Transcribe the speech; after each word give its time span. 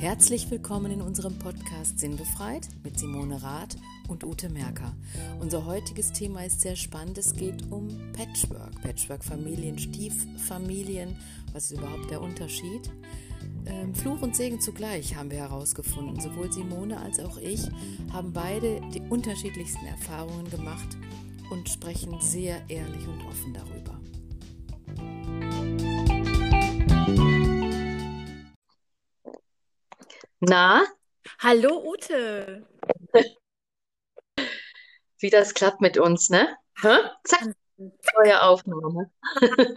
Herzlich 0.00 0.50
willkommen 0.50 0.90
in 0.92 1.02
unserem 1.02 1.38
Podcast 1.38 1.98
Sinnbefreit 1.98 2.66
mit 2.82 2.98
Simone 2.98 3.42
Rath 3.42 3.76
und 4.08 4.24
Ute 4.24 4.48
Merker. 4.48 4.96
Unser 5.40 5.66
heutiges 5.66 6.10
Thema 6.10 6.42
ist 6.46 6.62
sehr 6.62 6.74
spannend. 6.74 7.18
Es 7.18 7.34
geht 7.34 7.70
um 7.70 7.86
Patchwork, 8.14 8.80
Patchwork-Familien, 8.80 9.78
Stieffamilien. 9.78 11.18
Was 11.52 11.70
ist 11.70 11.78
überhaupt 11.78 12.10
der 12.10 12.22
Unterschied? 12.22 12.90
Ähm, 13.66 13.94
Fluch 13.94 14.22
und 14.22 14.34
Segen 14.34 14.58
zugleich 14.58 15.16
haben 15.16 15.30
wir 15.30 15.36
herausgefunden. 15.36 16.18
Sowohl 16.18 16.50
Simone 16.50 16.98
als 16.98 17.20
auch 17.20 17.36
ich 17.36 17.60
haben 18.10 18.32
beide 18.32 18.80
die 18.94 19.02
unterschiedlichsten 19.02 19.84
Erfahrungen 19.84 20.48
gemacht 20.48 20.96
und 21.50 21.68
sprechen 21.68 22.18
sehr 22.22 22.62
ehrlich 22.70 23.06
und 23.06 23.22
offen 23.26 23.52
darüber. 23.52 23.99
Na, 30.40 30.82
Hallo 31.38 31.84
Ute. 31.84 32.66
wie 35.18 35.28
das 35.28 35.52
klappt 35.52 35.82
mit 35.82 35.98
uns, 35.98 36.30
ne? 36.30 36.56
Hä? 36.80 36.96
Zack, 37.24 37.54
neue 38.16 38.42
Aufnahme. 38.42 39.10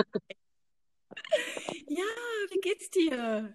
Ja, 1.87 2.03
wie 2.49 2.59
geht's 2.59 2.91
dir? 2.91 3.53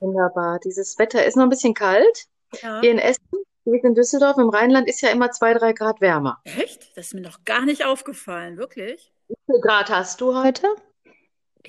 Wunderbar. 0.00 0.58
Dieses 0.58 0.98
Wetter 0.98 1.24
ist 1.24 1.36
noch 1.36 1.44
ein 1.44 1.48
bisschen 1.48 1.74
kalt. 1.74 2.26
Ja. 2.60 2.80
Hier 2.80 2.90
in 2.90 2.98
Essen, 2.98 3.22
hier 3.64 3.84
in 3.84 3.94
Düsseldorf, 3.94 4.36
im 4.38 4.48
Rheinland 4.48 4.88
ist 4.88 5.00
ja 5.00 5.10
immer 5.10 5.30
zwei, 5.30 5.54
drei 5.54 5.72
Grad 5.72 6.00
wärmer. 6.00 6.40
Echt? 6.44 6.96
Das 6.96 7.06
ist 7.06 7.14
mir 7.14 7.20
noch 7.20 7.44
gar 7.44 7.64
nicht 7.64 7.84
aufgefallen, 7.84 8.56
wirklich. 8.56 9.12
Wie 9.28 9.36
viel 9.46 9.60
Grad 9.60 9.90
hast 9.90 10.20
du 10.20 10.34
heute? 10.34 10.66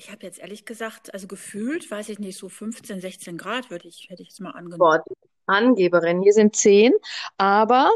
Ich 0.00 0.10
habe 0.10 0.24
jetzt 0.24 0.38
ehrlich 0.38 0.64
gesagt, 0.64 1.12
also 1.12 1.26
gefühlt, 1.26 1.90
weiß 1.90 2.08
ich 2.08 2.18
nicht, 2.18 2.38
so 2.38 2.48
15, 2.48 3.02
16 3.02 3.36
Grad 3.36 3.70
würde 3.70 3.86
ich, 3.86 4.06
hätte 4.08 4.22
ich 4.22 4.28
jetzt 4.28 4.40
mal 4.40 4.52
angenommen. 4.52 4.78
Boah, 4.78 5.04
Angeberin, 5.44 6.22
hier 6.22 6.32
sind 6.32 6.56
zehn, 6.56 6.94
aber 7.36 7.90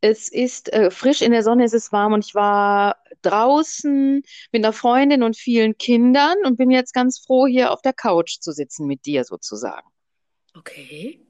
es 0.00 0.28
ist 0.28 0.72
äh, 0.72 0.90
frisch, 0.90 1.22
in 1.22 1.30
der 1.30 1.44
Sonne 1.44 1.64
ist 1.64 1.72
es 1.72 1.92
warm 1.92 2.12
und 2.12 2.24
ich 2.24 2.34
war 2.34 2.96
draußen 3.22 4.22
mit 4.50 4.64
einer 4.64 4.72
Freundin 4.72 5.22
und 5.22 5.36
vielen 5.36 5.78
Kindern 5.78 6.38
und 6.44 6.56
bin 6.56 6.72
jetzt 6.72 6.92
ganz 6.92 7.20
froh, 7.20 7.46
hier 7.46 7.70
auf 7.70 7.82
der 7.82 7.92
Couch 7.92 8.40
zu 8.40 8.50
sitzen 8.50 8.88
mit 8.88 9.06
dir 9.06 9.22
sozusagen. 9.22 9.86
Okay. 10.56 11.24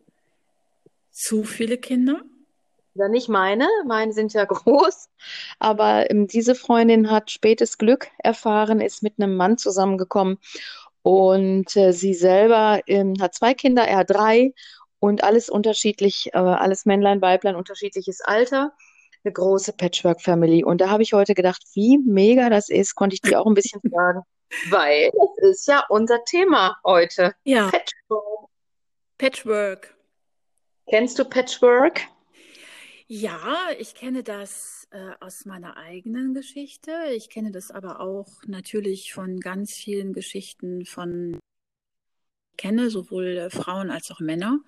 Zu 1.11 1.45
viele 1.45 1.77
Kinder? 1.77 2.23
Ja, 2.97 3.09
nicht 3.09 3.29
meine, 3.29 3.69
meine 3.87 4.13
sind 4.13 4.33
ja 4.35 4.45
groß, 4.45 5.09
aber 5.59 6.11
ähm, 6.11 6.29
diese 6.29 6.55
Freundin 6.55 7.11
hat 7.11 7.31
spätes 7.31 7.77
Glück 7.79 8.09
erfahren, 8.19 8.81
ist 8.81 9.03
mit 9.03 9.15
einem 9.19 9.37
Mann 9.37 9.59
zusammengekommen 9.59 10.39
und 11.03 11.77
äh, 11.77 11.93
sie 11.93 12.15
selber 12.15 12.81
ähm, 12.87 13.15
hat 13.21 13.35
zwei 13.35 13.53
Kinder, 13.53 13.83
er 13.83 13.99
hat 13.99 14.11
drei 14.11 14.55
und 15.01 15.23
alles 15.23 15.51
unterschiedlich, 15.51 16.31
äh, 16.33 16.39
alles 16.39 16.87
Männlein, 16.87 17.21
Weiblein, 17.21 17.57
unterschiedliches 17.57 18.23
Alter, 18.23 18.73
eine 19.23 19.33
große 19.33 19.75
Patchwork-Family. 19.75 20.65
Und 20.65 20.81
da 20.81 20.89
habe 20.89 21.03
ich 21.03 21.13
heute 21.13 21.35
gedacht, 21.35 21.63
wie 21.75 21.99
mega 21.99 22.49
das 22.49 22.71
ist, 22.71 22.95
konnte 22.95 23.15
ich 23.15 23.21
dir 23.21 23.41
auch 23.41 23.47
ein 23.47 23.55
bisschen 23.55 23.83
sagen, 23.91 24.23
weil 24.71 25.11
das 25.13 25.51
ist 25.51 25.69
ja 25.69 25.85
unser 25.91 26.25
Thema 26.25 26.77
heute. 26.85 27.35
Ja, 27.45 27.71
Patchwork. 27.71 28.49
Patchwork. 29.19 29.95
Kennst 30.89 31.19
du 31.19 31.25
Patchwork? 31.25 32.01
Ja, 33.07 33.69
ich 33.79 33.95
kenne 33.95 34.23
das 34.23 34.89
äh, 34.91 35.11
aus 35.21 35.45
meiner 35.45 35.77
eigenen 35.77 36.33
Geschichte. 36.33 36.91
Ich 37.15 37.29
kenne 37.29 37.51
das 37.51 37.71
aber 37.71 38.01
auch 38.01 38.43
natürlich 38.47 39.13
von 39.13 39.41
ganz 39.41 39.75
vielen 39.75 40.15
Geschichten 40.15 40.87
von, 40.87 41.35
ich 41.35 42.57
kenne 42.57 42.89
sowohl 42.89 43.27
äh, 43.37 43.51
Frauen 43.51 43.91
als 43.91 44.11
auch 44.11 44.21
Männer. 44.21 44.61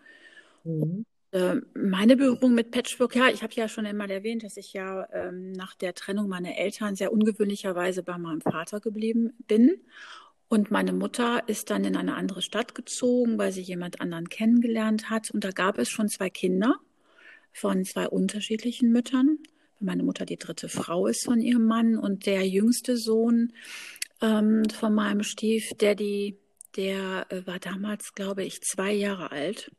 Mhm. 0.64 1.06
Äh, 1.30 1.56
Meine 1.74 2.16
Berührung 2.16 2.54
mit 2.54 2.72
Patchwork, 2.72 3.16
ja, 3.16 3.28
ich 3.30 3.42
habe 3.42 3.54
ja 3.54 3.68
schon 3.68 3.86
einmal 3.86 4.10
erwähnt, 4.10 4.44
dass 4.44 4.58
ich 4.58 4.74
ja 4.74 5.08
ähm, 5.12 5.52
nach 5.52 5.74
der 5.74 5.94
Trennung 5.94 6.28
meiner 6.28 6.58
Eltern 6.58 6.94
sehr 6.94 7.12
ungewöhnlicherweise 7.12 8.02
bei 8.02 8.18
meinem 8.18 8.42
Vater 8.42 8.80
geblieben 8.80 9.32
bin. 9.46 9.80
Und 10.48 10.70
meine 10.70 10.92
Mutter 10.92 11.48
ist 11.48 11.70
dann 11.70 11.84
in 11.84 11.96
eine 11.96 12.14
andere 12.14 12.42
Stadt 12.42 12.74
gezogen, 12.74 13.38
weil 13.38 13.50
sie 13.50 13.62
jemand 13.62 14.00
anderen 14.02 14.28
kennengelernt 14.28 15.08
hat. 15.08 15.30
Und 15.30 15.42
da 15.42 15.52
gab 15.52 15.78
es 15.78 15.88
schon 15.88 16.08
zwei 16.08 16.28
Kinder 16.28 16.76
von 17.56 17.84
zwei 17.84 18.08
unterschiedlichen 18.08 18.92
Müttern. 18.92 19.38
Meine 19.80 20.02
Mutter 20.02 20.26
die 20.26 20.36
dritte 20.36 20.68
Frau 20.68 21.06
ist 21.06 21.24
von 21.24 21.40
ihrem 21.40 21.66
Mann 21.66 21.96
und 21.96 22.26
der 22.26 22.46
jüngste 22.46 22.96
Sohn 22.96 23.52
ähm, 24.22 24.64
von 24.70 24.94
meinem 24.94 25.22
Stiefdaddy, 25.22 26.38
der 26.76 27.26
äh, 27.30 27.46
war 27.46 27.58
damals, 27.58 28.12
glaube 28.14 28.44
ich, 28.44 28.60
zwei 28.62 28.92
Jahre 28.92 29.32
alt 29.32 29.70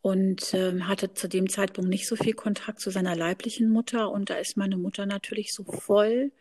und 0.00 0.54
ähm, 0.54 0.88
hatte 0.88 1.14
zu 1.14 1.28
dem 1.28 1.48
Zeitpunkt 1.48 1.88
nicht 1.88 2.08
so 2.08 2.16
viel 2.16 2.34
Kontakt 2.34 2.80
zu 2.80 2.90
seiner 2.90 3.16
leiblichen 3.16 3.70
Mutter. 3.70 4.10
Und 4.10 4.30
da 4.30 4.34
ist 4.34 4.56
meine 4.56 4.76
Mutter 4.76 5.06
natürlich 5.06 5.52
so 5.52 5.64
voll 5.64 6.32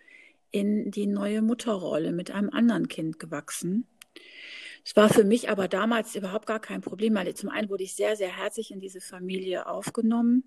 in 0.51 0.91
die 0.91 1.07
neue 1.07 1.41
Mutterrolle 1.41 2.11
mit 2.11 2.31
einem 2.31 2.49
anderen 2.49 2.87
Kind 2.87 3.19
gewachsen. 3.19 3.87
Es 4.83 4.95
war 4.95 5.09
für 5.09 5.23
mich 5.23 5.49
aber 5.49 5.67
damals 5.67 6.15
überhaupt 6.15 6.47
gar 6.47 6.59
kein 6.59 6.81
Problem, 6.81 7.15
weil 7.15 7.33
zum 7.35 7.49
einen 7.49 7.69
wurde 7.69 7.83
ich 7.83 7.93
sehr, 7.93 8.15
sehr 8.15 8.35
herzlich 8.35 8.71
in 8.71 8.79
diese 8.79 9.01
Familie 9.01 9.67
aufgenommen. 9.67 10.43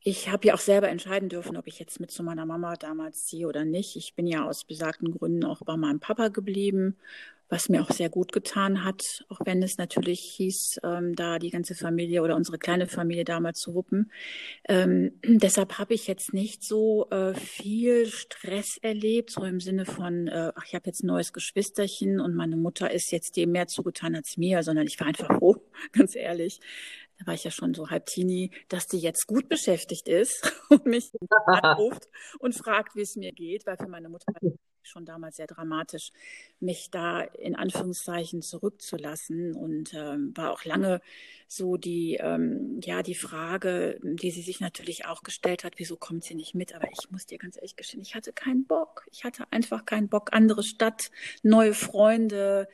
Ich 0.00 0.28
habe 0.30 0.46
ja 0.46 0.54
auch 0.54 0.58
selber 0.58 0.88
entscheiden 0.88 1.28
dürfen, 1.28 1.56
ob 1.56 1.66
ich 1.66 1.78
jetzt 1.78 1.98
mit 2.00 2.10
zu 2.10 2.22
meiner 2.22 2.44
Mama 2.44 2.74
damals 2.76 3.26
ziehe 3.26 3.48
oder 3.48 3.64
nicht. 3.64 3.96
Ich 3.96 4.14
bin 4.14 4.26
ja 4.26 4.44
aus 4.44 4.64
besagten 4.64 5.12
Gründen 5.12 5.44
auch 5.44 5.62
bei 5.62 5.76
meinem 5.76 6.00
Papa 6.00 6.28
geblieben, 6.28 6.96
was 7.54 7.68
mir 7.68 7.82
auch 7.82 7.90
sehr 7.92 8.08
gut 8.08 8.32
getan 8.32 8.82
hat, 8.82 9.24
auch 9.28 9.38
wenn 9.44 9.62
es 9.62 9.78
natürlich 9.78 10.18
hieß, 10.18 10.80
ähm, 10.82 11.14
da 11.14 11.38
die 11.38 11.50
ganze 11.50 11.76
Familie 11.76 12.22
oder 12.22 12.34
unsere 12.34 12.58
kleine 12.58 12.88
Familie 12.88 13.24
damals 13.24 13.60
zu 13.60 13.74
wuppen. 13.74 14.10
Ähm, 14.68 15.12
deshalb 15.24 15.78
habe 15.78 15.94
ich 15.94 16.08
jetzt 16.08 16.34
nicht 16.34 16.64
so 16.64 17.08
äh, 17.10 17.32
viel 17.34 18.06
Stress 18.06 18.76
erlebt, 18.78 19.30
so 19.30 19.44
im 19.44 19.60
Sinne 19.60 19.84
von, 19.86 20.26
äh, 20.26 20.50
ach, 20.52 20.64
ich 20.66 20.74
habe 20.74 20.86
jetzt 20.86 21.04
ein 21.04 21.06
neues 21.06 21.32
Geschwisterchen 21.32 22.18
und 22.18 22.34
meine 22.34 22.56
Mutter 22.56 22.90
ist 22.90 23.12
jetzt 23.12 23.36
dem 23.36 23.52
mehr 23.52 23.68
zugetan 23.68 24.16
als 24.16 24.36
mir, 24.36 24.64
sondern 24.64 24.88
ich 24.88 24.98
war 24.98 25.06
einfach 25.06 25.38
froh, 25.38 25.62
ganz 25.92 26.16
ehrlich. 26.16 26.58
Da 27.20 27.26
war 27.28 27.34
ich 27.34 27.44
ja 27.44 27.52
schon 27.52 27.72
so 27.72 27.88
halb 27.88 28.06
Teenie, 28.06 28.50
dass 28.68 28.88
die 28.88 28.98
jetzt 28.98 29.28
gut 29.28 29.48
beschäftigt 29.48 30.08
ist 30.08 30.52
und 30.70 30.86
mich 30.86 31.12
anruft 31.46 32.08
und 32.40 32.56
fragt, 32.56 32.96
wie 32.96 33.02
es 33.02 33.14
mir 33.14 33.30
geht, 33.30 33.64
weil 33.64 33.76
für 33.76 33.86
meine 33.86 34.08
Mutter 34.08 34.32
schon 34.86 35.04
damals 35.04 35.36
sehr 35.36 35.46
dramatisch, 35.46 36.12
mich 36.60 36.90
da 36.90 37.20
in 37.22 37.56
Anführungszeichen 37.56 38.42
zurückzulassen 38.42 39.54
und 39.54 39.94
ähm, 39.94 40.32
war 40.36 40.52
auch 40.52 40.64
lange 40.64 41.00
so 41.48 41.76
die 41.76 42.16
ähm, 42.20 42.80
ja 42.82 43.02
die 43.02 43.14
Frage, 43.14 43.98
die 44.02 44.30
sie 44.30 44.42
sich 44.42 44.60
natürlich 44.60 45.06
auch 45.06 45.22
gestellt 45.22 45.64
hat, 45.64 45.74
wieso 45.76 45.96
kommt 45.96 46.24
sie 46.24 46.34
nicht 46.34 46.54
mit? 46.54 46.74
Aber 46.74 46.88
ich 46.90 47.10
muss 47.10 47.26
dir 47.26 47.38
ganz 47.38 47.56
ehrlich 47.56 47.76
gestehen, 47.76 48.02
ich 48.02 48.14
hatte 48.14 48.32
keinen 48.32 48.66
Bock. 48.66 49.06
Ich 49.10 49.24
hatte 49.24 49.44
einfach 49.50 49.84
keinen 49.84 50.08
Bock. 50.08 50.32
Andere 50.32 50.62
Stadt, 50.62 51.10
neue 51.42 51.74
Freunde. 51.74 52.68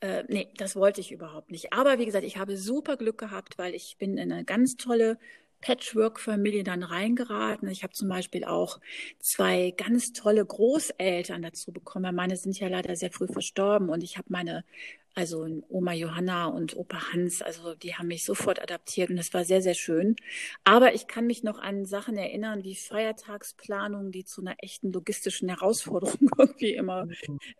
Äh, 0.00 0.24
nee, 0.28 0.48
das 0.56 0.76
wollte 0.76 1.00
ich 1.00 1.12
überhaupt 1.12 1.50
nicht. 1.50 1.72
Aber 1.72 1.98
wie 1.98 2.06
gesagt, 2.06 2.24
ich 2.24 2.36
habe 2.38 2.56
super 2.56 2.96
Glück 2.96 3.18
gehabt, 3.18 3.58
weil 3.58 3.74
ich 3.74 3.96
bin 3.98 4.18
in 4.18 4.32
eine 4.32 4.44
ganz 4.44 4.76
tolle 4.76 5.18
Patchwork-Familie 5.60 6.64
dann 6.64 6.82
reingeraten. 6.82 7.68
Ich 7.68 7.82
habe 7.82 7.92
zum 7.92 8.08
Beispiel 8.08 8.44
auch 8.44 8.80
zwei 9.20 9.72
ganz 9.76 10.12
tolle 10.12 10.44
Großeltern 10.44 11.42
dazu 11.42 11.72
bekommen. 11.72 12.14
Meine 12.14 12.36
sind 12.36 12.58
ja 12.58 12.68
leider 12.68 12.96
sehr 12.96 13.10
früh 13.10 13.26
verstorben 13.28 13.88
und 13.88 14.02
ich 14.02 14.16
habe 14.18 14.26
meine, 14.30 14.64
also 15.16 15.46
Oma 15.68 15.94
Johanna 15.94 16.46
und 16.46 16.76
Opa 16.76 17.12
Hans, 17.12 17.42
also 17.42 17.74
die 17.74 17.96
haben 17.96 18.08
mich 18.08 18.24
sofort 18.24 18.62
adaptiert 18.62 19.10
und 19.10 19.16
das 19.16 19.34
war 19.34 19.44
sehr, 19.44 19.62
sehr 19.62 19.74
schön. 19.74 20.16
Aber 20.64 20.94
ich 20.94 21.08
kann 21.08 21.26
mich 21.26 21.42
noch 21.42 21.58
an 21.58 21.86
Sachen 21.86 22.16
erinnern 22.18 22.64
wie 22.64 22.76
Feiertagsplanung, 22.76 24.12
die 24.12 24.24
zu 24.24 24.42
einer 24.42 24.56
echten 24.58 24.92
logistischen 24.92 25.48
Herausforderung 25.48 26.30
irgendwie 26.38 26.74
immer 26.74 27.08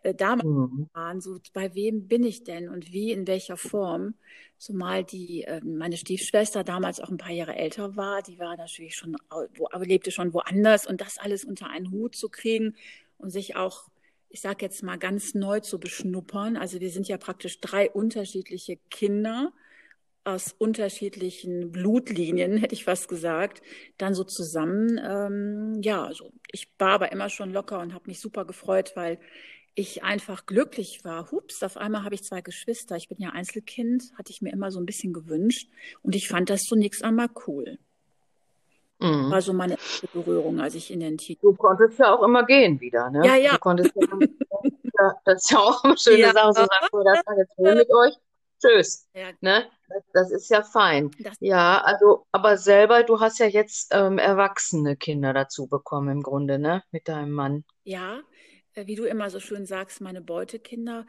äh, 0.03 0.13
damals 0.13 0.43
Mhm. 0.43 0.89
waren. 0.93 1.21
So, 1.21 1.39
bei 1.53 1.73
wem 1.75 2.07
bin 2.07 2.23
ich 2.23 2.43
denn 2.43 2.69
und 2.69 2.93
wie, 2.93 3.11
in 3.11 3.27
welcher 3.27 3.57
Form? 3.57 4.15
Zumal 4.57 5.03
die, 5.03 5.43
äh, 5.43 5.61
meine 5.63 5.97
Stiefschwester 5.97 6.63
damals 6.63 6.99
auch 6.99 7.09
ein 7.09 7.17
paar 7.17 7.31
Jahre 7.31 7.55
älter 7.55 7.95
war, 7.95 8.21
die 8.23 8.39
war 8.39 8.57
natürlich 8.57 8.95
schon, 8.95 9.17
wo, 9.55 9.67
aber 9.71 9.85
lebte 9.85 10.11
schon 10.11 10.33
woanders 10.33 10.87
und 10.87 11.01
das 11.01 11.17
alles 11.19 11.43
unter 11.45 11.69
einen 11.69 11.91
Hut 11.91 12.15
zu 12.15 12.29
kriegen 12.29 12.75
und 13.17 13.29
sich 13.31 13.55
auch, 13.55 13.89
ich 14.29 14.41
sag 14.41 14.61
jetzt 14.61 14.83
mal 14.83 14.97
ganz 14.97 15.33
neu 15.33 15.59
zu 15.59 15.79
beschnuppern. 15.79 16.57
Also 16.57 16.79
wir 16.79 16.89
sind 16.89 17.07
ja 17.07 17.17
praktisch 17.17 17.59
drei 17.59 17.89
unterschiedliche 17.89 18.77
Kinder 18.89 19.53
aus 20.27 20.53
unterschiedlichen 20.57 21.71
Blutlinien, 21.71 22.57
hätte 22.57 22.75
ich 22.75 22.83
fast 22.83 23.07
gesagt, 23.07 23.61
dann 23.97 24.13
so 24.13 24.23
zusammen. 24.23 24.99
Ähm, 25.03 25.81
ja, 25.81 26.03
also 26.03 26.31
ich 26.51 26.67
war 26.77 26.91
aber 26.91 27.11
immer 27.11 27.29
schon 27.29 27.51
locker 27.51 27.79
und 27.79 27.93
habe 27.93 28.07
mich 28.07 28.19
super 28.19 28.45
gefreut, 28.45 28.91
weil 28.95 29.19
ich 29.73 30.03
einfach 30.03 30.45
glücklich 30.45 31.01
war. 31.03 31.31
Hups, 31.31 31.61
auf 31.63 31.77
einmal 31.77 32.03
habe 32.03 32.15
ich 32.15 32.23
zwei 32.23 32.41
Geschwister. 32.41 32.95
Ich 32.97 33.07
bin 33.07 33.19
ja 33.19 33.29
Einzelkind, 33.29 34.11
hatte 34.17 34.31
ich 34.31 34.41
mir 34.41 34.51
immer 34.51 34.71
so 34.71 34.79
ein 34.79 34.87
bisschen 34.87 35.13
gewünscht. 35.13 35.69
Und 36.01 36.15
ich 36.15 36.27
fand 36.27 36.49
das 36.49 36.63
zunächst 36.63 37.03
einmal 37.03 37.29
cool. 37.45 37.77
Mhm. 38.99 39.31
War 39.31 39.41
so 39.41 39.53
meine 39.53 39.73
erste 39.73 40.07
Berührung, 40.07 40.59
als 40.59 40.75
ich 40.75 40.91
in 40.91 40.99
den 40.99 41.17
Titel. 41.17 41.41
Du 41.41 41.53
konntest 41.55 41.99
ja 41.99 42.15
auch 42.15 42.23
immer 42.23 42.45
gehen 42.45 42.79
wieder, 42.79 43.09
ne? 43.09 43.25
Ja, 43.25 43.35
ja. 43.35 43.51
Du 43.53 43.59
konntest 43.59 43.91
ja, 43.95 44.07
ja, 44.99 45.13
das 45.25 45.43
ist 45.43 45.51
ja 45.51 45.59
auch 45.59 45.83
eine 45.83 45.97
schöne 45.97 46.17
Ja. 46.19 46.33
Sache, 46.33 46.53
so 46.53 46.61
sagst 46.61 46.89
du, 46.91 47.03
das 47.03 47.25
war 47.25 47.37
jetzt 47.37 47.57
wohl 47.57 47.75
mit 47.75 47.89
euch. 47.93 48.13
Tschüss, 48.59 49.07
Ja, 49.13 49.27
ne? 49.41 49.65
Das 50.13 50.31
ist 50.31 50.49
ja 50.49 50.63
fein. 50.63 51.11
Das, 51.19 51.35
Ja, 51.39 51.79
also, 51.81 52.25
aber 52.31 52.57
selber, 52.57 53.03
du 53.03 53.19
hast 53.19 53.37
ja 53.39 53.45
jetzt 53.45 53.89
ähm, 53.93 54.17
erwachsene 54.17 54.95
Kinder 54.97 55.31
dazu 55.31 55.67
bekommen 55.67 56.09
im 56.09 56.23
Grunde, 56.23 56.57
ne? 56.57 56.83
Mit 56.91 57.07
deinem 57.07 57.31
Mann. 57.31 57.65
ja, 57.83 58.19
äh, 58.73 58.87
wie 58.87 58.95
du 58.95 59.05
immer 59.05 59.29
so 59.29 59.39
schön 59.39 59.65
sagst, 59.67 60.01
meine 60.01 60.21
Beutekinder. 60.21 61.05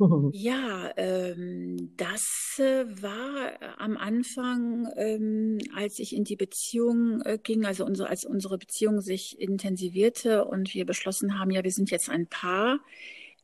Ja, 0.32 0.92
ähm, 0.96 1.92
das 1.96 2.58
äh, 2.58 2.84
war 3.02 3.52
äh, 3.60 3.66
am 3.78 3.96
Anfang, 3.96 4.88
ähm, 4.96 5.58
als 5.74 5.98
ich 5.98 6.14
in 6.14 6.24
die 6.24 6.36
Beziehung 6.36 7.20
äh, 7.22 7.38
ging, 7.42 7.64
also 7.66 7.84
unsere, 7.84 8.08
als 8.08 8.24
unsere 8.24 8.58
Beziehung 8.58 9.00
sich 9.00 9.38
intensivierte 9.38 10.44
und 10.44 10.74
wir 10.74 10.86
beschlossen 10.86 11.38
haben, 11.38 11.50
ja, 11.50 11.64
wir 11.64 11.70
sind 11.70 11.90
jetzt 11.90 12.08
ein 12.08 12.26
Paar, 12.26 12.80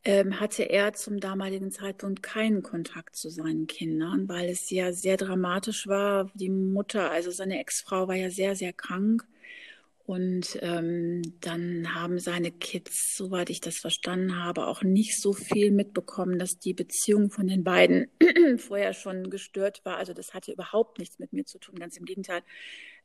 ähm, 0.04 0.40
hatte 0.40 0.62
er 0.64 0.94
zum 0.94 1.20
damaligen 1.20 1.70
Zeitpunkt 1.70 2.22
keinen 2.22 2.62
Kontakt 2.62 3.16
zu 3.16 3.28
seinen 3.28 3.66
Kindern, 3.66 4.28
weil 4.28 4.48
es 4.48 4.70
ja 4.70 4.92
sehr 4.92 5.16
dramatisch 5.16 5.86
war. 5.86 6.30
Die 6.34 6.50
Mutter, 6.50 7.10
also 7.10 7.30
seine 7.30 7.58
Ex-Frau, 7.60 8.08
war 8.08 8.14
ja 8.14 8.30
sehr, 8.30 8.54
sehr 8.56 8.72
krank. 8.72 9.26
Und 10.06 10.58
ähm, 10.62 11.22
dann 11.40 11.94
haben 11.94 12.20
seine 12.20 12.52
Kids, 12.52 13.16
soweit 13.16 13.50
ich 13.50 13.60
das 13.60 13.78
verstanden 13.78 14.42
habe, 14.44 14.68
auch 14.68 14.84
nicht 14.84 15.20
so 15.20 15.32
viel 15.32 15.72
mitbekommen, 15.72 16.38
dass 16.38 16.58
die 16.60 16.74
Beziehung 16.74 17.30
von 17.30 17.48
den 17.48 17.64
beiden 17.64 18.06
vorher 18.58 18.94
schon 18.94 19.30
gestört 19.30 19.84
war. 19.84 19.96
Also 19.96 20.12
das 20.14 20.32
hatte 20.32 20.52
überhaupt 20.52 21.00
nichts 21.00 21.18
mit 21.18 21.32
mir 21.32 21.44
zu 21.44 21.58
tun, 21.58 21.76
ganz 21.80 21.96
im 21.96 22.04
Gegenteil. 22.04 22.42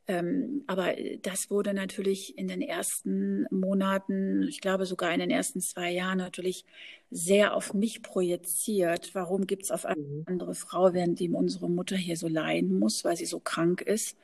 Ähm, 0.08 0.64
aber 0.66 0.94
das 1.22 1.50
wurde 1.50 1.74
natürlich 1.74 2.36
in 2.36 2.48
den 2.48 2.60
ersten 2.60 3.46
Monaten, 3.50 4.42
ich 4.48 4.60
glaube 4.60 4.86
sogar 4.86 5.12
in 5.14 5.20
den 5.20 5.30
ersten 5.30 5.60
zwei 5.60 5.90
Jahren 5.92 6.18
natürlich 6.18 6.64
sehr 7.10 7.54
auf 7.56 7.74
mich 7.74 8.02
projiziert. 8.02 9.14
Warum 9.14 9.46
gibt 9.46 9.64
es 9.64 9.70
auf 9.70 9.86
eine 9.86 10.00
Mhm. 10.00 10.24
andere 10.26 10.54
Frau, 10.54 10.92
während 10.94 11.20
ihm 11.20 11.34
unsere 11.34 11.70
Mutter 11.70 11.96
hier 11.96 12.16
so 12.16 12.28
leiden 12.28 12.78
muss, 12.78 13.04
weil 13.04 13.16
sie 13.16 13.26
so 13.26 13.40
krank 13.40 13.80
ist? 13.82 14.16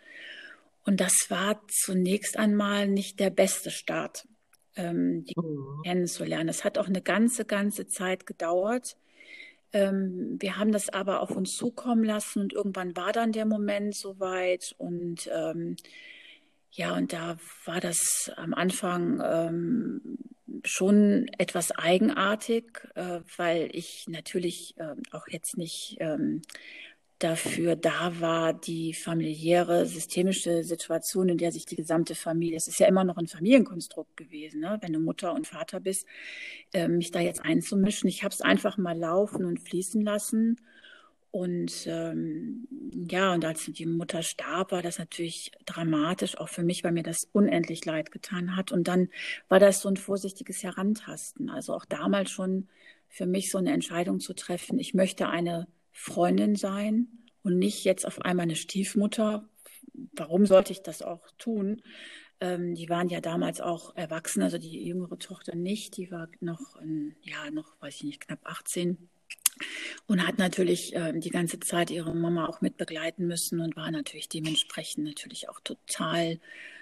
Und 0.88 1.02
das 1.02 1.26
war 1.28 1.60
zunächst 1.68 2.38
einmal 2.38 2.88
nicht 2.88 3.20
der 3.20 3.28
beste 3.28 3.70
Start, 3.70 4.26
ähm, 4.74 5.22
die 5.26 5.34
Mhm. 5.38 5.82
kennenzulernen. 5.84 6.48
Es 6.48 6.64
hat 6.64 6.78
auch 6.78 6.86
eine 6.86 7.02
ganze, 7.02 7.44
ganze 7.44 7.88
Zeit 7.88 8.24
gedauert. 8.24 8.96
Ähm, 9.74 10.38
wir 10.40 10.56
haben 10.56 10.72
das 10.72 10.88
aber 10.88 11.20
auf 11.20 11.30
uns 11.30 11.54
zukommen 11.56 12.04
lassen 12.04 12.40
und 12.40 12.54
irgendwann 12.54 12.96
war 12.96 13.12
dann 13.12 13.32
der 13.32 13.44
Moment 13.44 13.94
soweit 13.96 14.74
und 14.78 15.28
ähm, 15.30 15.76
ja, 16.70 16.96
und 16.96 17.12
da 17.12 17.36
war 17.66 17.80
das 17.80 18.32
am 18.36 18.54
Anfang 18.54 19.20
ähm, 19.22 20.18
schon 20.64 21.28
etwas 21.36 21.70
eigenartig, 21.70 22.64
äh, 22.94 23.20
weil 23.36 23.68
ich 23.72 24.06
natürlich 24.08 24.74
ähm, 24.78 25.02
auch 25.10 25.28
jetzt 25.28 25.58
nicht 25.58 25.98
ähm, 26.00 26.40
dafür 27.18 27.76
da 27.76 28.20
war, 28.20 28.52
die 28.52 28.94
familiäre, 28.94 29.86
systemische 29.86 30.62
Situation, 30.62 31.28
in 31.28 31.38
der 31.38 31.52
sich 31.52 31.66
die 31.66 31.76
gesamte 31.76 32.14
Familie, 32.14 32.56
es 32.56 32.68
ist 32.68 32.78
ja 32.78 32.86
immer 32.86 33.04
noch 33.04 33.16
ein 33.16 33.26
Familienkonstrukt 33.26 34.16
gewesen, 34.16 34.60
ne? 34.60 34.78
wenn 34.80 34.92
du 34.92 35.00
Mutter 35.00 35.34
und 35.34 35.46
Vater 35.46 35.80
bist, 35.80 36.06
äh, 36.72 36.88
mich 36.88 37.10
da 37.10 37.20
jetzt 37.20 37.44
einzumischen. 37.44 38.08
Ich 38.08 38.22
habe 38.22 38.32
es 38.32 38.40
einfach 38.40 38.76
mal 38.76 38.96
laufen 38.96 39.44
und 39.44 39.60
fließen 39.60 40.02
lassen. 40.02 40.60
Und 41.30 41.86
ähm, 41.86 42.66
ja, 43.10 43.34
und 43.34 43.44
als 43.44 43.64
die 43.66 43.86
Mutter 43.86 44.22
starb, 44.22 44.72
war 44.72 44.80
das 44.80 44.98
natürlich 44.98 45.52
dramatisch, 45.66 46.38
auch 46.38 46.48
für 46.48 46.62
mich, 46.62 46.84
weil 46.84 46.92
mir 46.92 47.02
das 47.02 47.28
unendlich 47.32 47.84
leid 47.84 48.12
getan 48.12 48.56
hat. 48.56 48.72
Und 48.72 48.88
dann 48.88 49.08
war 49.48 49.60
das 49.60 49.82
so 49.82 49.88
ein 49.90 49.98
vorsichtiges 49.98 50.62
Herantasten. 50.62 51.50
Also 51.50 51.74
auch 51.74 51.84
damals 51.84 52.30
schon 52.30 52.68
für 53.08 53.26
mich 53.26 53.50
so 53.50 53.58
eine 53.58 53.72
Entscheidung 53.72 54.20
zu 54.20 54.34
treffen, 54.34 54.78
ich 54.78 54.94
möchte 54.94 55.28
eine 55.28 55.66
Freundin 55.98 56.56
sein 56.56 57.08
und 57.42 57.58
nicht 57.58 57.84
jetzt 57.84 58.06
auf 58.06 58.22
einmal 58.22 58.44
eine 58.44 58.56
Stiefmutter. 58.56 59.48
Warum 60.14 60.46
sollte 60.46 60.72
ich 60.72 60.82
das 60.82 61.02
auch 61.02 61.28
tun? 61.38 61.82
Ähm, 62.40 62.74
die 62.76 62.88
waren 62.88 63.08
ja 63.08 63.20
damals 63.20 63.60
auch 63.60 63.96
erwachsen, 63.96 64.42
also 64.42 64.58
die 64.58 64.84
jüngere 64.86 65.18
Tochter 65.18 65.56
nicht, 65.56 65.96
die 65.96 66.10
war 66.12 66.28
noch, 66.40 66.76
ja, 67.22 67.50
noch, 67.50 67.80
weiß 67.80 67.96
ich 67.96 68.04
nicht, 68.04 68.20
knapp 68.20 68.40
18 68.44 69.08
und 70.06 70.26
hat 70.26 70.38
natürlich 70.38 70.94
äh, 70.94 71.12
die 71.18 71.30
ganze 71.30 71.60
Zeit 71.60 71.90
ihre 71.90 72.14
Mama 72.14 72.46
auch 72.46 72.60
mit 72.60 72.76
begleiten 72.76 73.26
müssen 73.26 73.60
und 73.60 73.76
war 73.76 73.90
natürlich 73.90 74.28
dementsprechend 74.28 75.04
natürlich 75.06 75.48
auch 75.48 75.60
total 75.60 76.40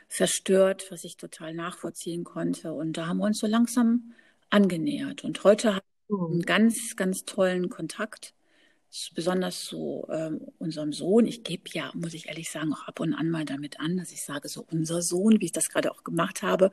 verstört, 0.08 0.86
was 0.90 1.04
ich 1.04 1.16
total 1.16 1.54
nachvollziehen 1.54 2.24
konnte. 2.24 2.72
Und 2.72 2.96
da 2.96 3.06
haben 3.06 3.18
wir 3.18 3.24
uns 3.26 3.38
so 3.40 3.46
langsam 3.46 4.12
angenähert. 4.50 5.24
Und 5.24 5.42
heute 5.44 5.74
haben 5.76 5.82
wir 6.08 6.28
einen 6.28 6.38
Mhm. 6.38 6.42
ganz, 6.42 6.96
ganz 6.96 7.24
tollen 7.24 7.68
Kontakt 7.68 8.34
besonders 9.14 9.64
zu 9.64 10.06
ähm, 10.10 10.40
unserem 10.58 10.92
Sohn. 10.92 11.26
Ich 11.26 11.44
gebe 11.44 11.64
ja, 11.72 11.90
muss 11.94 12.14
ich 12.14 12.28
ehrlich 12.28 12.50
sagen, 12.50 12.72
auch 12.72 12.86
ab 12.88 13.00
und 13.00 13.14
an 13.14 13.30
mal 13.30 13.44
damit 13.44 13.80
an, 13.80 13.96
dass 13.96 14.12
ich 14.12 14.22
sage, 14.22 14.48
so 14.48 14.64
unser 14.70 15.02
Sohn, 15.02 15.40
wie 15.40 15.46
ich 15.46 15.52
das 15.52 15.68
gerade 15.70 15.92
auch 15.92 16.04
gemacht 16.04 16.42
habe. 16.42 16.70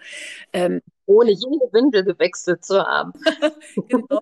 Ähm, 0.53 0.81
Ohne 1.07 1.31
jede 1.31 1.69
Windel 1.73 2.03
gewechselt 2.05 2.65
zu 2.65 2.81
haben. 2.83 3.13
genau. 3.87 4.21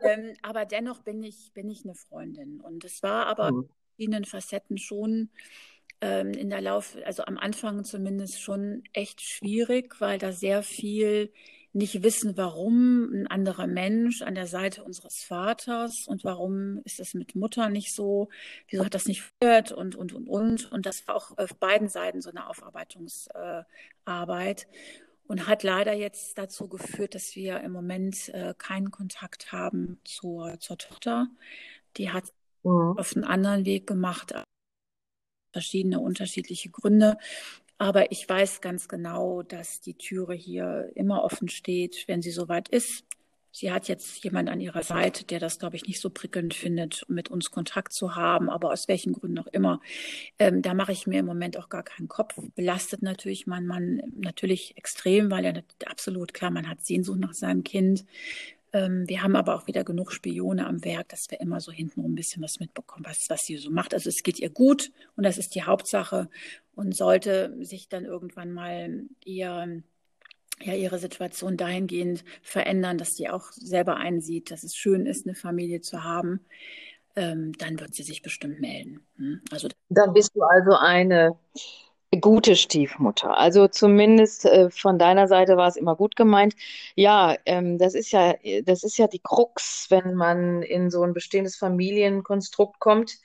ähm, 0.00 0.34
aber 0.42 0.64
dennoch 0.66 1.00
bin 1.00 1.22
ich, 1.22 1.52
bin 1.54 1.68
ich 1.70 1.84
eine 1.84 1.94
Freundin. 1.94 2.60
Und 2.60 2.84
es 2.84 3.02
war 3.02 3.26
aber 3.26 3.48
in 3.50 3.54
Mhm. 3.54 3.68
verschiedenen 3.96 4.24
Facetten 4.24 4.78
schon 4.78 5.30
ähm, 6.00 6.32
in 6.32 6.50
der 6.50 6.60
Lauf, 6.60 6.96
also 7.04 7.24
am 7.24 7.38
Anfang 7.38 7.84
zumindest 7.84 8.40
schon 8.40 8.84
echt 8.92 9.20
schwierig, 9.22 10.00
weil 10.00 10.18
da 10.18 10.32
sehr 10.32 10.62
viel 10.62 11.32
nicht 11.76 12.02
wissen, 12.02 12.36
warum 12.36 13.12
ein 13.12 13.26
anderer 13.26 13.66
Mensch 13.66 14.22
an 14.22 14.34
der 14.34 14.46
Seite 14.46 14.84
unseres 14.84 15.22
Vaters 15.22 16.06
und 16.08 16.24
warum 16.24 16.80
ist 16.84 17.00
es 17.00 17.14
mit 17.14 17.34
Mutter 17.34 17.68
nicht 17.68 17.94
so, 17.94 18.28
wieso 18.68 18.84
hat 18.84 18.94
das 18.94 19.06
nicht 19.06 19.22
funktioniert 19.22 19.72
und, 19.72 19.94
und, 19.94 20.12
und, 20.12 20.28
und. 20.28 20.72
Und 20.72 20.86
das 20.86 21.06
war 21.06 21.16
auch 21.16 21.36
auf 21.38 21.54
beiden 21.56 21.88
Seiten 21.88 22.20
so 22.20 22.30
eine 22.30 22.48
Aufarbeitungsarbeit 22.48 24.66
und 25.26 25.46
hat 25.46 25.62
leider 25.62 25.92
jetzt 25.92 26.38
dazu 26.38 26.68
geführt, 26.68 27.14
dass 27.14 27.36
wir 27.36 27.60
im 27.60 27.72
Moment 27.72 28.28
äh, 28.30 28.54
keinen 28.56 28.90
Kontakt 28.90 29.52
haben 29.52 30.00
zur, 30.04 30.58
zur 30.60 30.78
Tochter. 30.78 31.28
Die 31.96 32.10
hat 32.10 32.32
Mhm. 32.66 32.98
auf 32.98 33.14
einen 33.14 33.24
anderen 33.24 33.64
Weg 33.64 33.86
gemacht, 33.86 34.34
verschiedene 35.52 36.00
unterschiedliche 36.00 36.70
Gründe. 36.70 37.16
Aber 37.78 38.10
ich 38.10 38.28
weiß 38.28 38.60
ganz 38.60 38.88
genau, 38.88 39.42
dass 39.42 39.80
die 39.80 39.94
Türe 39.94 40.34
hier 40.34 40.90
immer 40.94 41.22
offen 41.22 41.48
steht, 41.48 42.04
wenn 42.08 42.22
sie 42.22 42.30
soweit 42.30 42.68
ist. 42.68 43.04
Sie 43.58 43.72
hat 43.72 43.88
jetzt 43.88 44.22
jemand 44.22 44.50
an 44.50 44.60
ihrer 44.60 44.82
Seite, 44.82 45.24
der 45.24 45.40
das, 45.40 45.58
glaube 45.58 45.76
ich, 45.76 45.86
nicht 45.86 45.98
so 45.98 46.10
prickelnd 46.10 46.52
findet, 46.52 47.06
mit 47.08 47.30
uns 47.30 47.50
Kontakt 47.50 47.94
zu 47.94 48.14
haben, 48.14 48.50
aber 48.50 48.70
aus 48.70 48.86
welchen 48.86 49.14
Gründen 49.14 49.38
auch 49.38 49.46
immer. 49.46 49.80
Ähm, 50.38 50.60
da 50.60 50.74
mache 50.74 50.92
ich 50.92 51.06
mir 51.06 51.20
im 51.20 51.24
Moment 51.24 51.56
auch 51.56 51.70
gar 51.70 51.82
keinen 51.82 52.06
Kopf. 52.06 52.38
Belastet 52.54 53.00
natürlich 53.00 53.46
mein 53.46 53.66
Mann 53.66 54.02
natürlich 54.14 54.76
extrem, 54.76 55.30
weil 55.30 55.46
er 55.46 55.64
absolut 55.86 56.34
klar, 56.34 56.50
man 56.50 56.68
hat 56.68 56.84
Sehnsucht 56.84 57.18
nach 57.18 57.32
seinem 57.32 57.64
Kind. 57.64 58.04
Ähm, 58.76 59.08
wir 59.08 59.22
haben 59.22 59.36
aber 59.36 59.54
auch 59.54 59.66
wieder 59.66 59.84
genug 59.84 60.12
Spione 60.12 60.66
am 60.66 60.84
Werk, 60.84 61.08
dass 61.08 61.30
wir 61.30 61.40
immer 61.40 61.60
so 61.60 61.72
hintenrum 61.72 62.12
ein 62.12 62.14
bisschen 62.14 62.42
was 62.42 62.60
mitbekommen, 62.60 63.06
was, 63.06 63.30
was 63.30 63.46
sie 63.46 63.56
so 63.56 63.70
macht. 63.70 63.94
Also 63.94 64.10
es 64.10 64.22
geht 64.22 64.38
ihr 64.38 64.50
gut 64.50 64.92
und 65.16 65.24
das 65.24 65.38
ist 65.38 65.54
die 65.54 65.62
Hauptsache. 65.62 66.28
Und 66.74 66.94
sollte 66.94 67.56
sich 67.64 67.88
dann 67.88 68.04
irgendwann 68.04 68.52
mal 68.52 69.04
ihr, 69.24 69.82
ja, 70.62 70.74
ihre 70.74 70.98
Situation 70.98 71.56
dahingehend 71.56 72.22
verändern, 72.42 72.98
dass 72.98 73.16
sie 73.16 73.30
auch 73.30 73.50
selber 73.50 73.96
einsieht, 73.96 74.50
dass 74.50 74.62
es 74.62 74.76
schön 74.76 75.06
ist, 75.06 75.26
eine 75.26 75.34
Familie 75.34 75.80
zu 75.80 76.04
haben, 76.04 76.40
ähm, 77.14 77.52
dann 77.56 77.80
wird 77.80 77.94
sie 77.94 78.02
sich 78.02 78.20
bestimmt 78.20 78.60
melden. 78.60 79.06
Hm? 79.16 79.40
Also 79.50 79.68
Dann 79.88 80.12
bist 80.12 80.32
du 80.34 80.42
also 80.42 80.76
eine 80.76 81.34
gute 82.20 82.56
Stiefmutter. 82.56 83.36
Also 83.36 83.68
zumindest 83.68 84.44
äh, 84.44 84.70
von 84.70 84.98
deiner 84.98 85.28
Seite 85.28 85.56
war 85.56 85.68
es 85.68 85.76
immer 85.76 85.96
gut 85.96 86.16
gemeint. 86.16 86.54
Ja, 86.94 87.36
ähm, 87.46 87.78
das 87.78 87.94
ist 87.94 88.12
ja, 88.12 88.34
das 88.64 88.84
ist 88.84 88.96
ja 88.96 89.08
die 89.08 89.20
Krux, 89.22 89.86
wenn 89.90 90.14
man 90.14 90.62
in 90.62 90.90
so 90.90 91.02
ein 91.02 91.14
bestehendes 91.14 91.56
Familienkonstrukt 91.56 92.78
kommt. 92.78 93.18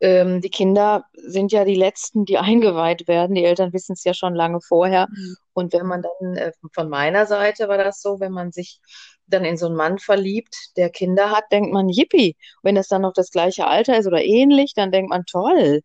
Ähm, 0.00 0.40
die 0.40 0.50
Kinder 0.50 1.04
sind 1.14 1.52
ja 1.52 1.64
die 1.64 1.76
Letzten, 1.76 2.24
die 2.24 2.38
eingeweiht 2.38 3.08
werden. 3.08 3.34
Die 3.34 3.44
Eltern 3.44 3.72
wissen 3.72 3.92
es 3.92 4.04
ja 4.04 4.14
schon 4.14 4.34
lange 4.34 4.60
vorher. 4.60 5.08
Mhm. 5.10 5.36
Und 5.52 5.72
wenn 5.72 5.86
man 5.86 6.02
dann, 6.02 6.36
äh, 6.36 6.52
von 6.72 6.88
meiner 6.88 7.26
Seite 7.26 7.68
war 7.68 7.78
das 7.78 8.02
so, 8.02 8.20
wenn 8.20 8.32
man 8.32 8.52
sich 8.52 8.80
dann 9.26 9.44
in 9.44 9.56
so 9.56 9.66
einen 9.66 9.76
Mann 9.76 9.98
verliebt, 9.98 10.54
der 10.76 10.90
Kinder 10.90 11.30
hat, 11.30 11.44
denkt 11.50 11.72
man, 11.72 11.88
yippie. 11.88 12.36
Wenn 12.62 12.74
das 12.74 12.88
dann 12.88 13.02
noch 13.02 13.14
das 13.14 13.30
gleiche 13.30 13.66
Alter 13.66 13.96
ist 13.96 14.06
oder 14.06 14.22
ähnlich, 14.22 14.74
dann 14.74 14.92
denkt 14.92 15.08
man, 15.08 15.24
toll 15.24 15.80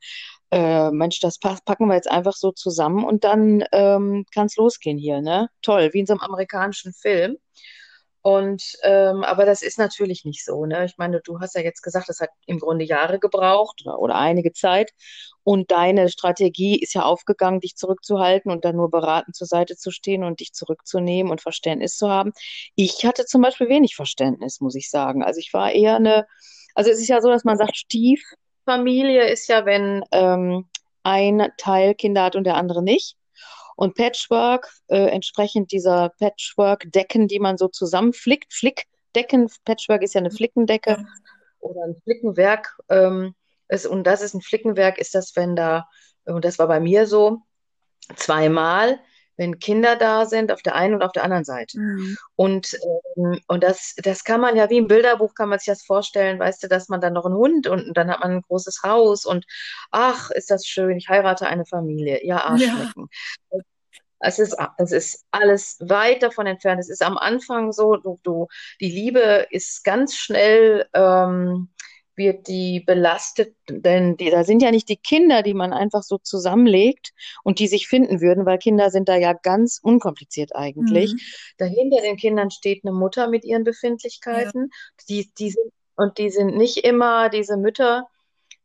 äh, 0.52 0.92
Mensch, 0.92 1.20
das 1.20 1.40
packen 1.40 1.88
wir 1.88 1.96
jetzt 1.96 2.10
einfach 2.10 2.34
so 2.34 2.52
zusammen 2.52 3.04
und 3.06 3.24
dann 3.24 3.64
ähm, 3.72 4.26
kann 4.34 4.48
es 4.48 4.56
losgehen 4.56 4.98
hier, 4.98 5.22
ne? 5.22 5.50
Toll, 5.62 5.90
wie 5.94 6.00
in 6.00 6.06
so 6.06 6.14
einem 6.14 6.22
amerikanischen 6.22 6.94
Film. 6.94 7.38
Und 8.22 8.76
ähm, 8.84 9.24
aber 9.24 9.46
das 9.46 9.62
ist 9.62 9.78
natürlich 9.80 10.26
nicht 10.26 10.44
so, 10.44 10.66
ne? 10.66 10.86
Ich 10.86 10.98
meine, 10.98 11.22
du 11.22 11.40
hast 11.40 11.56
ja 11.56 11.62
jetzt 11.62 11.82
gesagt, 11.82 12.10
das 12.10 12.20
hat 12.20 12.30
im 12.48 12.60
Grunde 12.60 12.84
Jahre 12.84 13.18
gebraucht 13.20 13.82
oder, 13.86 14.00
oder 14.00 14.16
einige 14.16 14.52
Zeit. 14.52 14.92
Und 15.44 15.72
deine 15.72 16.10
Strategie 16.10 16.80
ist 16.80 16.94
ja 16.94 17.04
aufgegangen, 17.04 17.62
dich 17.62 17.76
zurückzuhalten 17.76 18.52
und 18.52 18.66
dann 18.66 18.76
nur 18.76 18.92
beratend 18.92 19.36
zur 19.36 19.48
Seite 19.48 19.78
zu 19.78 19.90
stehen 19.92 20.24
und 20.24 20.42
dich 20.42 20.54
zurückzunehmen 20.54 21.32
und 21.32 21.42
Verständnis 21.42 21.96
zu 21.96 22.10
haben. 22.10 22.34
Ich 22.76 23.06
hatte 23.06 23.26
zum 23.26 23.42
Beispiel 23.42 23.70
wenig 23.70 23.96
Verständnis, 23.96 24.60
muss 24.60 24.76
ich 24.76 24.90
sagen. 24.90 25.24
Also 25.24 25.40
ich 25.40 25.54
war 25.54 25.72
eher 25.72 25.96
eine, 25.96 26.28
also 26.76 26.92
es 26.92 27.00
ist 27.00 27.08
ja 27.08 27.22
so, 27.22 27.30
dass 27.30 27.46
man 27.46 27.58
sagt, 27.58 27.78
Stief 27.78 28.22
Familie 28.70 29.28
ist 29.28 29.48
ja, 29.48 29.66
wenn 29.66 30.04
ähm, 30.12 30.70
ein 31.02 31.52
Teil 31.58 31.96
Kinder 31.96 32.24
hat 32.24 32.36
und 32.36 32.44
der 32.44 32.54
andere 32.56 32.84
nicht. 32.84 33.18
Und 33.76 33.96
Patchwork, 33.96 34.70
äh, 34.90 35.08
entsprechend 35.08 35.72
dieser 35.72 36.10
Patchwork-Decken, 36.20 37.28
die 37.28 37.40
man 37.40 37.58
so 37.58 37.68
zusammenflickt, 37.68 38.54
Flickdecken, 38.54 39.50
Patchwork 39.66 40.04
ist 40.04 40.14
ja 40.14 40.20
eine 40.20 40.30
Flickendecke 40.30 40.92
ja. 40.92 41.06
oder 41.62 41.82
ein 41.84 41.96
Flickenwerk. 42.04 42.78
Ähm, 42.90 43.34
ist, 43.70 43.88
und 43.88 44.04
das 44.06 44.22
ist 44.22 44.36
ein 44.36 44.42
Flickenwerk, 44.42 45.00
ist 45.00 45.16
das, 45.16 45.36
wenn 45.36 45.56
da, 45.56 45.88
und 46.26 46.46
das 46.46 46.60
war 46.60 46.68
bei 46.68 46.80
mir 46.80 47.08
so, 47.08 47.40
zweimal 48.18 49.00
wenn 49.40 49.58
Kinder 49.58 49.96
da 49.96 50.26
sind, 50.26 50.52
auf 50.52 50.62
der 50.62 50.76
einen 50.76 50.96
und 50.96 51.02
auf 51.02 51.14
der 51.14 51.24
anderen 51.24 51.46
Seite. 51.46 51.80
Mhm. 51.80 52.18
Und, 52.36 52.78
ähm, 53.16 53.40
und 53.48 53.64
das, 53.64 53.96
das 54.04 54.26
kann 54.26 54.42
man 54.42 54.58
ja 54.58 54.70
wie 54.70 54.78
im 54.78 54.88
Bilderbuch, 54.88 55.34
kann 55.34 55.48
man 55.48 55.60
sich 55.60 55.68
das 55.68 55.82
vorstellen, 55.82 56.38
weißt 56.40 56.62
du, 56.62 56.68
dass 56.68 56.90
man 56.90 57.00
dann 57.00 57.14
noch 57.14 57.26
einen 57.26 57.36
Hund 57.36 57.66
und, 57.66 57.88
und 57.88 57.98
dann 57.98 58.12
hat 58.12 58.20
man 58.20 58.32
ein 58.32 58.42
großes 58.42 58.82
Haus 58.84 59.26
und 59.26 59.46
ach, 59.92 60.30
ist 60.32 60.52
das 60.52 60.66
schön, 60.66 60.98
ich 60.98 61.08
heirate 61.08 61.48
eine 61.48 61.66
Familie. 61.66 62.20
Ja, 62.26 62.44
Arschlecken. 62.44 63.08
Ja. 63.52 63.60
Es 64.22 64.38
ist, 64.38 64.58
es 64.78 64.92
ist 64.92 65.26
alles 65.32 65.78
weit 65.80 66.22
davon 66.22 66.46
entfernt. 66.46 66.82
Es 66.82 66.90
ist 66.90 67.02
am 67.02 67.18
Anfang 67.18 67.72
so, 67.72 67.96
du, 67.96 68.20
du, 68.24 68.48
die 68.82 68.92
Liebe 68.92 69.48
ist 69.50 69.86
ganz 69.86 70.16
schnell 70.16 70.86
ähm, 70.94 71.70
wird 72.20 72.48
die 72.48 72.82
belastet, 72.82 73.56
denn 73.68 74.16
die, 74.18 74.30
da 74.30 74.44
sind 74.44 74.62
ja 74.62 74.70
nicht 74.70 74.88
die 74.90 74.98
Kinder, 74.98 75.42
die 75.42 75.56
man 75.56 75.74
einfach 75.74 76.04
so 76.04 76.20
zusammenlegt 76.20 77.14
und 77.44 77.58
die 77.58 77.68
sich 77.68 77.88
finden 77.88 78.22
würden, 78.22 78.46
weil 78.46 78.60
Kinder 78.60 78.92
sind 78.92 79.10
da 79.10 79.16
ja 79.16 79.34
ganz 79.34 79.80
unkompliziert 79.82 80.56
eigentlich. 80.56 81.14
Mhm. 81.14 81.20
Dahinter 81.58 82.02
den 82.02 82.18
Kindern 82.18 82.52
steht 82.52 82.86
eine 82.86 82.94
Mutter 82.94 83.28
mit 83.28 83.44
ihren 83.44 83.64
Befindlichkeiten. 83.64 84.70
Ja. 84.70 85.06
Die, 85.10 85.32
die 85.40 85.50
sind, 85.50 85.72
und 85.96 86.20
die 86.20 86.30
sind 86.30 86.56
nicht 86.56 86.78
immer 86.78 87.30
diese 87.30 87.58
Mütter, 87.58 88.08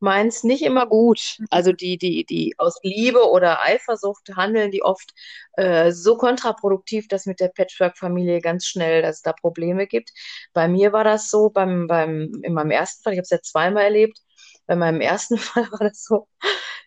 meins 0.05 0.45
nicht 0.45 0.63
immer 0.63 0.87
gut. 0.87 1.37
Mhm. 1.39 1.47
Also 1.51 1.73
die, 1.73 1.99
die, 1.99 2.25
die 2.25 2.55
aus 2.59 2.79
Liebe 2.83 3.29
oder 3.31 3.65
Eifersucht 3.65 4.29
handeln, 4.37 4.71
die 4.71 4.83
oft 4.83 5.13
äh, 5.55 5.91
so 5.91 6.17
kontraproduktiv, 6.17 7.09
dass 7.09 7.27
mit 7.27 7.41
der 7.41 7.49
Patchwork-Familie 7.49 8.41
ganz 8.41 8.67
schnell, 8.67 9.03
dass 9.03 9.17
es 9.17 9.23
da 9.23 9.33
Probleme 9.33 9.87
gibt. 9.87 10.11
Bei 10.53 10.69
mir 10.69 10.93
war 10.93 11.05
das 11.05 11.31
so, 11.31 11.51
beim, 11.51 11.89
beim, 11.89 12.31
in 12.43 12.55
meinem 12.55 12.71
ersten 12.71 13.03
Fall, 13.03 13.15
ich 13.15 13.19
habe 13.19 13.25
es 13.25 13.31
ja 13.31 13.41
zweimal 13.41 13.85
erlebt, 13.85 14.19
bei 14.67 14.77
meinem 14.77 15.01
ersten 15.01 15.39
Fall 15.39 15.71
war 15.73 15.89
das 15.89 16.05
so, 16.05 16.29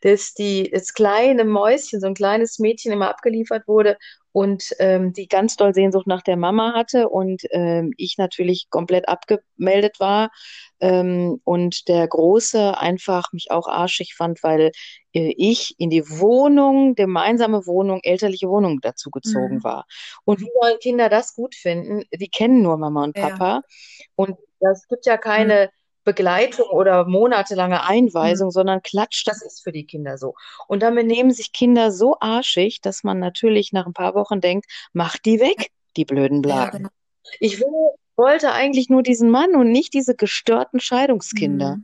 dass 0.02 0.34
die, 0.34 0.70
das 0.72 0.94
kleine 0.94 1.44
Mäuschen, 1.44 2.00
so 2.00 2.08
ein 2.08 2.14
kleines 2.14 2.60
Mädchen 2.60 2.92
immer 2.92 3.10
abgeliefert 3.10 3.68
wurde 3.68 3.98
und 4.38 4.76
ähm, 4.78 5.14
die 5.14 5.28
ganz 5.28 5.56
doll 5.56 5.74
Sehnsucht 5.74 6.06
nach 6.06 6.22
der 6.22 6.38
Mama 6.38 6.76
hatte 6.76 7.10
und 7.10 7.42
ähm, 7.50 7.92
ich 7.98 8.20
natürlich 8.20 8.68
komplett 8.70 9.10
abgemeldet 9.10 10.00
war 10.00 10.30
ähm, 10.80 11.42
und 11.44 11.88
der 11.88 12.08
Große 12.08 12.78
einfach 12.78 13.34
mich 13.34 13.50
auch 13.50 13.68
arschig 13.68 14.14
fand, 14.16 14.44
weil 14.44 14.74
äh, 15.14 15.34
ich 15.38 15.74
in 15.80 15.90
die 15.90 16.08
Wohnung, 16.08 16.94
gemeinsame 16.94 17.66
Wohnung, 17.66 18.00
elterliche 18.04 18.48
Wohnung 18.48 18.80
dazu 18.80 19.10
gezogen 19.10 19.56
mhm. 19.56 19.64
war. 19.64 19.86
Und 20.24 20.40
wie 20.40 20.52
wollen 20.62 20.78
Kinder 20.82 21.10
das 21.10 21.34
gut 21.34 21.56
finden? 21.56 22.04
Die 22.14 22.30
kennen 22.30 22.62
nur 22.62 22.78
Mama 22.78 23.06
und 23.06 23.16
Papa 23.16 23.54
ja. 23.56 23.62
und 24.14 24.38
das 24.60 24.88
gibt 24.88 25.08
ja 25.08 25.18
keine 25.18 25.66
mhm 25.66 25.87
Begleitung 26.08 26.70
oder 26.70 27.06
monatelange 27.06 27.84
Einweisung, 27.84 28.48
mhm. 28.48 28.52
sondern 28.52 28.82
Klatsch, 28.82 29.28
das 29.28 29.42
ist 29.42 29.62
für 29.62 29.74
die 29.74 29.86
Kinder 29.86 30.18
so. 30.18 30.36
Und 30.68 30.82
dann 30.82 30.96
benehmen 30.96 31.32
sich 31.32 31.52
Kinder 31.52 31.92
so 31.92 32.16
arschig, 32.22 32.80
dass 32.82 33.04
man 33.04 33.20
natürlich 33.20 33.74
nach 33.74 33.86
ein 33.86 33.94
paar 33.94 34.16
Wochen 34.16 34.40
denkt, 34.40 34.66
mach 34.94 35.18
die 35.18 35.42
weg, 35.42 35.70
die 35.98 36.06
blöden 36.06 36.42
Blagen. 36.42 36.60
Ja, 36.62 36.78
genau. 36.78 36.90
Ich 37.42 37.60
will, 37.60 37.90
wollte 38.16 38.54
eigentlich 38.54 38.90
nur 38.90 39.04
diesen 39.04 39.30
Mann 39.30 39.54
und 39.56 39.70
nicht 39.70 39.94
diese 39.94 40.16
gestörten 40.16 40.80
Scheidungskinder. 40.80 41.76
Mhm. 41.76 41.84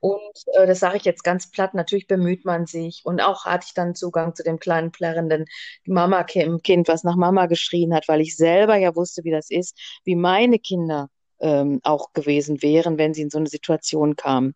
Und 0.00 0.44
äh, 0.54 0.66
das 0.66 0.80
sage 0.80 0.96
ich 0.96 1.04
jetzt 1.04 1.22
ganz 1.22 1.48
platt, 1.48 1.74
natürlich 1.74 2.08
bemüht 2.08 2.44
man 2.44 2.66
sich. 2.66 3.02
Und 3.04 3.20
auch 3.20 3.44
hatte 3.44 3.66
ich 3.68 3.74
dann 3.74 3.94
Zugang 3.94 4.34
zu 4.34 4.42
dem 4.42 4.58
kleinen 4.58 4.90
plärrenden 4.90 5.44
Mama-Kind, 5.86 6.88
was 6.88 7.04
nach 7.04 7.16
Mama 7.16 7.46
geschrien 7.46 7.94
hat, 7.94 8.08
weil 8.08 8.20
ich 8.20 8.36
selber 8.36 8.76
ja 8.76 8.96
wusste, 8.96 9.22
wie 9.22 9.30
das 9.30 9.48
ist, 9.48 9.78
wie 10.04 10.16
meine 10.16 10.58
Kinder 10.58 11.08
ähm, 11.40 11.80
auch 11.82 12.12
gewesen 12.12 12.62
wären, 12.62 12.98
wenn 12.98 13.14
sie 13.14 13.22
in 13.22 13.30
so 13.30 13.38
eine 13.38 13.48
Situation 13.48 14.16
kamen. 14.16 14.54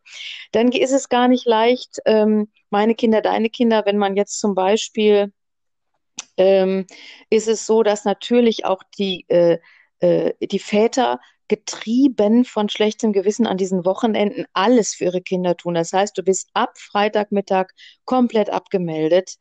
Dann 0.52 0.72
ist 0.72 0.92
es 0.92 1.08
gar 1.08 1.28
nicht 1.28 1.46
leicht, 1.46 1.98
ähm, 2.06 2.48
meine 2.70 2.94
Kinder, 2.94 3.20
deine 3.20 3.50
Kinder, 3.50 3.84
wenn 3.86 3.98
man 3.98 4.16
jetzt 4.16 4.40
zum 4.40 4.54
Beispiel, 4.54 5.32
ähm, 6.36 6.86
ist 7.30 7.48
es 7.48 7.66
so, 7.66 7.82
dass 7.82 8.04
natürlich 8.04 8.64
auch 8.64 8.82
die, 8.98 9.24
äh, 9.28 9.58
äh, 10.00 10.32
die 10.40 10.58
Väter 10.58 11.20
getrieben 11.48 12.44
von 12.44 12.68
schlechtem 12.68 13.12
Gewissen 13.12 13.46
an 13.46 13.58
diesen 13.58 13.84
Wochenenden 13.84 14.46
alles 14.54 14.94
für 14.94 15.04
ihre 15.04 15.20
Kinder 15.20 15.56
tun. 15.56 15.74
Das 15.74 15.92
heißt, 15.92 16.16
du 16.16 16.22
bist 16.22 16.48
ab 16.54 16.78
Freitagmittag 16.78 17.68
komplett 18.04 18.50
abgemeldet. 18.50 19.36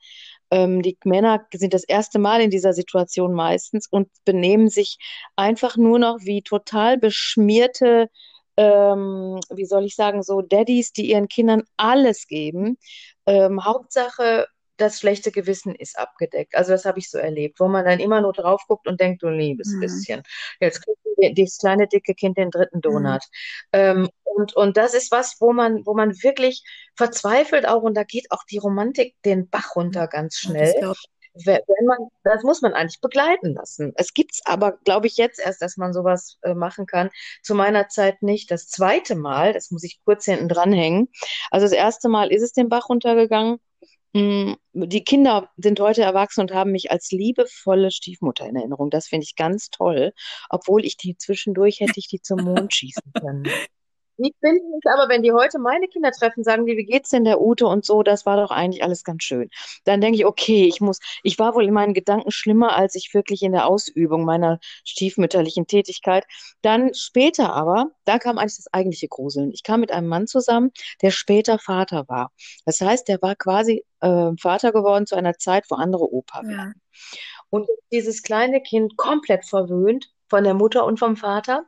Ähm, 0.53 0.83
die 0.83 0.95
Männer 1.03 1.47
sind 1.51 1.73
das 1.73 1.83
erste 1.83 2.19
Mal 2.19 2.39
in 2.41 2.51
dieser 2.51 2.73
Situation 2.73 3.33
meistens 3.33 3.87
und 3.89 4.07
benehmen 4.23 4.69
sich 4.69 4.97
einfach 5.35 5.77
nur 5.77 5.97
noch 5.97 6.19
wie 6.21 6.43
total 6.43 6.99
beschmierte, 6.99 8.07
ähm, 8.55 9.39
wie 9.49 9.65
soll 9.65 9.83
ich 9.85 9.95
sagen, 9.95 10.21
so 10.21 10.41
Daddys, 10.43 10.93
die 10.93 11.09
ihren 11.09 11.27
Kindern 11.27 11.63
alles 11.75 12.27
geben. 12.27 12.77
Ähm, 13.25 13.65
Hauptsache, 13.65 14.45
das 14.77 14.99
schlechte 14.99 15.31
Gewissen 15.31 15.75
ist 15.75 15.97
abgedeckt. 15.97 16.55
Also 16.55 16.71
das 16.71 16.85
habe 16.85 16.99
ich 16.99 17.09
so 17.09 17.17
erlebt, 17.17 17.59
wo 17.59 17.67
man 17.67 17.85
dann 17.85 17.99
immer 17.99 18.21
nur 18.21 18.33
drauf 18.33 18.63
guckt 18.67 18.87
und 18.87 18.99
denkt, 18.99 19.23
du 19.23 19.29
liebes 19.29 19.69
mhm. 19.69 19.79
bisschen. 19.81 20.23
Jetzt 20.59 20.83
kriegt 20.83 20.97
das 21.37 21.57
kleine 21.57 21.87
dicke 21.87 22.15
Kind 22.15 22.37
den 22.37 22.51
dritten 22.51 22.77
mhm. 22.77 22.81
Donut. 22.81 23.23
Mhm. 23.71 23.79
Ähm, 23.79 24.09
und, 24.23 24.55
und 24.55 24.77
das 24.77 24.93
ist 24.93 25.11
was, 25.11 25.37
wo 25.39 25.53
man, 25.53 25.85
wo 25.85 25.93
man 25.93 26.11
wirklich 26.23 26.63
verzweifelt 26.95 27.67
auch, 27.67 27.83
und 27.83 27.95
da 27.95 28.03
geht 28.03 28.31
auch 28.31 28.43
die 28.49 28.57
Romantik 28.57 29.15
den 29.23 29.49
Bach 29.49 29.75
runter 29.75 30.07
ganz 30.07 30.37
schnell. 30.37 30.73
Wenn 31.35 31.85
man, 31.87 31.97
das 32.23 32.43
muss 32.43 32.61
man 32.61 32.73
eigentlich 32.73 33.01
begleiten 33.01 33.55
lassen. 33.55 33.91
Es 33.95 34.13
gibt's 34.13 34.41
aber, 34.45 34.73
glaube 34.83 35.07
ich, 35.07 35.17
jetzt 35.17 35.39
erst, 35.39 35.63
dass 35.63 35.77
man 35.77 35.91
sowas 35.91 36.37
äh, 36.43 36.53
machen 36.53 36.85
kann. 36.85 37.09
Zu 37.41 37.55
meiner 37.55 37.89
Zeit 37.89 38.21
nicht. 38.21 38.51
Das 38.51 38.67
zweite 38.67 39.15
Mal, 39.15 39.53
das 39.53 39.71
muss 39.71 39.83
ich 39.83 39.99
kurz 40.05 40.25
hinten 40.25 40.47
dranhängen. 40.47 41.09
Also 41.49 41.65
das 41.65 41.73
erste 41.73 42.07
Mal 42.07 42.31
ist 42.31 42.43
es 42.43 42.53
den 42.53 42.69
Bach 42.69 42.87
runtergegangen. 42.87 43.59
Mm, 44.13 44.53
die 44.73 45.03
Kinder 45.03 45.49
sind 45.57 45.79
heute 45.79 46.03
erwachsen 46.03 46.41
und 46.41 46.53
haben 46.53 46.71
mich 46.71 46.91
als 46.91 47.11
liebevolle 47.11 47.91
Stiefmutter 47.91 48.47
in 48.47 48.55
Erinnerung. 48.55 48.89
Das 48.89 49.07
finde 49.07 49.25
ich 49.25 49.35
ganz 49.35 49.69
toll. 49.69 50.13
Obwohl 50.49 50.85
ich 50.85 50.97
die 50.97 51.17
zwischendurch 51.17 51.79
hätte 51.79 51.97
ich 51.97 52.07
die 52.07 52.21
zum 52.21 52.43
Mond 52.43 52.73
schießen 52.73 53.13
können. 53.19 53.43
Ich 54.17 54.33
finde 54.39 54.61
es 54.77 54.91
aber, 54.93 55.09
wenn 55.09 55.23
die 55.23 55.31
heute 55.31 55.57
meine 55.59 55.87
Kinder 55.87 56.11
treffen, 56.11 56.43
sagen 56.43 56.65
die, 56.65 56.77
wie 56.77 56.85
geht's 56.85 57.09
denn 57.09 57.23
der 57.23 57.41
Ute 57.41 57.65
und 57.65 57.83
so, 57.83 58.03
das 58.03 58.25
war 58.25 58.37
doch 58.37 58.51
eigentlich 58.51 58.83
alles 58.83 59.03
ganz 59.03 59.23
schön. 59.23 59.49
Dann 59.85 60.01
denke 60.01 60.17
ich, 60.17 60.25
okay, 60.25 60.65
ich 60.67 60.81
muss, 60.81 60.99
ich 61.23 61.39
war 61.39 61.55
wohl 61.55 61.65
in 61.65 61.73
meinen 61.73 61.93
Gedanken 61.93 62.31
schlimmer, 62.31 62.75
als 62.75 62.95
ich 62.95 63.13
wirklich 63.13 63.41
in 63.41 63.53
der 63.53 63.65
Ausübung 63.67 64.23
meiner 64.23 64.59
stiefmütterlichen 64.85 65.65
Tätigkeit. 65.65 66.25
Dann 66.61 66.93
später 66.93 67.53
aber, 67.53 67.91
da 68.05 68.19
kam 68.19 68.37
eigentlich 68.37 68.57
das 68.57 68.71
eigentliche 68.71 69.07
Gruseln. 69.07 69.51
Ich 69.51 69.63
kam 69.63 69.79
mit 69.79 69.91
einem 69.91 70.07
Mann 70.07 70.27
zusammen, 70.27 70.71
der 71.01 71.11
später 71.11 71.57
Vater 71.57 72.07
war. 72.07 72.31
Das 72.65 72.81
heißt, 72.81 73.07
der 73.07 73.21
war 73.21 73.35
quasi 73.35 73.83
äh, 74.01 74.31
Vater 74.39 74.71
geworden 74.71 75.07
zu 75.07 75.15
einer 75.15 75.37
Zeit, 75.37 75.65
wo 75.69 75.75
andere 75.75 76.11
Opa 76.13 76.39
waren. 76.43 76.49
Ja. 76.51 76.71
Und 77.49 77.67
dieses 77.91 78.23
kleine 78.23 78.61
Kind 78.61 78.95
komplett 78.97 79.45
verwöhnt 79.45 80.11
von 80.29 80.43
der 80.43 80.53
Mutter 80.53 80.85
und 80.85 80.99
vom 80.99 81.15
Vater 81.15 81.65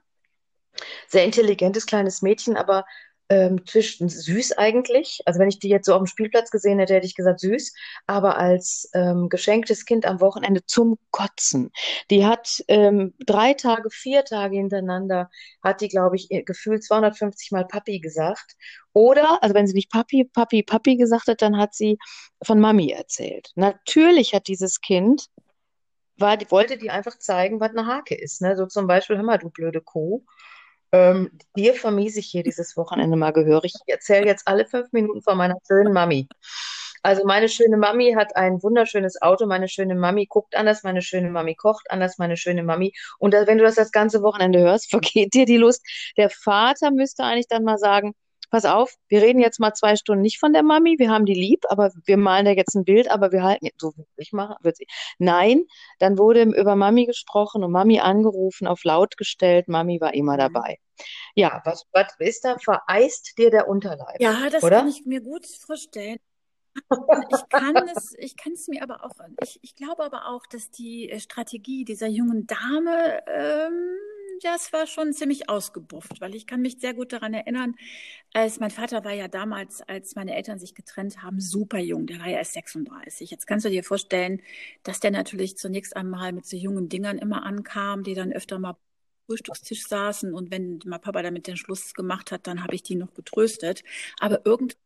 sehr 1.08 1.26
intelligentes 1.26 1.86
kleines 1.86 2.22
Mädchen, 2.22 2.58
aber 2.58 2.86
ähm, 3.30 3.66
zwischen 3.66 4.10
süß 4.10 4.54
eigentlich. 4.58 5.22
Also 5.26 5.40
wenn 5.40 5.50
ich 5.50 5.60
die 5.60 5.70
jetzt 5.70 5.88
so 5.88 5.94
auf 5.94 6.00
dem 6.00 6.08
Spielplatz 6.08 6.52
gesehen 6.52 6.80
hätte, 6.80 6.94
hätte 6.94 7.08
ich 7.08 7.16
gesagt 7.16 7.40
süß, 7.40 7.74
aber 8.06 8.38
als 8.38 8.90
ähm, 8.94 9.30
geschenktes 9.30 9.86
Kind 9.86 10.06
am 10.06 10.22
Wochenende 10.22 10.66
zum 10.66 10.98
Kotzen. 11.12 11.72
Die 12.12 12.26
hat 12.26 12.64
ähm, 12.68 13.14
drei 13.26 13.54
Tage, 13.54 13.90
vier 13.90 14.24
Tage 14.26 14.58
hintereinander, 14.58 15.30
hat 15.64 15.82
die, 15.82 15.88
glaube 15.88 16.16
ich, 16.18 16.30
gefühlt 16.46 16.84
250 16.84 17.52
Mal 17.52 17.66
Papi 17.66 18.00
gesagt. 18.00 18.56
Oder, 18.94 19.42
also 19.42 19.56
wenn 19.56 19.68
sie 19.68 19.74
nicht 19.74 19.92
Papi, 19.92 20.26
Papi, 20.26 20.64
Papi 20.64 20.96
gesagt 20.96 21.28
hat, 21.28 21.42
dann 21.42 21.58
hat 21.58 21.74
sie 21.74 21.98
von 22.44 22.60
Mami 22.60 22.92
erzählt. 22.92 23.52
Natürlich 23.56 24.34
hat 24.34 24.48
dieses 24.48 24.82
Kind 24.82 25.28
war, 26.18 26.38
wollte 26.50 26.78
die 26.78 26.92
einfach 26.92 27.18
zeigen, 27.18 27.60
was 27.60 27.72
eine 27.72 27.88
Hake 27.88 28.16
ist. 28.16 28.42
Ne? 28.42 28.56
So 28.56 28.68
zum 28.68 28.88
Beispiel, 28.88 29.18
hör 29.18 29.24
mal, 29.24 29.38
du 29.38 29.50
blöde 29.50 29.82
Kuh. 29.82 30.24
Ähm, 30.96 31.30
dir 31.58 31.74
vermiese 31.74 32.22
ich 32.22 32.28
hier 32.28 32.42
dieses 32.42 32.78
Wochenende 32.78 33.18
mal 33.18 33.34
gehörig. 33.34 33.74
Ich 33.86 33.94
erzähle 33.94 34.28
jetzt 34.28 34.48
alle 34.48 34.66
fünf 34.66 34.94
Minuten 34.94 35.22
von 35.22 35.38
meiner 35.38 35.58
schönen 35.68 35.92
Mami. 35.92 36.30
Also 37.04 37.26
meine 37.26 37.50
schöne 37.50 37.76
Mami 37.76 38.14
hat 38.14 38.38
ein 38.38 38.64
wunderschönes 38.64 39.22
Auto, 39.22 39.46
meine 39.46 39.68
schöne 39.68 39.94
Mami 39.94 40.26
guckt 40.26 40.56
anders, 40.56 40.84
meine 40.84 41.02
schöne 41.02 41.30
Mami 41.30 41.56
kocht 41.56 41.92
anders, 41.92 42.18
meine 42.18 42.38
schöne 42.38 42.64
Mami. 42.64 42.94
Und 43.20 43.34
da, 43.34 43.46
wenn 43.46 43.58
du 43.58 43.66
das 43.66 43.76
das 43.76 43.92
ganze 43.92 44.22
Wochenende 44.24 44.60
hörst, 44.60 44.90
vergeht 44.90 45.34
dir 45.34 45.46
die 45.46 45.58
Lust. 45.58 45.86
Der 46.16 46.30
Vater 46.30 46.92
müsste 46.92 47.24
eigentlich 47.26 47.50
dann 47.50 47.66
mal 47.66 47.78
sagen, 47.78 48.14
pass 48.50 48.66
auf, 48.66 48.94
wir 49.08 49.22
reden 49.22 49.40
jetzt 49.40 49.60
mal 49.60 49.74
zwei 49.74 49.96
Stunden 49.96 50.22
nicht 50.22 50.40
von 50.40 50.54
der 50.54 50.64
Mami, 50.64 50.96
wir 51.00 51.10
haben 51.10 51.26
die 51.26 51.34
lieb, 51.34 51.64
aber 51.70 51.92
wir 52.06 52.18
malen 52.18 52.46
da 52.46 52.52
jetzt 52.52 52.76
ein 52.76 52.86
Bild, 52.86 53.10
aber 53.10 53.32
wir 53.32 53.44
halten, 53.44 53.68
so 53.78 53.94
wie 53.96 54.06
ich 54.18 54.32
mache, 54.34 54.56
wird 54.62 54.78
sie. 54.78 54.88
Nein, 55.20 55.64
dann 56.00 56.18
wurde 56.18 56.44
über 56.44 56.76
Mami 56.76 57.06
gesprochen 57.06 57.64
und 57.64 57.72
Mami 57.72 58.00
angerufen, 58.00 58.68
auf 58.68 58.84
laut 58.84 59.18
gestellt, 59.18 59.68
Mami 59.68 60.00
war 60.02 60.14
immer 60.14 60.34
Mhm. 60.34 60.38
dabei. 60.38 60.78
Ja, 61.36 61.62
was, 61.66 61.86
was 61.92 62.08
ist 62.20 62.46
da? 62.46 62.58
Vereist 62.58 63.38
dir 63.38 63.52
der 63.52 63.68
Unterleib, 63.68 64.22
Ja, 64.22 64.50
das 64.50 64.64
oder? 64.64 64.80
kann 64.80 64.88
ich 64.88 65.06
mir 65.06 65.22
gut 65.22 65.46
vorstellen. 65.46 66.18
Ich 67.30 67.50
kann 67.50 67.76
es, 67.96 68.14
ich 68.18 68.36
kann 68.36 68.54
es 68.54 68.68
mir 68.68 68.84
aber 68.84 69.04
auch, 69.06 69.12
ich, 69.44 69.60
ich 69.62 69.76
glaube 69.76 70.04
aber 70.04 70.28
auch, 70.28 70.46
dass 70.46 70.70
die 70.72 71.10
äh, 71.10 71.20
Strategie 71.20 71.86
dieser 71.86 72.08
jungen 72.08 72.48
Dame, 72.48 73.22
ähm, 73.28 73.98
das 74.44 74.74
war 74.74 74.88
schon 74.88 75.14
ziemlich 75.14 75.50
ausgebufft, 75.50 76.22
weil 76.22 76.36
ich 76.36 76.48
kann 76.48 76.62
mich 76.62 76.80
sehr 76.80 76.94
gut 76.94 77.14
daran 77.14 77.34
erinnern, 77.34 77.76
als 78.34 78.60
mein 78.60 78.72
Vater 78.72 79.04
war 79.06 79.14
ja 79.14 79.28
damals, 79.28 79.82
als 79.82 80.16
meine 80.16 80.36
Eltern 80.36 80.60
sich 80.60 80.76
getrennt 80.76 81.24
haben, 81.24 81.40
super 81.40 81.80
jung, 81.80 82.08
der 82.08 82.20
war 82.20 82.28
ja 82.28 82.38
erst 82.38 82.54
36. 82.54 83.32
Jetzt 83.32 83.48
kannst 83.48 83.66
du 83.66 83.70
dir 83.70 83.84
vorstellen, 83.84 84.42
dass 84.84 85.00
der 85.00 85.12
natürlich 85.12 85.58
zunächst 85.58 85.96
einmal 85.96 86.34
mit 86.34 86.46
so 86.46 86.58
jungen 86.58 86.90
Dingern 86.90 87.18
immer 87.18 87.44
ankam, 87.46 88.04
die 88.04 88.14
dann 88.16 88.34
öfter 88.34 88.60
mal 88.60 88.72
am 88.72 88.78
Frühstückstisch 89.28 89.88
saßen 89.88 90.34
und 90.34 90.52
wenn 90.52 90.80
mein 90.86 91.02
Papa 91.02 91.22
damit 91.24 91.48
den 91.48 91.58
Schluss 91.58 91.94
gemacht 91.94 92.32
hat, 92.32 92.48
dann 92.48 92.64
habe 92.64 92.76
ich 92.76 92.84
die 92.84 92.96
noch 92.96 93.14
getröstet. 93.14 93.84
Aber 94.20 94.46
irgend 94.46 94.78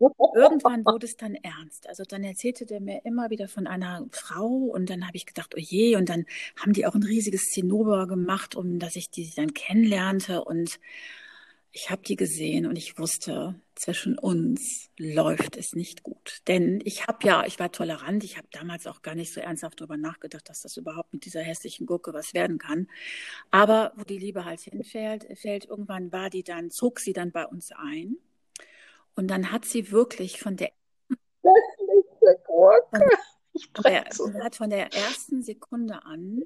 Irgendwann 0.00 0.84
wurde 0.84 1.06
es 1.06 1.16
dann 1.16 1.34
ernst. 1.34 1.88
Also 1.88 2.04
dann 2.04 2.22
erzählte 2.22 2.66
der 2.66 2.80
mir 2.80 3.04
immer 3.04 3.30
wieder 3.30 3.48
von 3.48 3.66
einer 3.66 4.06
Frau 4.12 4.46
und 4.46 4.90
dann 4.90 5.06
habe 5.06 5.16
ich 5.16 5.26
gedacht, 5.26 5.54
oh 5.56 5.60
je, 5.60 5.96
und 5.96 6.08
dann 6.08 6.24
haben 6.56 6.72
die 6.72 6.86
auch 6.86 6.94
ein 6.94 7.02
riesiges 7.02 7.50
Zinnober 7.50 8.06
gemacht, 8.06 8.54
um 8.54 8.78
dass 8.78 8.96
ich 8.96 9.10
die 9.10 9.32
dann 9.34 9.54
kennenlernte 9.54 10.44
und 10.44 10.78
ich 11.72 11.90
habe 11.90 12.02
die 12.02 12.16
gesehen 12.16 12.66
und 12.66 12.76
ich 12.76 12.98
wusste, 12.98 13.54
zwischen 13.74 14.18
uns 14.18 14.90
läuft 14.98 15.56
es 15.56 15.74
nicht 15.74 16.02
gut. 16.02 16.40
Denn 16.48 16.80
ich 16.84 17.06
habe 17.06 17.26
ja, 17.26 17.44
ich 17.46 17.58
war 17.60 17.70
tolerant, 17.70 18.24
ich 18.24 18.36
habe 18.36 18.48
damals 18.50 18.86
auch 18.86 19.02
gar 19.02 19.14
nicht 19.14 19.32
so 19.32 19.40
ernsthaft 19.40 19.80
darüber 19.80 19.96
nachgedacht, 19.96 20.48
dass 20.48 20.62
das 20.62 20.76
überhaupt 20.76 21.12
mit 21.12 21.24
dieser 21.24 21.42
hässlichen 21.42 21.86
Gurke 21.86 22.12
was 22.12 22.34
werden 22.34 22.58
kann. 22.58 22.88
Aber 23.50 23.92
wo 23.96 24.04
die 24.04 24.18
Liebe 24.18 24.44
halt 24.44 24.60
hinfällt, 24.60 25.26
fällt, 25.38 25.66
irgendwann 25.66 26.10
war 26.12 26.30
die 26.30 26.42
dann, 26.42 26.70
zog 26.70 27.00
sie 27.00 27.12
dann 27.12 27.32
bei 27.32 27.46
uns 27.46 27.70
ein. 27.72 28.16
Und 29.18 29.26
dann 29.26 29.50
hat 29.50 29.64
sie 29.64 29.90
wirklich 29.90 30.38
von 30.38 30.56
der, 30.56 30.70
von 31.42 31.52
der, 33.82 34.04
hat 34.44 34.54
von 34.54 34.70
der 34.70 34.94
ersten 34.94 35.42
Sekunde 35.42 36.04
an 36.04 36.44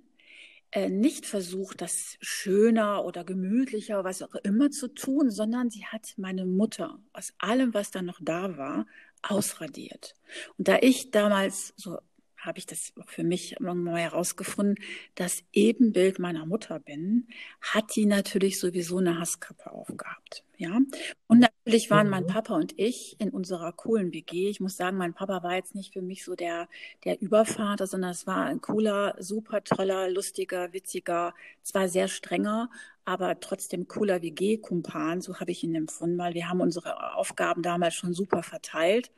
äh, 0.70 0.88
nicht 0.88 1.26
versucht, 1.26 1.82
das 1.82 2.16
schöner 2.22 3.04
oder 3.04 3.24
gemütlicher, 3.24 4.04
was 4.04 4.22
auch 4.22 4.34
immer 4.36 4.70
zu 4.70 4.88
tun, 4.88 5.30
sondern 5.30 5.68
sie 5.68 5.84
hat 5.84 6.14
meine 6.16 6.46
Mutter 6.46 6.98
aus 7.12 7.34
allem, 7.36 7.74
was 7.74 7.90
da 7.90 8.00
noch 8.00 8.20
da 8.22 8.56
war, 8.56 8.86
ausradiert. 9.20 10.14
Und 10.56 10.66
da 10.66 10.78
ich 10.80 11.10
damals 11.10 11.74
so 11.76 11.98
habe 12.38 12.58
ich 12.58 12.66
das 12.66 12.92
für 13.06 13.22
mich 13.22 13.54
mal 13.60 14.00
herausgefunden, 14.00 14.82
das 15.14 15.44
Ebenbild 15.52 16.18
meiner 16.18 16.44
Mutter 16.44 16.80
bin, 16.80 17.28
hat 17.60 17.94
die 17.94 18.06
natürlich 18.06 18.58
sowieso 18.58 18.98
eine 18.98 19.18
Hasskappe 19.18 19.70
aufgehabt. 19.70 20.42
Ja. 20.62 20.78
Und 21.26 21.40
natürlich 21.40 21.90
waren 21.90 22.08
mein 22.08 22.28
Papa 22.28 22.54
und 22.54 22.78
ich 22.78 23.16
in 23.18 23.30
unserer 23.30 23.72
coolen 23.72 24.12
WG. 24.12 24.48
Ich 24.48 24.60
muss 24.60 24.76
sagen, 24.76 24.96
mein 24.96 25.12
Papa 25.12 25.42
war 25.42 25.56
jetzt 25.56 25.74
nicht 25.74 25.92
für 25.92 26.02
mich 26.02 26.24
so 26.24 26.36
der, 26.36 26.68
der 27.04 27.20
Übervater, 27.20 27.88
sondern 27.88 28.12
es 28.12 28.28
war 28.28 28.44
ein 28.44 28.60
cooler, 28.60 29.16
super 29.18 29.64
toller, 29.64 30.08
lustiger, 30.08 30.72
witziger, 30.72 31.34
zwar 31.64 31.88
sehr 31.88 32.06
strenger, 32.06 32.70
aber 33.04 33.40
trotzdem 33.40 33.88
cooler 33.88 34.22
WG-Kumpan. 34.22 35.20
So 35.20 35.40
habe 35.40 35.50
ich 35.50 35.64
ihn 35.64 35.74
empfunden, 35.74 36.16
weil 36.16 36.34
wir 36.34 36.48
haben 36.48 36.60
unsere 36.60 37.16
Aufgaben 37.16 37.62
damals 37.62 37.94
schon 37.94 38.14
super 38.14 38.44
verteilt. 38.44 39.10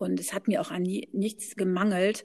Und 0.00 0.18
es 0.18 0.32
hat 0.32 0.48
mir 0.48 0.60
auch 0.60 0.70
an 0.70 0.82
nie, 0.82 1.08
nichts 1.12 1.56
gemangelt. 1.56 2.24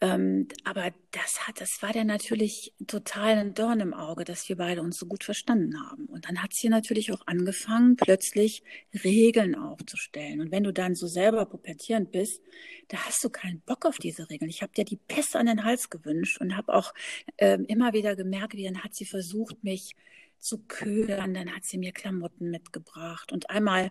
Ähm, 0.00 0.48
aber 0.64 0.92
das 1.12 1.46
hat, 1.46 1.60
das 1.60 1.80
war 1.80 1.92
der 1.92 2.04
natürlich 2.04 2.74
total 2.88 3.38
ein 3.38 3.54
Dorn 3.54 3.78
im 3.78 3.94
Auge, 3.94 4.24
dass 4.24 4.48
wir 4.48 4.56
beide 4.56 4.82
uns 4.82 4.98
so 4.98 5.06
gut 5.06 5.22
verstanden 5.22 5.80
haben. 5.80 6.06
Und 6.06 6.28
dann 6.28 6.42
hat 6.42 6.52
sie 6.52 6.68
natürlich 6.68 7.12
auch 7.12 7.24
angefangen, 7.26 7.94
plötzlich 7.94 8.64
Regeln 9.04 9.54
aufzustellen. 9.54 10.40
Und 10.40 10.50
wenn 10.50 10.64
du 10.64 10.72
dann 10.72 10.96
so 10.96 11.06
selber 11.06 11.46
pubertierend 11.46 12.10
bist, 12.10 12.42
da 12.88 12.96
hast 12.98 13.22
du 13.22 13.30
keinen 13.30 13.60
Bock 13.60 13.86
auf 13.86 13.98
diese 13.98 14.28
Regeln. 14.28 14.50
Ich 14.50 14.62
habe 14.62 14.72
dir 14.72 14.84
die 14.84 14.96
Pest 14.96 15.36
an 15.36 15.46
den 15.46 15.62
Hals 15.62 15.90
gewünscht 15.90 16.40
und 16.40 16.56
habe 16.56 16.74
auch 16.74 16.92
ähm, 17.38 17.64
immer 17.68 17.92
wieder 17.92 18.16
gemerkt, 18.16 18.54
wie 18.54 18.64
dann 18.64 18.82
hat 18.82 18.96
sie 18.96 19.04
versucht, 19.06 19.62
mich 19.62 19.94
zu 20.42 20.58
ködern. 20.58 21.34
Dann 21.34 21.54
hat 21.54 21.64
sie 21.64 21.78
mir 21.78 21.92
Klamotten 21.92 22.50
mitgebracht. 22.50 23.32
Und 23.32 23.50
einmal, 23.50 23.90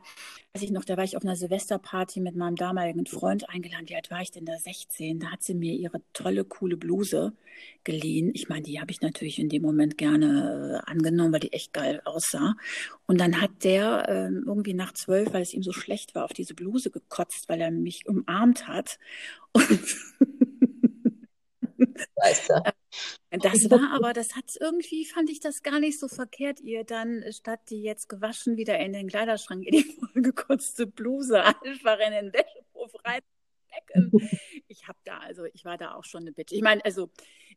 weiß 0.54 0.64
ich 0.64 0.72
noch, 0.72 0.86
da 0.86 0.98
war 0.98 1.04
ich 1.04 1.18
auf 1.18 1.24
einer 1.24 1.36
Silvesterparty 1.36 2.20
mit 2.20 2.36
meinem 2.36 2.56
damaligen 2.56 3.06
Freund 3.06 3.50
eingeladen. 3.50 3.90
Wie 3.90 3.96
alt 3.96 4.12
war 4.12 4.22
ich 4.22 4.32
denn 4.32 4.46
da? 4.46 4.58
16. 4.58 5.20
Da 5.20 5.32
hat 5.32 5.44
sie 5.44 5.56
mir 5.56 5.74
ihre 5.74 6.02
tolle, 6.14 6.46
coole 6.46 6.78
Bluse 6.78 7.34
geliehen. 7.84 8.32
Ich 8.34 8.50
meine, 8.50 8.64
die 8.64 8.80
habe 8.80 8.92
ich 8.92 9.02
natürlich 9.02 9.40
in 9.40 9.50
dem 9.50 9.62
Moment 9.62 9.98
gerne 9.98 10.82
äh, 10.86 10.92
angenommen, 10.92 11.34
weil 11.34 11.40
die 11.40 11.54
echt 11.54 11.74
geil 11.74 12.02
aussah. 12.06 12.56
Und 13.08 13.20
dann 13.20 13.42
hat 13.42 13.64
der 13.64 14.10
äh, 14.10 14.28
irgendwie 14.28 14.74
nach 14.74 14.94
zwölf, 14.94 15.34
weil 15.34 15.42
es 15.42 15.54
ihm 15.54 15.64
so 15.64 15.72
schlecht 15.72 16.16
war, 16.16 16.26
auf 16.26 16.34
diese 16.34 16.54
Bluse 16.54 16.92
gekotzt, 16.92 17.50
weil 17.50 17.62
er 17.62 17.72
mich 17.72 18.08
umarmt 18.08 18.68
hat. 18.68 19.00
Und 19.54 19.80
Weißt 22.16 22.50
du. 22.50 22.62
Das 23.32 23.70
war 23.72 23.94
aber, 23.94 24.14
das 24.14 24.36
hat 24.36 24.58
irgendwie, 24.60 25.06
fand 25.06 25.30
ich 25.30 25.40
das 25.40 25.64
gar 25.64 25.80
nicht 25.80 26.00
so 26.00 26.08
verkehrt, 26.08 26.60
ihr 26.60 26.84
dann, 26.84 27.24
statt 27.32 27.62
die 27.70 27.82
jetzt 27.82 28.10
gewaschen, 28.10 28.58
wieder 28.58 28.78
in 28.80 28.94
den 28.94 29.08
Kleiderschrank 29.08 29.66
in 29.66 29.78
die 29.78 29.84
vollgekotzte 30.14 30.86
Bluse 30.88 31.42
einfach 31.42 32.00
in 32.00 32.12
den 32.12 32.34
Wäschehof 32.34 32.94
reinstecken. 33.06 34.30
Ich 34.68 34.88
habe 34.88 34.98
da, 35.04 35.18
also 35.18 35.44
ich 35.54 35.66
war 35.66 35.78
da 35.78 35.96
auch 35.96 36.06
schon 36.06 36.22
eine 36.22 36.32
Bitte. 36.32 36.56
Ich 36.56 36.62
meine, 36.62 36.84
also 36.86 37.10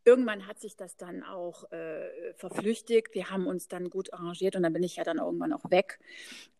irgendwann 0.04 0.46
hat 0.46 0.60
sich 0.60 0.76
das 0.76 0.96
dann 0.96 1.22
auch 1.22 1.70
äh, 1.72 2.34
verflüchtigt. 2.34 3.14
Wir 3.14 3.30
haben 3.30 3.46
uns 3.46 3.68
dann 3.68 3.90
gut 3.90 4.12
arrangiert 4.12 4.56
und 4.56 4.62
dann 4.62 4.72
bin 4.72 4.82
ich 4.82 4.96
ja 4.96 5.04
dann 5.04 5.18
irgendwann 5.18 5.52
auch 5.52 5.70
weg. 5.70 5.98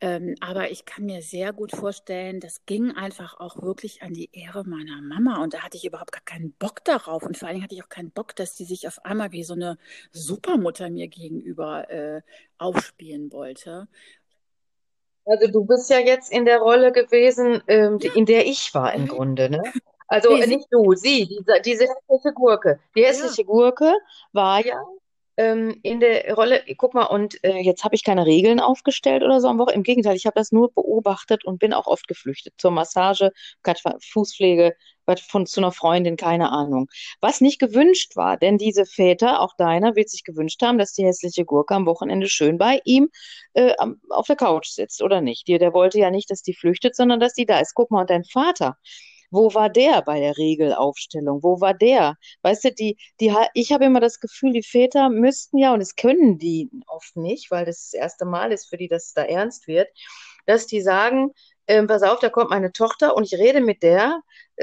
Ähm, 0.01 0.35
aber 0.41 0.71
ich 0.71 0.85
kann 0.85 1.05
mir 1.05 1.23
sehr 1.23 1.53
gut 1.53 1.73
vorstellen, 1.73 2.41
das 2.41 2.65
ging 2.67 2.93
einfach 2.93 3.39
auch 3.41 3.63
wirklich 3.63 4.03
an 4.03 4.15
die 4.15 4.31
Ehre 4.33 4.65
meiner 4.65 5.01
Mama 5.03 5.43
und 5.43 5.55
da 5.55 5.61
hatte 5.61 5.77
ich 5.77 5.85
überhaupt 5.85 6.13
gar 6.13 6.23
keinen 6.25 6.53
Bock 6.53 6.85
darauf 6.85 7.23
und 7.25 7.37
vor 7.39 7.49
allen 7.49 7.57
Dingen 7.57 7.65
hatte 7.65 7.75
ich 7.75 7.83
auch 7.85 7.89
keinen 7.89 8.11
Bock, 8.11 8.35
dass 8.37 8.55
die 8.55 8.65
sich 8.65 8.89
auf 8.89 9.05
einmal 9.05 9.33
wie 9.33 9.45
so 9.45 9.55
eine 9.55 9.79
Supermutter 10.13 10.91
mir 10.91 11.09
gegenüber 11.09 11.91
äh, 11.91 12.23
aufspielen 12.59 13.33
wollte. 13.33 13.89
Also 15.27 15.51
du 15.51 15.65
bist 15.65 15.89
ja 15.91 15.99
jetzt 15.99 16.31
in 16.33 16.45
der 16.45 16.59
Rolle 16.59 16.93
gewesen, 16.93 17.63
ähm, 17.67 17.99
Ja. 18.01 18.13
in 18.15 18.27
der 18.27 18.47
ich 18.47 18.75
war 18.75 18.93
im 18.95 19.03
Mhm. 19.03 19.09
Grunde, 19.09 19.51
ne? 19.51 19.63
Also 20.09 20.37
äh, 20.37 20.47
nicht 20.47 20.67
du, 20.71 20.95
sie, 20.95 21.27
diese, 21.27 21.61
diese 21.65 21.85
hässliche 21.85 22.35
Gurke. 22.35 22.81
Die 22.97 23.05
hässliche 23.05 23.45
Gurke 23.45 23.93
war 24.33 24.65
ja 24.65 24.83
ähm, 25.37 25.79
in 25.83 26.01
der 26.01 26.35
Rolle, 26.35 26.63
guck 26.77 26.95
mal, 26.95 27.07
und 27.07 27.43
äh, 27.43 27.59
jetzt 27.59 27.85
habe 27.85 27.95
ich 27.95 28.05
keine 28.05 28.25
Regeln 28.27 28.61
aufgestellt 28.61 29.23
oder 29.23 29.41
so 29.41 29.49
am 29.49 29.59
Wochenende. 29.59 29.79
Im 29.79 29.83
Gegenteil, 29.83 30.17
ich 30.17 30.27
habe 30.27 30.39
das 30.39 30.53
nur 30.53 30.73
beobachtet 30.73 31.45
und 31.45 31.59
bin 31.59 31.73
auch 31.73 31.87
oft 31.87 32.07
geflüchtet 32.07 32.55
zur 32.59 32.71
Massage, 32.71 33.33
Fußpflege, 34.13 34.77
was 35.07 35.21
von 35.21 35.45
zu 35.47 35.61
einer 35.61 35.73
Freundin, 35.73 36.17
keine 36.17 36.51
Ahnung. 36.51 36.87
Was 37.21 37.41
nicht 37.41 37.59
gewünscht 37.59 38.17
war, 38.17 38.37
denn 38.37 38.59
diese 38.59 38.87
Väter, 38.87 39.41
auch 39.41 39.55
deiner, 39.57 39.97
wird 39.97 40.09
sich 40.09 40.25
gewünscht 40.25 40.63
haben, 40.63 40.79
dass 40.79 40.93
die 40.93 41.05
hässliche 41.05 41.45
Gurke 41.45 41.75
am 41.75 41.87
Wochenende 41.87 42.29
schön 42.29 42.57
bei 42.57 42.81
ihm 42.85 43.09
äh, 43.55 43.75
am- 43.79 44.01
auf 44.11 44.27
der 44.27 44.37
Couch 44.37 44.69
sitzt, 44.69 45.03
oder 45.03 45.21
nicht? 45.21 45.49
Der, 45.49 45.59
der 45.59 45.75
wollte 45.75 45.99
ja 45.99 46.11
nicht, 46.11 46.31
dass 46.31 46.43
die 46.43 46.55
flüchtet, 46.55 46.95
sondern 46.97 47.21
dass 47.21 47.35
die 47.35 47.47
da 47.47 47.59
ist. 47.59 47.75
Guck 47.75 47.91
mal, 47.91 48.03
und 48.03 48.11
dein 48.11 48.25
Vater, 48.25 48.77
wo 49.35 49.53
war 49.55 49.69
der 49.71 50.03
bei 50.03 50.21
der 50.21 50.37
Regelaufstellung? 50.39 51.43
Wo 51.43 51.61
war 51.61 51.75
der? 51.75 52.17
Weißt 52.43 52.65
du, 52.65 52.73
die, 52.73 52.97
die, 53.21 53.35
ich 53.55 53.73
habe 53.73 53.85
immer 53.85 54.01
das 54.01 54.21
Gefühl, 54.21 54.53
die 54.53 54.63
Väter 54.63 55.11
müssten 55.11 55.59
ja, 55.59 55.73
und 55.75 55.81
das 55.81 55.97
können 55.97 56.39
die 56.39 56.71
oft 56.87 57.17
nicht, 57.17 57.51
weil 57.51 57.65
das 57.65 57.91
das 57.91 57.95
erste 57.95 58.25
Mal 58.25 58.53
ist 58.53 58.69
für 58.69 58.77
die, 58.77 58.89
dass 58.89 59.07
es 59.07 59.13
da 59.15 59.23
ernst 59.25 59.67
wird, 59.67 59.89
dass 60.47 60.67
die 60.67 60.81
sagen, 60.81 61.33
ähm, 61.67 61.87
pass 61.87 62.03
auf, 62.03 62.19
da 62.21 62.29
kommt 62.29 62.51
meine 62.51 62.73
Tochter 62.73 63.17
und 63.17 63.25
ich 63.25 63.35
rede 63.39 63.61
mit 63.61 63.83
der, 63.83 64.21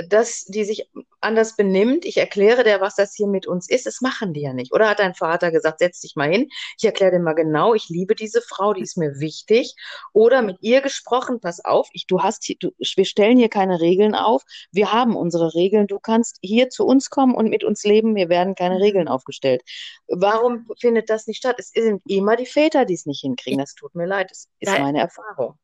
dass 0.07 0.45
die 0.45 0.63
sich 0.63 0.89
anders 1.19 1.55
benimmt. 1.57 2.05
Ich 2.05 2.17
erkläre 2.17 2.63
der, 2.63 2.79
was 2.79 2.95
das 2.95 3.13
hier 3.13 3.27
mit 3.27 3.45
uns 3.45 3.69
ist. 3.69 3.85
Das 3.85 3.99
machen 3.99 4.33
die 4.33 4.41
ja 4.41 4.53
nicht. 4.53 4.71
Oder 4.71 4.87
hat 4.89 4.99
dein 4.99 5.13
Vater 5.15 5.51
gesagt, 5.51 5.79
setz 5.79 5.99
dich 5.99 6.15
mal 6.15 6.29
hin. 6.31 6.47
Ich 6.77 6.85
erkläre 6.85 7.11
dir 7.11 7.19
mal 7.19 7.33
genau, 7.33 7.73
ich 7.73 7.89
liebe 7.89 8.15
diese 8.15 8.41
Frau, 8.41 8.73
die 8.73 8.81
ist 8.83 8.97
mir 8.97 9.19
wichtig. 9.19 9.75
Oder 10.13 10.41
mit 10.41 10.57
ihr 10.61 10.81
gesprochen, 10.81 11.39
pass 11.41 11.63
auf, 11.65 11.89
ich, 11.91 12.07
du 12.07 12.21
hast 12.21 12.45
hier, 12.45 12.55
du, 12.59 12.71
wir 12.77 13.05
stellen 13.05 13.37
hier 13.37 13.49
keine 13.49 13.81
Regeln 13.81 14.15
auf. 14.15 14.43
Wir 14.71 14.93
haben 14.93 15.15
unsere 15.15 15.53
Regeln. 15.55 15.87
Du 15.87 15.99
kannst 15.99 16.37
hier 16.41 16.69
zu 16.69 16.85
uns 16.85 17.09
kommen 17.09 17.35
und 17.35 17.49
mit 17.49 17.63
uns 17.65 17.83
leben. 17.83 18.15
Wir 18.15 18.29
werden 18.29 18.55
keine 18.55 18.79
Regeln 18.79 19.07
aufgestellt. 19.09 19.61
Warum 20.07 20.67
findet 20.79 21.09
das 21.09 21.27
nicht 21.27 21.37
statt? 21.37 21.55
Es 21.57 21.69
sind 21.71 22.01
immer 22.07 22.37
die 22.37 22.45
Väter, 22.45 22.85
die 22.85 22.93
es 22.93 23.05
nicht 23.05 23.21
hinkriegen. 23.21 23.59
Das 23.59 23.75
tut 23.75 23.93
mir 23.95 24.05
leid. 24.05 24.31
Das 24.31 24.47
ist 24.59 24.71
Da- 24.71 24.79
meine 24.79 24.99
Erfahrung. 24.99 25.57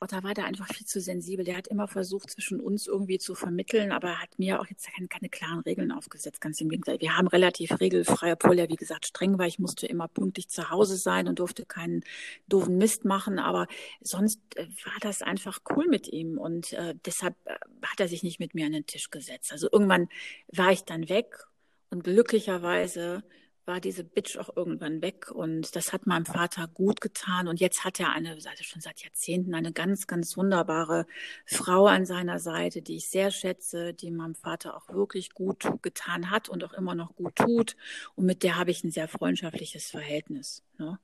Da 0.00 0.22
war 0.22 0.34
der 0.34 0.44
einfach 0.44 0.68
viel 0.68 0.86
zu 0.86 1.00
sensibel. 1.00 1.44
Der 1.44 1.56
hat 1.56 1.68
immer 1.68 1.88
versucht, 1.88 2.30
zwischen 2.30 2.60
uns 2.60 2.86
irgendwie 2.86 3.18
zu 3.18 3.34
vermitteln, 3.34 3.92
aber 3.92 4.08
er 4.08 4.22
hat 4.22 4.38
mir 4.38 4.60
auch 4.60 4.66
jetzt 4.66 4.86
keine, 4.92 5.08
keine 5.08 5.30
klaren 5.30 5.60
Regeln 5.60 5.90
aufgesetzt. 5.90 6.40
Ganz 6.40 6.60
im 6.60 6.68
Gegenteil. 6.68 7.00
Wir 7.00 7.16
haben 7.16 7.28
relativ 7.28 7.80
regelfrei, 7.80 8.32
obwohl 8.32 8.58
er, 8.58 8.68
wie 8.68 8.76
gesagt, 8.76 9.06
streng 9.06 9.38
war. 9.38 9.46
Ich 9.46 9.58
musste 9.58 9.86
immer 9.86 10.06
pünktlich 10.08 10.48
zu 10.48 10.70
Hause 10.70 10.96
sein 10.96 11.28
und 11.28 11.38
durfte 11.38 11.64
keinen 11.64 12.04
doofen 12.46 12.76
Mist 12.76 13.06
machen. 13.06 13.38
Aber 13.38 13.66
sonst 14.02 14.40
äh, 14.56 14.66
war 14.84 14.98
das 15.00 15.22
einfach 15.22 15.60
cool 15.74 15.86
mit 15.88 16.08
ihm. 16.08 16.36
Und 16.36 16.74
äh, 16.74 16.94
deshalb 17.06 17.34
äh, 17.46 17.54
hat 17.82 18.00
er 18.00 18.08
sich 18.08 18.22
nicht 18.22 18.38
mit 18.38 18.54
mir 18.54 18.66
an 18.66 18.72
den 18.72 18.86
Tisch 18.86 19.10
gesetzt. 19.10 19.50
Also 19.50 19.68
irgendwann 19.72 20.08
war 20.48 20.72
ich 20.72 20.84
dann 20.84 21.08
weg 21.08 21.46
und 21.88 22.04
glücklicherweise 22.04 23.24
war 23.66 23.80
diese 23.80 24.04
Bitch 24.04 24.36
auch 24.38 24.56
irgendwann 24.56 25.02
weg 25.02 25.30
und 25.30 25.74
das 25.74 25.92
hat 25.92 26.06
meinem 26.06 26.24
Vater 26.24 26.68
gut 26.68 27.00
getan 27.00 27.48
und 27.48 27.60
jetzt 27.60 27.84
hat 27.84 27.98
er 28.00 28.12
eine, 28.12 28.30
also 28.30 28.62
schon 28.62 28.80
seit 28.80 29.02
Jahrzehnten, 29.02 29.54
eine 29.54 29.72
ganz, 29.72 30.06
ganz 30.06 30.36
wunderbare 30.36 31.06
Frau 31.44 31.86
an 31.86 32.06
seiner 32.06 32.38
Seite, 32.38 32.82
die 32.82 32.96
ich 32.96 33.08
sehr 33.08 33.30
schätze, 33.30 33.92
die 33.92 34.10
meinem 34.10 34.34
Vater 34.34 34.76
auch 34.76 34.88
wirklich 34.88 35.34
gut 35.34 35.68
getan 35.82 36.30
hat 36.30 36.48
und 36.48 36.62
auch 36.64 36.72
immer 36.72 36.94
noch 36.94 37.16
gut 37.16 37.34
tut 37.36 37.76
und 38.14 38.26
mit 38.26 38.42
der 38.42 38.56
habe 38.56 38.70
ich 38.70 38.84
ein 38.84 38.90
sehr 38.90 39.08
freundschaftliches 39.08 39.90
Verhältnis. 39.90 40.62
Ne? 40.78 40.98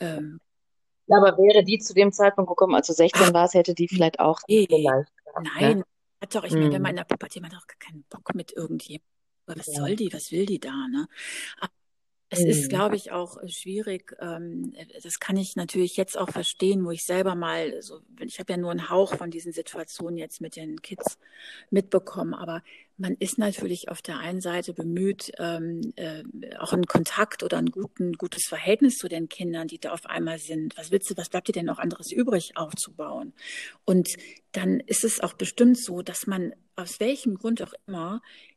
Ähm, 0.00 0.40
ja, 1.08 1.18
aber 1.18 1.36
wäre 1.38 1.64
die 1.64 1.78
zu 1.78 1.94
dem 1.94 2.12
Zeitpunkt 2.12 2.48
gekommen, 2.48 2.74
als 2.74 2.86
du 2.86 2.92
16 2.92 3.32
warst, 3.32 3.54
hätte 3.54 3.74
die 3.74 3.88
vielleicht 3.88 4.20
auch 4.20 4.40
nee, 4.48 4.66
vielleicht. 4.68 5.10
Nein, 5.54 5.78
ne? 5.78 5.84
hat 6.20 6.34
doch, 6.34 6.44
ich 6.44 6.52
meine, 6.52 6.72
wenn 6.72 6.82
man 6.82 6.90
in 6.90 6.96
der 6.96 7.04
Pubertät, 7.04 7.42
man 7.42 7.52
hat 7.52 7.62
doch 7.62 7.78
keinen 7.78 8.04
Bock 8.04 8.34
mit 8.34 8.52
irgendjemandem. 8.52 9.06
Was 9.46 9.66
ja. 9.66 9.74
soll 9.74 9.94
die, 9.94 10.12
was 10.12 10.32
will 10.32 10.44
die 10.44 10.58
da, 10.58 10.88
ne? 10.88 11.06
Aber 11.60 11.70
es 12.28 12.40
ist, 12.40 12.64
mhm. 12.64 12.68
glaube 12.68 12.96
ich, 12.96 13.12
auch 13.12 13.40
äh, 13.40 13.48
schwierig. 13.48 14.16
Ähm, 14.20 14.72
das 15.02 15.20
kann 15.20 15.36
ich 15.36 15.54
natürlich 15.54 15.96
jetzt 15.96 16.18
auch 16.18 16.30
verstehen, 16.30 16.84
wo 16.84 16.90
ich 16.90 17.04
selber 17.04 17.34
mal, 17.34 17.80
so, 17.82 18.00
ich 18.20 18.40
habe 18.40 18.52
ja 18.52 18.56
nur 18.56 18.72
einen 18.72 18.90
Hauch 18.90 19.14
von 19.14 19.30
diesen 19.30 19.52
Situationen 19.52 20.18
jetzt 20.18 20.40
mit 20.40 20.56
den 20.56 20.82
Kids 20.82 21.18
mitbekommen, 21.70 22.34
aber 22.34 22.62
man 22.98 23.14
ist 23.18 23.38
natürlich 23.38 23.88
auf 23.88 24.02
der 24.02 24.18
einen 24.18 24.40
Seite 24.40 24.72
bemüht, 24.72 25.30
ähm, 25.38 25.92
äh, 25.96 26.24
auch 26.58 26.72
einen 26.72 26.86
Kontakt 26.86 27.42
oder 27.42 27.58
ein 27.58 27.70
guten, 27.70 28.14
gutes 28.14 28.46
Verhältnis 28.46 28.96
zu 28.96 29.08
den 29.08 29.28
Kindern, 29.28 29.68
die 29.68 29.78
da 29.78 29.92
auf 29.92 30.06
einmal 30.06 30.38
sind. 30.38 30.76
Was 30.76 30.90
willst 30.90 31.10
du, 31.10 31.16
was 31.16 31.28
bleibt 31.28 31.48
dir 31.48 31.52
denn 31.52 31.66
noch 31.66 31.78
anderes 31.78 32.10
übrig 32.10 32.56
aufzubauen? 32.56 33.34
Und 33.84 34.16
dann 34.52 34.80
ist 34.80 35.04
es 35.04 35.20
auch 35.20 35.34
bestimmt 35.34 35.78
so, 35.78 36.02
dass 36.02 36.26
man 36.26 36.54
aus 36.74 36.98
welchem 36.98 37.36
Grund 37.36 37.62
auch 37.62 37.72
immer 37.86 38.16
äh, 38.16 38.55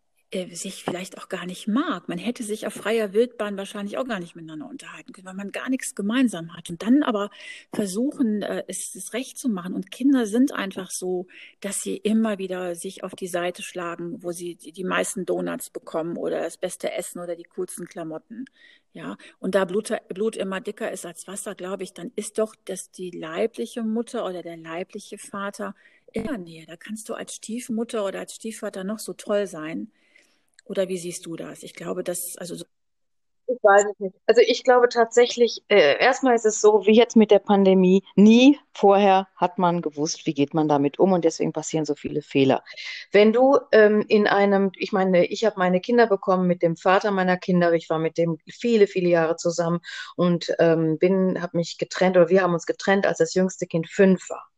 sich 0.52 0.84
vielleicht 0.84 1.18
auch 1.18 1.28
gar 1.28 1.48
nicht 1.48 1.68
mag. 1.68 2.08
Man 2.08 2.20
hätte 2.20 2.44
sich 2.44 2.68
auf 2.68 2.74
freier 2.74 3.13
Wildbahn 3.13 3.58
wahrscheinlich 3.58 3.98
auch 3.98 4.06
gar 4.06 4.20
nicht 4.20 4.36
miteinander 4.36 4.70
unterhalten 4.70 5.12
können, 5.12 5.26
weil 5.26 5.34
man 5.34 5.52
gar 5.52 5.70
nichts 5.70 5.96
gemeinsam 5.96 6.56
hat. 6.56 6.70
Und 6.70 6.84
dann 6.84 7.02
aber 7.02 7.32
versuchen, 7.74 8.44
äh, 8.44 8.63
es, 8.68 8.94
es 8.94 9.13
recht 9.13 9.39
zu 9.39 9.50
machen. 9.50 9.74
Und 9.74 9.89
Kinder 9.89 10.28
sind 10.28 10.54
einfach 10.54 10.92
so, 10.92 11.26
dass 11.62 11.80
sie 11.82 11.98
immer 11.98 12.38
wieder 12.38 12.76
sich 12.76 13.04
auf 13.04 13.15
die 13.15 13.28
Seite 13.28 13.63
schlagen, 13.63 14.22
wo 14.22 14.32
sie 14.32 14.56
die, 14.56 14.72
die 14.72 14.84
meisten 14.84 15.26
Donuts 15.26 15.72
bekommen 15.72 16.15
oder 16.15 16.42
das 16.42 16.58
beste 16.58 16.92
Essen 16.92 17.20
oder 17.20 17.36
die 17.36 17.46
coolsten 17.46 17.88
Klamotten. 17.88 18.46
Ja, 18.94 19.18
und 19.39 19.56
da 19.56 19.65
Blut, 19.65 19.92
Blut 20.10 20.36
immer 20.36 20.62
dicker 20.62 20.92
ist 20.92 21.06
als 21.06 21.28
Wasser, 21.28 21.56
glaube 21.56 21.84
ich, 21.84 21.94
dann 21.94 22.12
ist 22.15 22.38
doch 22.38 22.56
dass 22.65 22.92
die 22.92 23.12
leibliche 23.12 23.84
Mutter 23.84 24.26
oder 24.26 24.44
der 24.44 24.58
leibliche 24.58 25.18
Vater 25.18 25.76
immer 26.12 26.38
näher. 26.38 26.65
Da 26.68 26.76
kannst 26.76 27.10
du 27.10 27.13
als 27.13 27.36
Stiefmutter 27.36 28.06
oder 28.06 28.20
als 28.20 28.36
Stiefvater 28.36 28.84
noch 28.84 29.00
so 29.00 29.13
toll 29.13 29.48
sein 29.48 29.92
oder 30.69 30.88
wie 30.88 30.97
siehst 30.97 31.25
du 31.25 31.36
das? 31.36 31.63
Ich 31.63 31.73
glaube, 31.73 32.03
dass, 32.03 32.38
also 32.38 32.55
so 32.55 32.65
ich 33.49 33.58
weiß 33.63 33.86
es 33.91 33.99
nicht. 33.99 34.15
Also 34.27 34.41
ich 34.45 34.63
glaube 34.63 34.89
tatsächlich, 34.89 35.63
äh, 35.69 35.97
erstmal 35.99 36.36
ist 36.36 36.45
es 36.45 36.62
so, 36.62 36.86
wie 36.86 36.95
jetzt 36.95 37.15
mit 37.15 37.32
der 37.32 37.39
Pandemie, 37.39 38.03
nie 38.15 38.60
vorher 38.73 39.27
hat 39.36 39.58
man 39.58 39.82
gewusst, 39.82 40.27
wie 40.27 40.36
geht 40.36 40.53
man 40.53 40.67
damit 40.67 40.99
um 40.99 41.13
und 41.13 41.25
deswegen 41.25 41.51
passieren 41.51 41.84
so 41.84 41.95
viele 41.95 42.21
Fehler. 42.21 42.63
Wenn 43.12 43.34
du 43.34 43.58
ähm, 43.71 44.05
in 44.08 44.27
einem, 44.27 44.71
ich 44.77 44.91
meine, 44.91 45.25
ich 45.25 45.45
habe 45.45 45.55
meine 45.58 45.82
Kinder 45.82 46.05
bekommen 46.05 46.45
mit 46.47 46.62
dem 46.62 46.77
Vater 46.77 47.10
meiner 47.10 47.38
Kinder, 47.38 47.73
ich 47.73 47.89
war 47.89 47.97
mit 47.97 48.19
dem 48.19 48.38
viele, 48.47 48.86
viele 48.86 49.10
Jahre 49.10 49.36
zusammen 49.36 49.79
und 50.15 50.53
ähm, 50.60 50.99
bin, 50.99 51.41
habe 51.41 51.58
mich 51.58 51.79
getrennt 51.79 52.17
oder 52.17 52.29
wir 52.29 52.43
haben 52.43 52.53
uns 52.53 52.67
getrennt, 52.67 53.08
als 53.08 53.17
das 53.17 53.34
jüngste 53.34 53.65
Kind 53.65 53.89
fünf 53.89 54.29
war 54.29 54.48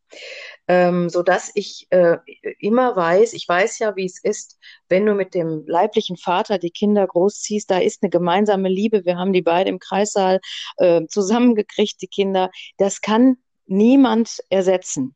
ähm, 0.67 1.09
so 1.09 1.23
dass 1.23 1.51
ich 1.55 1.87
äh, 1.89 2.17
immer 2.59 2.95
weiß, 2.95 3.33
ich 3.33 3.47
weiß 3.47 3.79
ja, 3.79 3.95
wie 3.95 4.05
es 4.05 4.23
ist, 4.23 4.57
wenn 4.89 5.05
du 5.05 5.13
mit 5.13 5.33
dem 5.33 5.65
leiblichen 5.67 6.17
Vater 6.17 6.57
die 6.57 6.71
Kinder 6.71 7.05
großziehst, 7.07 7.69
da 7.69 7.79
ist 7.79 8.03
eine 8.03 8.09
gemeinsame 8.09 8.69
Liebe. 8.69 9.05
Wir 9.05 9.17
haben 9.17 9.33
die 9.33 9.41
beide 9.41 9.69
im 9.69 9.79
Kreissaal 9.79 10.39
äh, 10.77 11.01
zusammengekriegt, 11.07 12.01
die 12.01 12.07
Kinder. 12.07 12.51
Das 12.77 13.01
kann 13.01 13.37
niemand 13.65 14.39
ersetzen. 14.49 15.15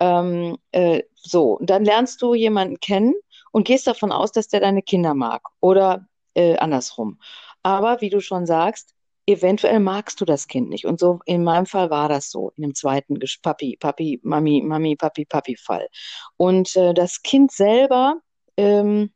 Ähm, 0.00 0.58
äh, 0.72 1.02
so, 1.14 1.58
dann 1.62 1.84
lernst 1.84 2.20
du 2.22 2.34
jemanden 2.34 2.80
kennen 2.80 3.14
und 3.52 3.66
gehst 3.66 3.86
davon 3.86 4.12
aus, 4.12 4.32
dass 4.32 4.48
der 4.48 4.60
deine 4.60 4.82
Kinder 4.82 5.14
mag 5.14 5.42
oder 5.60 6.06
äh, 6.34 6.56
andersrum. 6.56 7.18
Aber 7.62 8.00
wie 8.00 8.10
du 8.10 8.20
schon 8.20 8.46
sagst, 8.46 8.94
eventuell 9.26 9.80
magst 9.80 10.20
du 10.20 10.24
das 10.24 10.48
Kind 10.48 10.68
nicht. 10.68 10.86
Und 10.86 11.00
so 11.00 11.20
in 11.26 11.44
meinem 11.44 11.66
Fall 11.66 11.90
war 11.90 12.08
das 12.08 12.30
so, 12.30 12.52
in 12.56 12.62
dem 12.62 12.74
zweiten 12.74 13.18
Papi, 13.42 13.76
Papi, 13.78 14.20
Mami, 14.22 14.62
Mami, 14.64 14.96
Papi, 14.96 15.24
Papi-Fall. 15.24 15.88
Und 16.36 16.76
äh, 16.76 16.94
das 16.94 17.22
Kind 17.22 17.52
selber 17.52 18.16
ähm, 18.56 19.12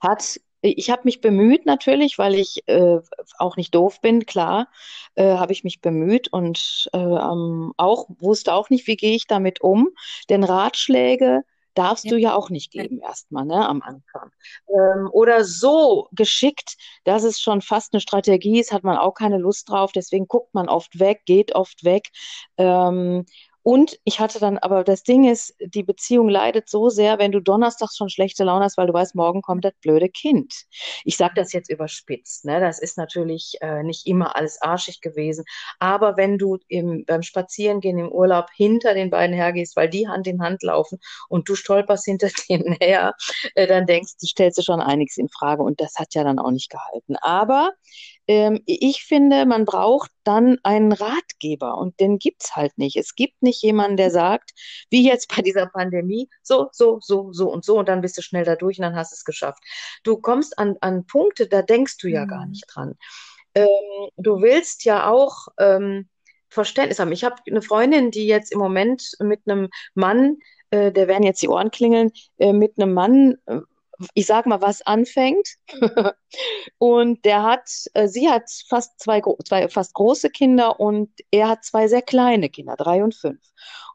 hat 0.00 0.40
ich 0.62 0.90
habe 0.90 1.02
mich 1.04 1.20
bemüht 1.20 1.64
natürlich, 1.64 2.18
weil 2.18 2.34
ich 2.34 2.62
äh, 2.66 2.98
auch 3.38 3.56
nicht 3.56 3.74
doof 3.74 4.00
bin, 4.00 4.26
klar, 4.26 4.68
äh, 5.14 5.36
habe 5.36 5.52
ich 5.52 5.64
mich 5.64 5.80
bemüht 5.80 6.30
und 6.32 6.90
äh, 6.92 6.98
auch 6.98 8.06
wusste 8.18 8.52
auch 8.52 8.68
nicht, 8.68 8.86
wie 8.86 8.96
gehe 8.96 9.16
ich 9.16 9.26
damit 9.26 9.62
um. 9.62 9.88
Denn 10.28 10.44
Ratschläge 10.44 11.44
darfst 11.74 12.04
ja. 12.04 12.10
du 12.10 12.16
ja 12.18 12.34
auch 12.34 12.50
nicht 12.50 12.72
geben 12.72 13.00
erstmal, 13.00 13.44
ne, 13.44 13.68
am 13.68 13.82
Anfang. 13.82 14.30
Ähm, 14.68 15.08
oder 15.12 15.44
so 15.44 16.08
geschickt, 16.12 16.76
dass 17.04 17.24
es 17.24 17.40
schon 17.40 17.60
fast 17.60 17.92
eine 17.92 18.00
Strategie 18.00 18.60
ist, 18.60 18.72
hat 18.72 18.84
man 18.84 18.96
auch 18.96 19.14
keine 19.14 19.38
Lust 19.38 19.68
drauf, 19.68 19.92
deswegen 19.92 20.26
guckt 20.26 20.54
man 20.54 20.68
oft 20.68 20.98
weg, 20.98 21.22
geht 21.26 21.54
oft 21.54 21.84
weg. 21.84 22.08
Ähm, 22.56 23.24
und 23.62 23.98
ich 24.04 24.20
hatte 24.20 24.38
dann, 24.38 24.58
aber 24.58 24.84
das 24.84 25.02
Ding 25.02 25.28
ist, 25.28 25.54
die 25.60 25.82
Beziehung 25.82 26.28
leidet 26.28 26.68
so 26.68 26.88
sehr, 26.88 27.18
wenn 27.18 27.32
du 27.32 27.40
donnerstags 27.40 27.96
schon 27.96 28.08
schlechte 28.08 28.44
Laune 28.44 28.64
hast, 28.64 28.78
weil 28.78 28.86
du 28.86 28.92
weißt, 28.92 29.14
morgen 29.14 29.42
kommt 29.42 29.64
das 29.64 29.74
blöde 29.82 30.08
Kind. 30.08 30.54
Ich 31.04 31.16
sage 31.16 31.34
das 31.36 31.52
jetzt 31.52 31.70
überspitzt, 31.70 32.44
ne? 32.44 32.60
Das 32.60 32.80
ist 32.80 32.96
natürlich 32.96 33.56
äh, 33.60 33.82
nicht 33.82 34.06
immer 34.06 34.36
alles 34.36 34.60
arschig 34.62 35.00
gewesen. 35.00 35.44
Aber 35.78 36.16
wenn 36.16 36.38
du 36.38 36.58
im, 36.68 37.04
beim 37.06 37.22
Spazierengehen 37.22 37.98
im 37.98 38.10
Urlaub 38.10 38.46
hinter 38.54 38.94
den 38.94 39.10
beiden 39.10 39.34
hergehst, 39.34 39.76
weil 39.76 39.90
die 39.90 40.08
Hand 40.08 40.26
in 40.26 40.42
Hand 40.42 40.62
laufen 40.62 40.98
und 41.28 41.48
du 41.48 41.54
stolperst 41.54 42.04
hinter 42.06 42.28
denen 42.48 42.76
her, 42.80 43.14
äh, 43.54 43.66
dann 43.66 43.86
denkst 43.86 44.12
du, 44.20 44.26
stellst 44.26 44.58
du 44.58 44.62
schon 44.62 44.80
einiges 44.80 45.18
in 45.18 45.28
Frage. 45.28 45.62
Und 45.62 45.80
das 45.80 45.96
hat 45.96 46.14
ja 46.14 46.24
dann 46.24 46.38
auch 46.38 46.50
nicht 46.50 46.70
gehalten. 46.70 47.16
Aber 47.16 47.72
ähm, 48.30 48.62
ich 48.64 49.02
finde, 49.02 49.44
man 49.44 49.64
braucht 49.64 50.12
dann 50.22 50.58
einen 50.62 50.92
Ratgeber 50.92 51.76
und 51.76 51.98
den 51.98 52.20
gibt 52.20 52.44
es 52.44 52.54
halt 52.54 52.78
nicht. 52.78 52.94
Es 52.94 53.16
gibt 53.16 53.42
nicht 53.42 53.60
jemanden, 53.60 53.96
der 53.96 54.12
sagt, 54.12 54.52
wie 54.88 55.04
jetzt 55.04 55.34
bei 55.34 55.42
dieser 55.42 55.66
Pandemie, 55.66 56.28
so, 56.40 56.68
so, 56.70 57.00
so, 57.00 57.32
so 57.32 57.50
und 57.50 57.64
so 57.64 57.76
und 57.76 57.88
dann 57.88 58.02
bist 58.02 58.16
du 58.16 58.22
schnell 58.22 58.44
da 58.44 58.54
durch 58.54 58.78
und 58.78 58.84
dann 58.84 58.94
hast 58.94 59.10
du 59.10 59.16
es 59.16 59.24
geschafft. 59.24 59.64
Du 60.04 60.16
kommst 60.18 60.60
an, 60.60 60.76
an 60.80 61.06
Punkte, 61.06 61.48
da 61.48 61.62
denkst 61.62 61.98
du 61.98 62.06
ja 62.06 62.24
mhm. 62.24 62.28
gar 62.28 62.46
nicht 62.46 62.66
dran. 62.72 62.94
Ähm, 63.56 63.66
du 64.16 64.40
willst 64.40 64.84
ja 64.84 65.10
auch 65.10 65.48
ähm, 65.58 66.08
Verständnis 66.50 67.00
haben. 67.00 67.10
Ich 67.10 67.24
habe 67.24 67.42
eine 67.48 67.62
Freundin, 67.62 68.12
die 68.12 68.28
jetzt 68.28 68.52
im 68.52 68.60
Moment 68.60 69.10
mit 69.18 69.40
einem 69.48 69.70
Mann, 69.94 70.36
äh, 70.70 70.92
der 70.92 71.08
werden 71.08 71.24
jetzt 71.24 71.42
die 71.42 71.48
Ohren 71.48 71.72
klingeln, 71.72 72.12
äh, 72.38 72.52
mit 72.52 72.74
einem 72.78 72.94
Mann 72.94 73.38
äh, 73.46 73.58
ich 74.14 74.26
sag 74.26 74.46
mal, 74.46 74.60
was 74.60 74.82
anfängt. 74.82 75.56
und 76.78 77.24
der 77.24 77.42
hat, 77.42 77.68
äh, 77.94 78.08
sie 78.08 78.28
hat 78.28 78.50
fast 78.68 78.98
zwei, 79.00 79.22
zwei 79.46 79.68
fast 79.68 79.94
große 79.94 80.30
Kinder 80.30 80.80
und 80.80 81.10
er 81.30 81.48
hat 81.48 81.64
zwei 81.64 81.88
sehr 81.88 82.02
kleine 82.02 82.48
Kinder, 82.48 82.76
drei 82.76 83.02
und 83.04 83.14
fünf. 83.14 83.40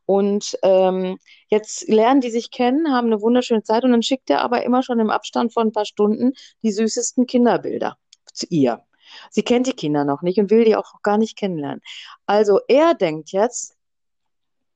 Und 0.05 0.57
ähm, 0.61 1.17
jetzt 1.49 1.87
lernen 1.87 2.21
die 2.21 2.29
sich 2.29 2.51
kennen, 2.51 2.93
haben 2.93 3.07
eine 3.07 3.21
wunderschöne 3.21 3.63
Zeit 3.63 3.83
und 3.83 3.91
dann 3.91 4.03
schickt 4.03 4.29
er 4.29 4.41
aber 4.41 4.63
immer 4.63 4.83
schon 4.83 4.99
im 4.99 5.09
Abstand 5.09 5.53
von 5.53 5.67
ein 5.67 5.71
paar 5.71 5.85
Stunden 5.85 6.33
die 6.61 6.71
süßesten 6.71 7.25
Kinderbilder 7.25 7.97
zu 8.31 8.45
ihr. 8.49 8.83
Sie 9.31 9.43
kennt 9.43 9.67
die 9.67 9.73
Kinder 9.73 10.03
noch 10.03 10.21
nicht 10.21 10.39
und 10.39 10.51
will 10.51 10.65
die 10.65 10.75
auch 10.75 11.01
gar 11.01 11.17
nicht 11.17 11.37
kennenlernen. 11.37 11.81
Also 12.25 12.59
er 12.67 12.93
denkt 12.93 13.31
jetzt, 13.31 13.74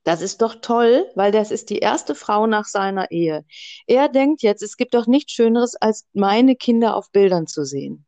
das 0.04 0.22
ist 0.22 0.42
doch 0.42 0.56
toll, 0.62 1.10
weil 1.16 1.32
das 1.32 1.52
ist 1.52 1.70
die 1.70 1.80
erste 1.80 2.16
Frau 2.16 2.48
nach 2.48 2.66
seiner 2.66 3.12
Ehe. 3.12 3.46
Er 3.86 4.10
denkt 4.10 4.42
jetzt, 4.42 4.64
es 4.64 4.78
gibt 4.78 4.94
doch 4.94 5.08
nichts 5.08 5.34
Schöneres, 5.34 5.76
als 5.76 6.08
meine 6.14 6.56
Kinder 6.56 6.96
auf 6.96 7.12
Bildern 7.12 7.48
zu 7.48 7.66
sehen. 7.66 8.06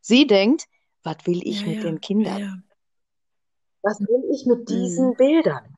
Sie 0.00 0.26
denkt, 0.26 0.64
was 1.02 1.16
will 1.24 1.46
ich 1.46 1.60
ja, 1.60 1.66
mit 1.68 1.76
ja, 1.76 1.82
den 1.82 2.00
Kindern? 2.00 2.38
Ja, 2.38 2.56
was 3.82 4.00
will 4.00 4.24
ich 4.32 4.46
mit 4.46 4.68
diesen 4.68 5.08
mhm. 5.10 5.16
Bildern? 5.16 5.76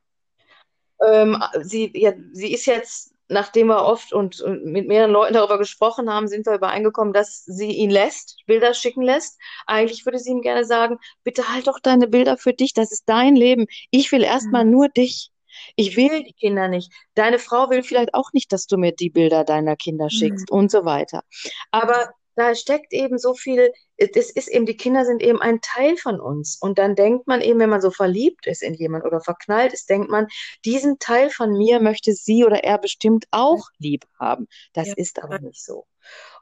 Ähm, 1.07 1.43
sie, 1.61 1.93
sie 2.33 2.53
ist 2.53 2.67
jetzt, 2.67 3.15
nachdem 3.29 3.67
wir 3.67 3.85
oft 3.85 4.13
und, 4.13 4.41
und, 4.41 4.65
mit 4.65 4.87
mehreren 4.87 5.11
Leuten 5.11 5.35
darüber 5.35 5.59
gesprochen 5.59 6.09
haben, 6.09 6.29
sind 6.29 6.47
wir 6.47 6.55
übereingekommen, 6.55 7.13
dass 7.13 7.45
sie 7.45 7.73
ihn 7.73 7.91
lässt, 7.91 8.39
Bilder 8.47 8.73
schicken 8.73 9.03
lässt. 9.03 9.39
Eigentlich 9.67 10.07
würde 10.07 10.21
sie 10.21 10.31
ihm 10.31 10.41
gerne 10.41 10.65
sagen, 10.65 10.99
bitte 11.25 11.53
halt 11.53 11.67
doch 11.67 11.81
deine 11.81 12.07
Bilder 12.07 12.39
für 12.39 12.55
dich, 12.55 12.73
das 12.73 12.93
ist 12.93 13.05
dein 13.07 13.35
Leben. 13.37 13.67
Ich 13.91 14.11
will 14.13 14.23
erstmal 14.23 14.65
mhm. 14.65 14.71
nur 14.71 14.89
dich. 14.89 15.33
Ich 15.77 15.97
will 15.97 16.23
die 16.23 16.33
Kinder 16.33 16.69
nicht. 16.69 16.93
Deine 17.15 17.39
Frau 17.39 17.71
will 17.71 17.83
vielleicht 17.83 18.15
auch 18.15 18.33
nicht, 18.33 18.53
dass 18.53 18.67
du 18.67 18.77
mir 18.77 18.93
die 18.93 19.11
Bilder 19.11 19.45
deiner 19.45 19.77
Kinder 19.77 20.11
schickst 20.11 20.51
mhm. 20.51 20.59
und 20.59 20.71
so 20.71 20.85
weiter. 20.85 21.23
Aber 21.71 22.11
da 22.37 22.55
steckt 22.55 22.93
eben 22.93 23.19
so 23.19 23.35
viel, 23.35 23.73
das 23.97 24.31
ist 24.31 24.49
eben, 24.49 24.67
die 24.67 24.77
Kinder 24.77 25.07
sind 25.07 25.23
eben 25.23 25.41
ein 25.41 25.61
Teil 25.63 25.97
von 25.97 26.21
uns. 26.21 26.59
Und 26.61 26.79
dann 26.79 26.95
denkt 26.95 27.27
man 27.27 27.41
eben, 27.41 27.59
wenn 27.59 27.71
man 27.71 27.81
so 27.81 27.91
verliebt 27.91 28.47
ist 28.47 28.63
in 28.63 28.75
jemanden 28.75 29.09
oder 29.09 29.21
verknallt 29.21 29.73
ist, 29.73 29.89
denkt 29.89 30.11
man, 30.11 30.27
diesen 30.65 30.99
Teil 30.99 31.31
von 31.31 31.53
mir 31.57 31.81
möchte 31.81 32.13
sie 32.13 32.45
oder 32.45 32.63
er 32.63 32.79
bestimmt 32.79 33.25
auch 33.31 33.71
lieb 33.79 34.05
haben. 34.21 34.47
Das 34.75 34.89
ja. 34.89 34.95
ist 34.97 35.23
aber 35.23 35.39
nicht 35.39 35.65
so. 35.65 35.87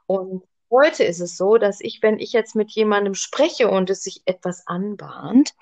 Und 0.05 0.43
heute 0.69 1.03
ist 1.03 1.19
es 1.19 1.37
so, 1.37 1.57
dass 1.57 1.79
ich, 1.81 2.01
wenn 2.01 2.19
ich 2.19 2.33
jetzt 2.33 2.55
mit 2.55 2.71
jemandem 2.71 3.13
spreche 3.13 3.69
und 3.69 3.89
es 3.89 4.03
sich 4.03 4.21
etwas 4.25 4.65
anbahnt, 4.67 5.53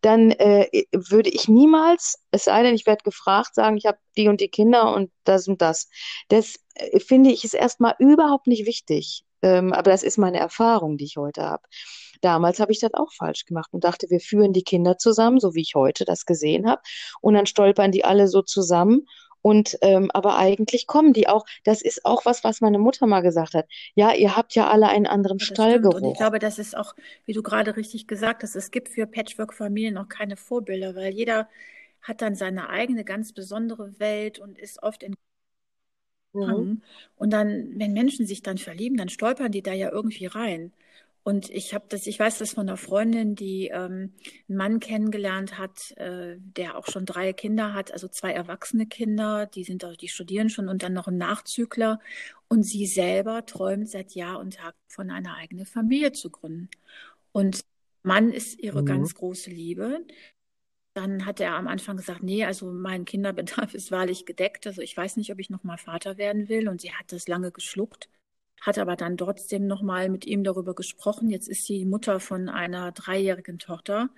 dann 0.00 0.30
äh, 0.32 0.84
würde 0.92 1.30
ich 1.30 1.48
niemals, 1.48 2.18
es 2.30 2.44
sei 2.44 2.62
denn, 2.62 2.74
ich 2.74 2.86
werde 2.86 3.04
gefragt, 3.04 3.54
sagen, 3.54 3.76
ich 3.76 3.86
habe 3.86 3.98
die 4.16 4.28
und 4.28 4.40
die 4.40 4.48
Kinder 4.48 4.94
und 4.94 5.10
das 5.24 5.48
und 5.48 5.62
das. 5.62 5.88
Das 6.28 6.54
äh, 6.74 7.00
finde 7.00 7.30
ich 7.30 7.44
ist 7.44 7.54
erstmal 7.54 7.94
überhaupt 7.98 8.46
nicht 8.46 8.66
wichtig. 8.66 9.24
Ähm, 9.42 9.74
aber 9.74 9.90
das 9.90 10.02
ist 10.02 10.16
meine 10.16 10.38
Erfahrung, 10.38 10.96
die 10.96 11.04
ich 11.04 11.16
heute 11.18 11.42
habe. 11.42 11.62
Damals 12.22 12.58
habe 12.60 12.72
ich 12.72 12.80
das 12.80 12.94
auch 12.94 13.12
falsch 13.12 13.44
gemacht 13.44 13.68
und 13.72 13.84
dachte, 13.84 14.08
wir 14.08 14.20
führen 14.20 14.54
die 14.54 14.62
Kinder 14.62 14.96
zusammen, 14.96 15.38
so 15.38 15.54
wie 15.54 15.60
ich 15.60 15.74
heute 15.74 16.06
das 16.06 16.24
gesehen 16.24 16.66
habe. 16.66 16.80
Und 17.20 17.34
dann 17.34 17.44
stolpern 17.44 17.92
die 17.92 18.06
alle 18.06 18.28
so 18.28 18.40
zusammen 18.40 19.06
und 19.44 19.76
ähm, 19.82 20.10
aber 20.14 20.38
eigentlich 20.38 20.86
kommen 20.86 21.12
die 21.12 21.28
auch. 21.28 21.44
Das 21.64 21.82
ist 21.82 22.06
auch 22.06 22.24
was, 22.24 22.44
was 22.44 22.62
meine 22.62 22.78
Mutter 22.78 23.06
mal 23.06 23.20
gesagt 23.20 23.52
hat. 23.52 23.66
Ja, 23.94 24.14
ihr 24.14 24.38
habt 24.38 24.54
ja 24.54 24.70
alle 24.70 24.88
einen 24.88 25.06
anderen 25.06 25.36
ja, 25.36 25.44
Stallgeruch. 25.44 25.96
Und 25.96 26.12
ich 26.12 26.16
glaube, 26.16 26.38
das 26.38 26.58
ist 26.58 26.74
auch, 26.74 26.94
wie 27.26 27.34
du 27.34 27.42
gerade 27.42 27.76
richtig 27.76 28.06
gesagt 28.06 28.42
hast, 28.42 28.56
es 28.56 28.70
gibt 28.70 28.88
für 28.88 29.06
Patchwork-Familien 29.06 29.98
auch 29.98 30.08
keine 30.08 30.38
Vorbilder, 30.38 30.96
weil 30.96 31.12
jeder 31.12 31.46
hat 32.00 32.22
dann 32.22 32.36
seine 32.36 32.70
eigene 32.70 33.04
ganz 33.04 33.34
besondere 33.34 34.00
Welt 34.00 34.38
und 34.38 34.58
ist 34.58 34.82
oft 34.82 35.02
in 35.02 35.14
mhm. 36.32 36.80
und 37.16 37.30
dann, 37.30 37.78
wenn 37.78 37.92
Menschen 37.92 38.26
sich 38.26 38.40
dann 38.40 38.56
verlieben, 38.56 38.96
dann 38.96 39.10
stolpern 39.10 39.52
die 39.52 39.62
da 39.62 39.74
ja 39.74 39.90
irgendwie 39.90 40.24
rein. 40.24 40.72
Und 41.24 41.48
ich 41.48 41.72
habe 41.72 41.86
das, 41.88 42.06
ich 42.06 42.18
weiß 42.18 42.38
das 42.38 42.52
von 42.52 42.68
einer 42.68 42.76
Freundin, 42.76 43.34
die 43.34 43.68
ähm, 43.68 44.12
einen 44.46 44.58
Mann 44.58 44.78
kennengelernt 44.78 45.58
hat, 45.58 45.92
äh, 45.96 46.36
der 46.38 46.76
auch 46.76 46.86
schon 46.86 47.06
drei 47.06 47.32
Kinder 47.32 47.72
hat, 47.72 47.92
also 47.92 48.08
zwei 48.08 48.32
erwachsene 48.32 48.86
Kinder, 48.86 49.46
die 49.46 49.64
sind 49.64 49.86
die 50.02 50.08
studieren 50.08 50.50
schon 50.50 50.68
und 50.68 50.82
dann 50.82 50.92
noch 50.92 51.08
ein 51.08 51.16
Nachzügler. 51.16 51.98
Und 52.48 52.62
sie 52.64 52.86
selber 52.86 53.46
träumt 53.46 53.88
seit 53.88 54.14
Jahr 54.14 54.38
und 54.38 54.56
Tag 54.56 54.74
von 54.86 55.10
einer 55.10 55.34
eigenen 55.36 55.64
Familie 55.64 56.12
zu 56.12 56.28
gründen. 56.28 56.68
Und 57.32 57.64
Mann 58.02 58.30
ist 58.30 58.58
ihre 58.58 58.82
mhm. 58.82 58.86
ganz 58.86 59.14
große 59.14 59.48
Liebe. 59.48 60.06
Dann 60.92 61.24
hat 61.24 61.40
er 61.40 61.54
am 61.54 61.68
Anfang 61.68 61.96
gesagt, 61.96 62.22
nee, 62.22 62.44
also 62.44 62.70
mein 62.70 63.06
Kinderbedarf 63.06 63.72
ist 63.74 63.90
wahrlich 63.90 64.26
gedeckt. 64.26 64.66
Also 64.66 64.82
ich 64.82 64.94
weiß 64.94 65.16
nicht, 65.16 65.32
ob 65.32 65.38
ich 65.40 65.48
noch 65.48 65.64
mal 65.64 65.78
Vater 65.78 66.18
werden 66.18 66.50
will. 66.50 66.68
Und 66.68 66.82
sie 66.82 66.92
hat 66.92 67.12
das 67.12 67.28
lange 67.28 67.50
geschluckt 67.50 68.10
hat 68.60 68.78
aber 68.78 68.96
dann 68.96 69.16
trotzdem 69.16 69.66
nochmal 69.66 70.08
mit 70.08 70.26
ihm 70.26 70.44
darüber 70.44 70.74
gesprochen. 70.74 71.30
Jetzt 71.30 71.48
ist 71.48 71.66
sie 71.66 71.84
Mutter 71.84 72.20
von 72.20 72.48
einer 72.48 72.92
dreijährigen 72.92 73.58
Tochter 73.58 74.10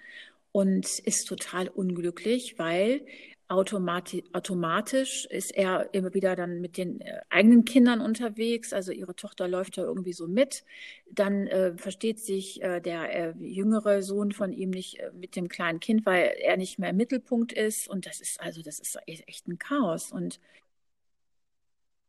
und 0.52 0.98
ist 1.00 1.26
total 1.26 1.68
unglücklich, 1.68 2.58
weil 2.58 3.04
automati 3.48 4.24
automatisch 4.32 5.26
ist 5.26 5.54
er 5.56 5.94
immer 5.94 6.14
wieder 6.14 6.34
dann 6.34 6.60
mit 6.60 6.76
den 6.76 7.00
äh, 7.00 7.20
eigenen 7.30 7.64
Kindern 7.64 8.00
unterwegs. 8.00 8.72
Also 8.72 8.92
ihre 8.92 9.14
Tochter 9.14 9.46
läuft 9.48 9.78
da 9.78 9.82
irgendwie 9.82 10.12
so 10.12 10.26
mit. 10.26 10.64
Dann 11.10 11.46
äh, 11.46 11.76
versteht 11.76 12.18
sich 12.18 12.62
äh, 12.62 12.80
der 12.80 13.14
äh, 13.14 13.34
jüngere 13.38 14.02
Sohn 14.02 14.32
von 14.32 14.52
ihm 14.52 14.70
nicht 14.70 14.98
äh, 14.98 15.12
mit 15.12 15.36
dem 15.36 15.48
kleinen 15.48 15.80
Kind, 15.80 16.06
weil 16.06 16.34
er 16.40 16.56
nicht 16.56 16.78
mehr 16.78 16.90
im 16.90 16.96
Mittelpunkt 16.96 17.52
ist. 17.52 17.88
Und 17.88 18.06
das 18.06 18.20
ist 18.20 18.40
also, 18.40 18.62
das 18.62 18.80
ist 18.80 18.98
echt 19.06 19.46
ein 19.46 19.58
Chaos. 19.58 20.10
Und 20.10 20.40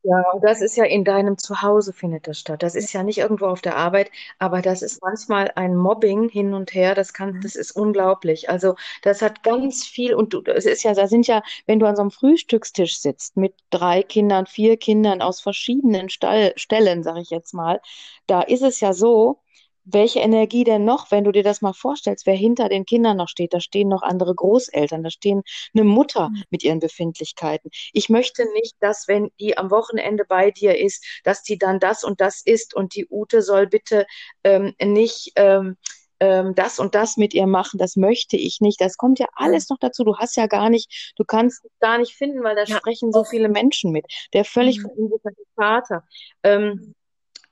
ja, 0.08 0.22
und 0.32 0.42
das 0.44 0.62
ist 0.62 0.78
ja 0.78 0.86
in 0.86 1.04
deinem 1.04 1.38
Zuhause 1.38 1.92
findet 1.92 2.28
das 2.28 2.40
statt. 2.40 2.64
Das 2.64 2.76
ist 2.76 2.94
ja 2.94 3.04
nicht 3.04 3.18
irgendwo 3.18 3.46
auf 3.48 3.62
der 3.62 3.76
Arbeit, 3.76 4.10
aber 4.40 4.62
das 4.62 4.82
ist 4.82 5.02
manchmal 5.02 5.52
ein 5.56 5.76
Mobbing 5.76 6.30
hin 6.30 6.54
und 6.54 6.74
her. 6.74 6.96
Das 6.96 7.14
kann, 7.14 7.34
mhm. 7.34 7.42
das 7.42 7.56
ist 7.56 7.72
unglaublich. 7.72 8.50
Also 8.50 8.76
das 9.02 9.22
hat 9.22 9.44
ganz 9.44 9.86
viel 9.86 10.14
und 10.14 10.34
du, 10.34 10.42
es 10.46 10.66
ist 10.66 10.84
ja, 10.84 10.94
da 10.94 11.08
sind 11.08 11.28
ja, 11.28 11.44
wenn 11.66 11.80
du 11.80 11.86
an 11.88 11.96
so 11.98 12.02
einem 12.04 12.12
Frühstückstisch 12.12 13.00
sitzt 13.00 13.36
mit 13.36 13.54
drei 13.70 14.02
Kindern, 14.02 14.46
vier 14.46 14.78
Kindern 14.78 15.22
aus 15.22 15.42
verschiedenen 15.42 16.10
Stall, 16.10 16.54
Stellen, 16.56 17.04
sag 17.04 17.18
ich 17.18 17.30
jetzt 17.30 17.54
mal, 17.54 17.82
da 18.28 18.42
ist 18.42 18.62
es 18.62 18.80
ja 18.80 18.94
so, 18.94 19.42
welche 19.90 20.20
Energie 20.20 20.64
denn 20.64 20.86
noch, 20.86 21.12
wenn 21.12 21.24
du 21.24 21.32
dir 21.32 21.44
das 21.44 21.62
mal 21.62 21.74
vorstellst, 21.74 22.26
wer 22.26 22.36
hinter 22.36 22.70
den 22.70 22.86
Kindern 22.86 23.18
noch 23.18 23.30
steht, 23.30 23.54
da 23.54 23.60
stehen 23.60 23.88
noch 23.88 24.02
andere 24.02 24.36
Großeltern, 24.36 25.04
da 25.04 25.10
stehen 25.10 25.44
eine 25.74 25.84
Mutter 25.84 26.30
mhm. 26.30 26.44
mit 26.50 26.64
ihren 26.64 26.80
Befindlichkeiten. 26.80 27.70
Ich 27.94 28.10
möchte 28.10 28.46
nicht, 28.54 28.76
dass 28.80 29.08
wenn 29.08 29.32
die 29.40 29.58
am 29.58 29.72
Wochenende 29.72 30.26
bei 30.26 30.52
dir 30.52 30.78
ist, 30.78 31.06
dass 31.24 31.44
die 31.44 31.58
dann 31.58 31.80
das 31.80 32.04
und 32.04 32.22
das 32.22 32.42
ist 32.44 32.74
und 32.74 32.96
die 32.96 33.08
Ute 33.10 33.42
soll 33.42 33.68
bitte 33.68 34.06
ähm, 34.44 34.74
nicht 34.82 35.32
ähm, 35.36 35.78
ähm, 36.20 36.56
das 36.56 36.80
und 36.80 36.96
das 36.96 37.18
mit 37.18 37.34
ihr 37.34 37.48
machen, 37.48 37.78
das 37.78 37.96
möchte 37.96 38.38
ich 38.38 38.60
nicht. 38.62 38.82
Das 38.82 38.98
kommt 38.98 39.20
ja 39.20 39.28
alles 39.34 39.70
noch 39.70 39.78
dazu. 39.80 40.04
Du 40.04 40.18
hast 40.18 40.36
ja 40.36 40.48
gar 40.48 40.70
nicht, 40.70 41.14
du 41.16 41.24
kannst 41.24 41.66
gar 41.80 41.98
nicht 41.98 42.14
finden, 42.14 42.44
weil 42.44 42.56
da 42.56 42.64
ja. 42.64 42.78
sprechen 42.78 43.12
so 43.12 43.24
viele 43.24 43.50
Menschen 43.50 43.92
mit. 43.92 44.06
Der 44.34 44.46
völlig 44.46 44.80
mhm. 44.80 44.82
verunsicherte 44.84 45.44
Vater. 45.56 46.04
Ähm, 46.44 46.96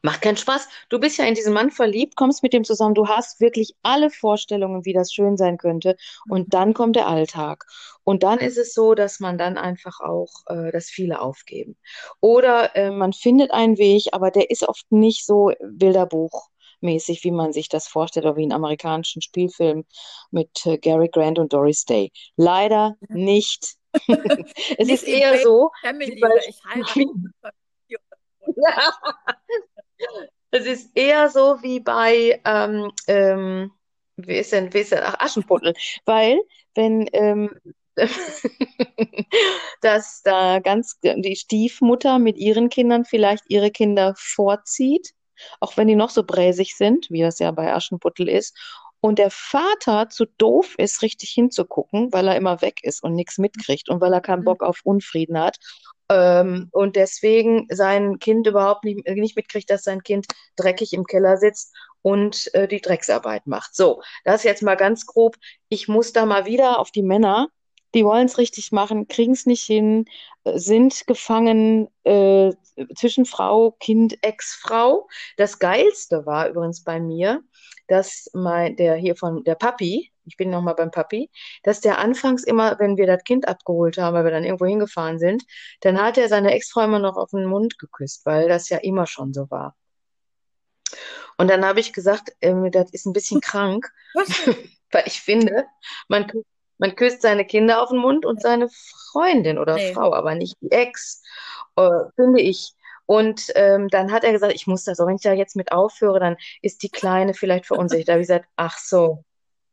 Macht 0.05 0.21
keinen 0.21 0.37
Spaß. 0.37 0.69
Du 0.89 0.99
bist 0.99 1.17
ja 1.17 1.25
in 1.25 1.33
diesen 1.33 1.51
Mann 1.51 1.71
verliebt, 1.71 2.15
kommst 2.15 2.43
mit 2.43 2.53
dem 2.53 2.63
zusammen, 2.63 2.93
du 2.93 3.07
hast 3.07 3.39
wirklich 3.39 3.73
alle 3.81 4.11
Vorstellungen, 4.11 4.85
wie 4.85 4.93
das 4.93 5.11
schön 5.11 5.35
sein 5.35 5.57
könnte. 5.57 5.97
Und 6.29 6.53
dann 6.53 6.75
kommt 6.75 6.95
der 6.95 7.07
Alltag. 7.07 7.65
Und 8.03 8.21
dann 8.21 8.37
ist 8.37 8.59
es 8.59 8.75
so, 8.75 8.93
dass 8.93 9.19
man 9.19 9.39
dann 9.39 9.57
einfach 9.57 10.01
auch, 10.01 10.29
äh, 10.45 10.71
dass 10.71 10.91
viele 10.91 11.19
aufgeben. 11.21 11.75
Oder 12.21 12.75
äh, 12.75 12.91
man 12.91 13.13
findet 13.13 13.49
einen 13.49 13.79
Weg, 13.79 14.09
aber 14.11 14.29
der 14.29 14.51
ist 14.51 14.61
oft 14.61 14.85
nicht 14.91 15.25
so 15.25 15.51
Bilderbuchmäßig, 15.59 17.23
wie 17.23 17.31
man 17.31 17.51
sich 17.51 17.67
das 17.67 17.87
vorstellt, 17.87 18.27
oder 18.27 18.35
wie 18.35 18.43
in 18.43 18.53
amerikanischen 18.53 19.23
Spielfilm 19.23 19.85
mit 20.29 20.67
äh, 20.67 20.77
Gary 20.77 21.09
Grant 21.09 21.39
und 21.39 21.51
Doris 21.51 21.83
Day. 21.83 22.11
Leider 22.35 22.95
nicht. 23.09 23.73
es 24.77 24.87
nicht 24.87 25.01
ist 25.01 25.07
eher 25.07 25.39
so. 25.39 25.71
Family, 25.81 26.19
bei, 26.19 26.29
ich 26.47 26.61
heirate. 26.63 27.05
ja. 28.55 28.93
Es 30.55 30.65
ist 30.65 30.91
eher 30.95 31.29
so 31.29 31.61
wie 31.61 31.81
bei, 31.81 32.39
ähm, 32.45 32.89
ähm, 33.07 33.71
wie 34.15 34.37
ist 34.37 34.53
denn, 34.53 34.73
wie 34.73 34.79
ist 34.79 34.93
denn, 34.93 35.01
ach, 35.03 35.19
Aschenputtel, 35.19 35.73
weil 36.05 36.39
wenn, 36.75 37.09
ähm, 37.11 37.49
dass 39.81 40.21
da 40.23 40.59
ganz 40.59 40.97
die 41.01 41.35
Stiefmutter 41.35 42.19
mit 42.19 42.37
ihren 42.37 42.69
Kindern 42.69 43.03
vielleicht 43.03 43.43
ihre 43.49 43.69
Kinder 43.69 44.13
vorzieht, 44.17 45.11
auch 45.59 45.75
wenn 45.75 45.89
die 45.89 45.95
noch 45.95 46.09
so 46.09 46.23
bräsig 46.23 46.77
sind, 46.77 47.09
wie 47.09 47.21
das 47.21 47.39
ja 47.39 47.51
bei 47.51 47.73
Aschenputtel 47.73 48.29
ist, 48.29 48.57
und 49.01 49.19
der 49.19 49.31
Vater 49.31 50.07
zu 50.07 50.25
doof 50.37 50.75
ist, 50.77 51.01
richtig 51.01 51.31
hinzugucken, 51.31 52.13
weil 52.13 52.29
er 52.29 52.37
immer 52.37 52.61
weg 52.61 52.79
ist 52.81 53.03
und 53.03 53.13
nichts 53.13 53.37
mitkriegt 53.37 53.89
und 53.89 53.99
weil 53.99 54.13
er 54.13 54.21
keinen 54.21 54.39
mhm. 54.39 54.45
Bock 54.45 54.63
auf 54.63 54.79
Unfrieden 54.85 55.37
hat 55.37 55.57
ähm, 56.09 56.69
und 56.71 56.95
deswegen 56.95 57.67
sein 57.69 58.19
Kind 58.19 58.47
überhaupt 58.47 58.83
nicht, 58.83 59.07
nicht 59.07 59.35
mitkriegt, 59.35 59.69
dass 59.69 59.83
sein 59.83 60.03
Kind 60.03 60.27
dreckig 60.55 60.93
im 60.93 61.05
Keller 61.05 61.37
sitzt 61.37 61.73
und 62.01 62.53
äh, 62.53 62.67
die 62.67 62.81
Drecksarbeit 62.81 63.47
macht. 63.47 63.75
So, 63.75 64.01
das 64.23 64.43
jetzt 64.43 64.61
mal 64.61 64.75
ganz 64.75 65.05
grob. 65.05 65.35
Ich 65.69 65.87
muss 65.87 66.13
da 66.13 66.25
mal 66.25 66.45
wieder 66.45 66.79
auf 66.79 66.91
die 66.91 67.01
Männer, 67.01 67.47
die 67.95 68.05
wollen 68.05 68.27
es 68.27 68.37
richtig 68.37 68.71
machen, 68.71 69.07
kriegen 69.07 69.31
es 69.31 69.45
nicht 69.45 69.63
hin, 69.63 70.05
äh, 70.43 70.59
sind 70.59 71.07
gefangen 71.07 71.87
äh, 72.03 72.51
zwischen 72.93 73.25
Frau, 73.25 73.71
Kind, 73.79 74.17
Ex-Frau. 74.21 75.07
Das 75.37 75.59
Geilste 75.59 76.25
war 76.25 76.49
übrigens 76.49 76.83
bei 76.83 76.99
mir, 76.99 77.41
dass 77.87 78.29
mein, 78.33 78.75
der 78.75 78.95
hier 78.95 79.15
von 79.15 79.43
der 79.43 79.55
Papi, 79.55 80.11
ich 80.25 80.37
bin 80.37 80.49
nochmal 80.49 80.75
beim 80.75 80.91
Papi, 80.91 81.29
dass 81.63 81.81
der 81.81 81.99
anfangs 81.99 82.43
immer, 82.43 82.77
wenn 82.79 82.97
wir 82.97 83.07
das 83.07 83.23
Kind 83.23 83.47
abgeholt 83.47 83.97
haben, 83.97 84.15
weil 84.15 84.23
wir 84.23 84.31
dann 84.31 84.43
irgendwo 84.43 84.65
hingefahren 84.65 85.19
sind, 85.19 85.43
dann 85.81 86.01
hat 86.01 86.17
er 86.17 86.27
seine 86.29 86.53
Ex-Frau 86.53 86.81
immer 86.81 86.99
noch 86.99 87.17
auf 87.17 87.31
den 87.31 87.45
Mund 87.45 87.79
geküsst, 87.79 88.25
weil 88.25 88.47
das 88.47 88.69
ja 88.69 88.77
immer 88.77 89.07
schon 89.07 89.33
so 89.33 89.49
war. 89.49 89.75
Und 91.37 91.49
dann 91.49 91.65
habe 91.65 91.79
ich 91.79 91.93
gesagt, 91.93 92.31
äh, 92.39 92.69
das 92.71 92.91
ist 92.91 93.05
ein 93.05 93.13
bisschen 93.13 93.41
krank, 93.41 93.91
weil 94.91 95.03
ich 95.05 95.21
finde, 95.21 95.65
man, 96.07 96.31
man 96.77 96.95
küsst 96.95 97.21
seine 97.21 97.45
Kinder 97.45 97.81
auf 97.81 97.89
den 97.89 97.99
Mund 97.99 98.25
und 98.25 98.41
seine 98.41 98.69
Freundin 99.11 99.57
oder 99.57 99.75
nee. 99.75 99.93
Frau, 99.93 100.13
aber 100.13 100.35
nicht 100.35 100.55
die 100.61 100.71
Ex, 100.71 101.21
äh, 101.75 101.89
finde 102.15 102.41
ich. 102.41 102.73
Und 103.07 103.51
ähm, 103.53 103.87
dann 103.89 104.11
hat 104.11 104.23
er 104.23 104.31
gesagt, 104.31 104.53
ich 104.53 104.65
muss 104.65 104.83
das, 104.83 104.99
auch 104.99 105.07
wenn 105.07 105.17
ich 105.17 105.21
da 105.21 105.33
jetzt 105.33 105.55
mit 105.55 105.71
aufhöre, 105.71 106.19
dann 106.19 106.37
ist 106.61 106.81
die 106.81 106.89
Kleine 106.89 107.35
vielleicht 107.35 107.67
verunsichert. 107.67 108.07
Da 108.07 108.13
habe 108.13 108.21
ich 108.21 108.27
gesagt, 108.27 108.47
ach 108.55 108.77
so, 108.79 109.23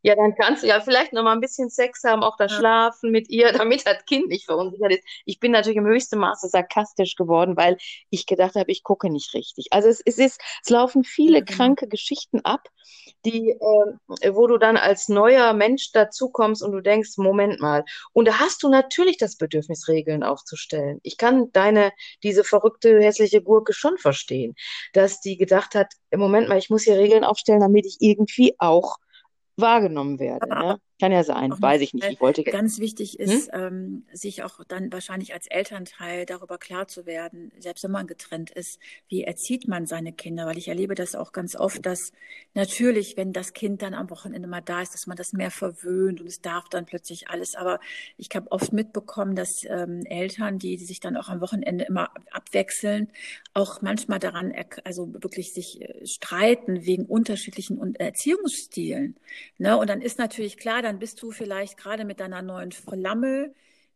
Ja, 0.03 0.17
dann 0.17 0.35
kannst 0.35 0.63
du 0.63 0.67
ja 0.67 0.81
vielleicht 0.81 1.13
noch 1.13 1.23
mal 1.23 1.33
ein 1.33 1.41
bisschen 1.41 1.71
Sex 1.71 2.03
haben, 2.05 2.23
auch 2.23 2.37
das 2.37 2.53
Ja. 2.53 2.59
Schlafen 2.59 3.11
mit 3.11 3.29
ihr, 3.31 3.53
damit 3.67 3.87
das 3.87 4.05
Kind 4.05 4.29
nicht 4.29 4.47
verunsichert 4.47 4.93
ist. 4.93 5.05
Ich 5.25 5.39
bin 5.41 5.53
natürlich 5.53 5.79
im 5.79 5.87
höchsten 5.87 6.19
Maße 6.19 6.49
sarkastisch 6.49 7.15
geworden, 7.17 7.57
weil 7.57 7.77
ich 8.11 8.27
gedacht 8.27 8.57
habe, 8.57 8.71
ich 8.71 8.83
gucke 8.83 9.11
nicht 9.11 9.33
richtig. 9.35 9.69
Also 9.71 9.89
es, 9.89 10.01
es 10.05 10.19
ist, 10.19 10.41
es 10.63 10.71
laufen 10.71 11.05
viele 11.05 11.43
genau. 11.43 11.57
kranke 11.57 11.87
Geschichten 11.89 12.41
ab, 12.45 12.69
die, 13.25 13.51
äh, 13.51 14.35
wo 14.35 14.47
du 14.47 14.59
dann 14.59 14.77
als 14.77 15.09
neuer 15.09 15.53
Mensch 15.53 15.93
dazukommst 15.93 16.63
und 16.63 16.73
du 16.73 16.81
denkst, 16.81 17.17
Moment 17.17 17.61
mal. 17.61 17.85
Und 18.13 18.27
da 18.27 18.41
hast 18.41 18.63
du 18.63 18.69
natürlich 18.69 19.19
das 19.19 19.37
Bedürfnis, 19.37 19.89
Regeln 19.89 20.23
aufzustellen. 20.25 20.99
Ich 21.03 21.17
kann 21.17 21.53
deine, 21.53 21.93
diese 22.23 22.45
verrückte, 22.45 23.01
hässliche 23.01 23.43
Gurke 23.43 23.73
schon 23.73 23.99
verstehen, 23.99 24.55
dass 24.93 25.21
die 25.21 25.37
gedacht 25.37 25.75
hat, 25.75 25.93
Moment 26.15 26.49
mal, 26.49 26.59
ich 26.59 26.71
muss 26.71 26.83
hier 26.83 26.97
Regeln 26.97 27.25
aufstellen, 27.25 27.61
damit 27.61 27.87
ich 27.87 27.97
irgendwie 28.01 28.55
auch 28.59 28.97
wahrgenommen 29.57 30.19
werde. 30.19 30.51
Aber 30.51 30.57
Ne? 30.57 30.79
Kann 31.03 31.11
ja 31.11 31.25
sein, 31.25 31.53
weiß 31.61 31.81
ich 31.81 31.95
nicht. 31.95 32.09
Ich 32.09 32.21
wollte 32.21 32.45
ganz 32.45 32.79
wichtig 32.79 33.15
Hm? 33.15 33.25
ist, 33.25 33.51
ähm, 33.53 34.05
sich 34.13 34.45
auch 34.45 34.63
dann 34.69 34.93
wahrscheinlich 34.93 35.35
als 35.35 35.49
Elternteil 35.49 36.27
darüber 36.27 36.59
klar 36.59 36.87
zu 36.87 37.07
werden, 37.07 37.51
selbst 37.59 37.83
wenn 37.83 37.91
man 37.91 38.07
getrennt 38.07 38.51
ist, 38.53 38.79
wie 39.09 39.25
erzieht 39.25 39.67
man 39.67 39.87
seine 39.87 40.13
Kinder? 40.13 40.47
Weil 40.47 40.59
ich 40.59 40.69
erlebe 40.69 40.95
das 40.95 41.17
auch 41.17 41.33
ganz 41.33 41.57
oft, 41.57 41.85
dass 41.85 42.13
natürlich, 42.55 43.17
wenn 43.17 43.33
das 43.33 43.53
Kind 43.53 43.83
dann 43.83 43.95
am 43.95 44.11
Wochenende 44.11 44.47
mal 44.47 44.61
da 44.61 44.81
ist, 44.81 44.95
dass 44.95 45.09
man 45.09 45.17
das 45.17 45.33
mehr 45.33 45.51
verwöhnt 45.51 46.21
und 46.21 46.29
es 46.29 46.41
darf 46.41 46.69
dann 46.69 46.87
plötzlich 46.87 47.29
alles. 47.29 47.57
Aber 47.57 47.81
ich 48.17 48.29
habe 48.33 48.53
oft 48.53 48.73
mitbekommen, 48.73 49.35
dass 49.35 49.65
ähm, 49.65 50.03
Eltern, 50.05 50.61
die, 50.61 50.77
die 50.77 50.85
sich 50.85 51.01
dann 51.01 51.17
auch 51.17 51.29
am 51.29 51.41
Wochenende 51.41 51.85
immer 51.85 52.11
abwechseln, 52.31 53.09
auch 53.55 53.83
manchmal 53.83 54.21
daran, 54.21 54.53
also 54.85 55.13
wirklich 55.15 55.53
sich 55.53 55.81
äh, 55.81 56.07
streiten 56.07 56.85
wegen 56.87 57.07
unterschiedlichen 57.07 57.81
Un- 57.81 57.97
Erziehungsstilen. 57.97 59.17
Ne? 59.59 59.77
Und 59.77 59.91
dann 59.91 60.01
ist 60.01 60.19
natürlich 60.19 60.57
klar, 60.59 60.81
dann 60.81 60.92
bist 60.99 61.23
du 61.23 61.31
vielleicht 61.31 61.77
gerade 61.77 62.05
mit 62.05 62.21
deiner 62.21 62.43
neuen 62.43 62.73
Flamme, 62.73 63.53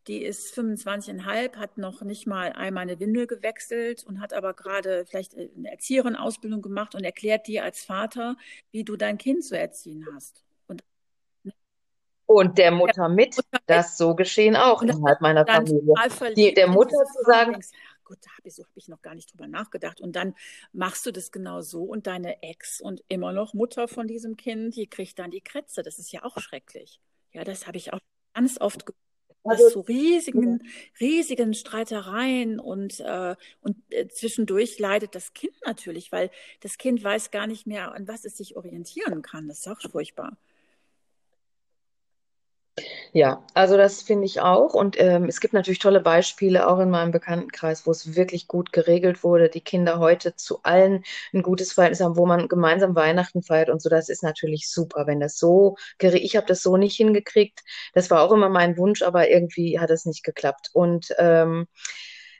die 0.07 0.23
ist 0.23 0.57
25,5, 0.57 1.57
hat 1.57 1.77
noch 1.77 2.01
nicht 2.01 2.27
mal 2.27 2.53
einmal 2.53 2.83
eine 2.83 2.99
Windel 2.99 3.27
gewechselt 3.27 4.05
und 4.05 4.21
hat 4.21 4.33
aber 4.33 4.53
gerade 4.53 5.05
vielleicht 5.05 5.35
eine 5.35 5.69
Erzieherin-Ausbildung 5.69 6.61
gemacht 6.61 6.95
und 6.95 7.03
erklärt 7.03 7.47
dir 7.47 7.63
als 7.63 7.83
Vater, 7.83 8.37
wie 8.71 8.85
du 8.85 8.95
dein 8.95 9.17
Kind 9.17 9.43
zu 9.43 9.57
erziehen 9.57 10.05
hast. 10.15 10.43
Und 10.67 10.81
Und 12.25 12.57
der 12.57 12.71
Mutter 12.71 13.09
mit, 13.09 13.35
Mutter 13.35 13.47
mit. 13.51 13.61
das 13.65 13.97
so 13.97 14.15
geschehen 14.15 14.55
auch 14.55 14.81
innerhalb 14.81 15.19
meiner 15.19 15.43
dann 15.43 15.67
Familie. 15.67 15.93
Die, 16.35 16.53
der 16.53 16.67
Mutter 16.67 17.03
zu 17.05 17.23
sagen, 17.25 17.59
gut, 18.07 18.17
da 18.21 18.31
habe 18.37 18.47
ich, 18.47 18.55
so 18.55 18.63
habe 18.63 18.71
ich 18.75 18.87
noch 18.87 19.01
gar 19.01 19.13
nicht 19.13 19.31
drüber 19.31 19.47
nachgedacht. 19.47 20.01
Und 20.01 20.15
dann 20.15 20.33
machst 20.71 21.05
du 21.05 21.11
das 21.11 21.31
genau 21.31 21.61
so 21.61 21.83
und 21.83 22.07
deine 22.07 22.41
Ex 22.41 22.81
und 22.81 23.03
immer 23.09 23.33
noch 23.33 23.53
Mutter 23.53 23.87
von 23.87 24.07
diesem 24.07 24.37
Kind, 24.37 24.75
die 24.75 24.87
kriegt 24.87 25.19
dann 25.19 25.29
die 25.29 25.41
Krätze. 25.41 25.83
Das 25.83 25.99
ist 25.99 26.11
ja 26.11 26.23
auch 26.23 26.39
schrecklich. 26.39 26.99
Ja, 27.33 27.43
das 27.43 27.67
habe 27.67 27.77
ich 27.77 27.93
auch 27.93 27.99
ganz 28.33 28.59
oft 28.59 28.85
gehört. 28.85 28.97
Das 29.43 29.61
also 29.61 29.69
zu 29.69 29.79
riesigen, 29.81 30.67
riesigen 30.99 31.53
Streitereien 31.53 32.59
und, 32.59 32.99
äh, 32.99 33.35
und 33.61 33.77
äh, 33.91 34.07
zwischendurch 34.09 34.77
leidet 34.77 35.15
das 35.15 35.33
Kind 35.33 35.53
natürlich, 35.65 36.11
weil 36.11 36.31
das 36.59 36.77
Kind 36.77 37.01
weiß 37.01 37.31
gar 37.31 37.47
nicht 37.47 37.65
mehr, 37.65 37.93
an 37.93 38.09
was 38.09 38.25
es 38.25 38.35
sich 38.35 38.57
orientieren 38.57 39.21
kann. 39.21 39.47
Das 39.47 39.59
ist 39.59 39.67
auch 39.67 39.79
furchtbar. 39.79 40.37
Ja, 43.13 43.43
also 43.53 43.77
das 43.77 44.01
finde 44.01 44.25
ich 44.25 44.41
auch. 44.41 44.73
Und 44.73 44.99
ähm, 44.99 45.25
es 45.25 45.39
gibt 45.39 45.53
natürlich 45.53 45.79
tolle 45.79 46.01
Beispiele 46.01 46.67
auch 46.67 46.79
in 46.79 46.89
meinem 46.89 47.11
Bekanntenkreis, 47.11 47.85
wo 47.87 47.91
es 47.91 48.15
wirklich 48.15 48.47
gut 48.47 48.71
geregelt 48.73 49.23
wurde. 49.23 49.49
Die 49.49 49.61
Kinder 49.61 49.99
heute 49.99 50.35
zu 50.35 50.59
allen 50.63 51.03
ein 51.33 51.41
gutes 51.41 51.73
Verhältnis 51.73 52.01
haben, 52.01 52.17
wo 52.17 52.25
man 52.25 52.47
gemeinsam 52.47 52.95
Weihnachten 52.95 53.41
feiert 53.43 53.69
und 53.69 53.81
so. 53.81 53.89
Das 53.89 54.09
ist 54.09 54.23
natürlich 54.23 54.69
super, 54.69 55.07
wenn 55.07 55.19
das 55.19 55.37
so 55.37 55.75
geregelt. 55.97 56.23
Ich 56.25 56.35
habe 56.35 56.47
das 56.47 56.61
so 56.61 56.77
nicht 56.77 56.95
hingekriegt. 56.97 57.61
Das 57.93 58.09
war 58.11 58.21
auch 58.21 58.31
immer 58.31 58.49
mein 58.49 58.77
Wunsch, 58.77 59.01
aber 59.01 59.29
irgendwie 59.29 59.79
hat 59.79 59.89
es 59.89 60.05
nicht 60.05 60.23
geklappt. 60.23 60.69
Und 60.73 61.07
ähm, 61.17 61.67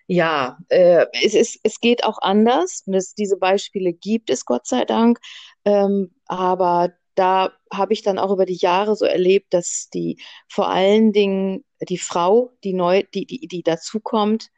ja, 0.07 0.57
äh, 0.69 1.05
es 1.23 1.33
ist, 1.33 1.59
es 1.63 1.79
geht 1.79 2.03
auch 2.03 2.19
anders. 2.21 2.83
Es, 2.87 3.13
diese 3.13 3.37
Beispiele 3.37 3.93
gibt 3.93 4.29
es, 4.29 4.45
Gott 4.45 4.65
sei 4.67 4.85
Dank. 4.85 5.19
Ähm, 5.65 6.11
aber 6.27 6.93
da 7.17 7.51
habe 7.73 7.93
ich 7.93 8.03
dann 8.03 8.19
auch 8.19 8.31
über 8.31 8.45
die 8.45 8.57
Jahre 8.57 8.95
so 8.95 9.05
erlebt, 9.05 9.53
dass 9.53 9.89
die 9.93 10.21
vor 10.47 10.69
allen 10.69 11.11
Dingen 11.11 11.65
die 11.81 11.97
Frau, 11.97 12.53
die 12.63 12.73
neu, 12.73 13.03
die, 13.13 13.25
die, 13.25 13.47
die 13.47 13.63
dazukommt 13.63 14.49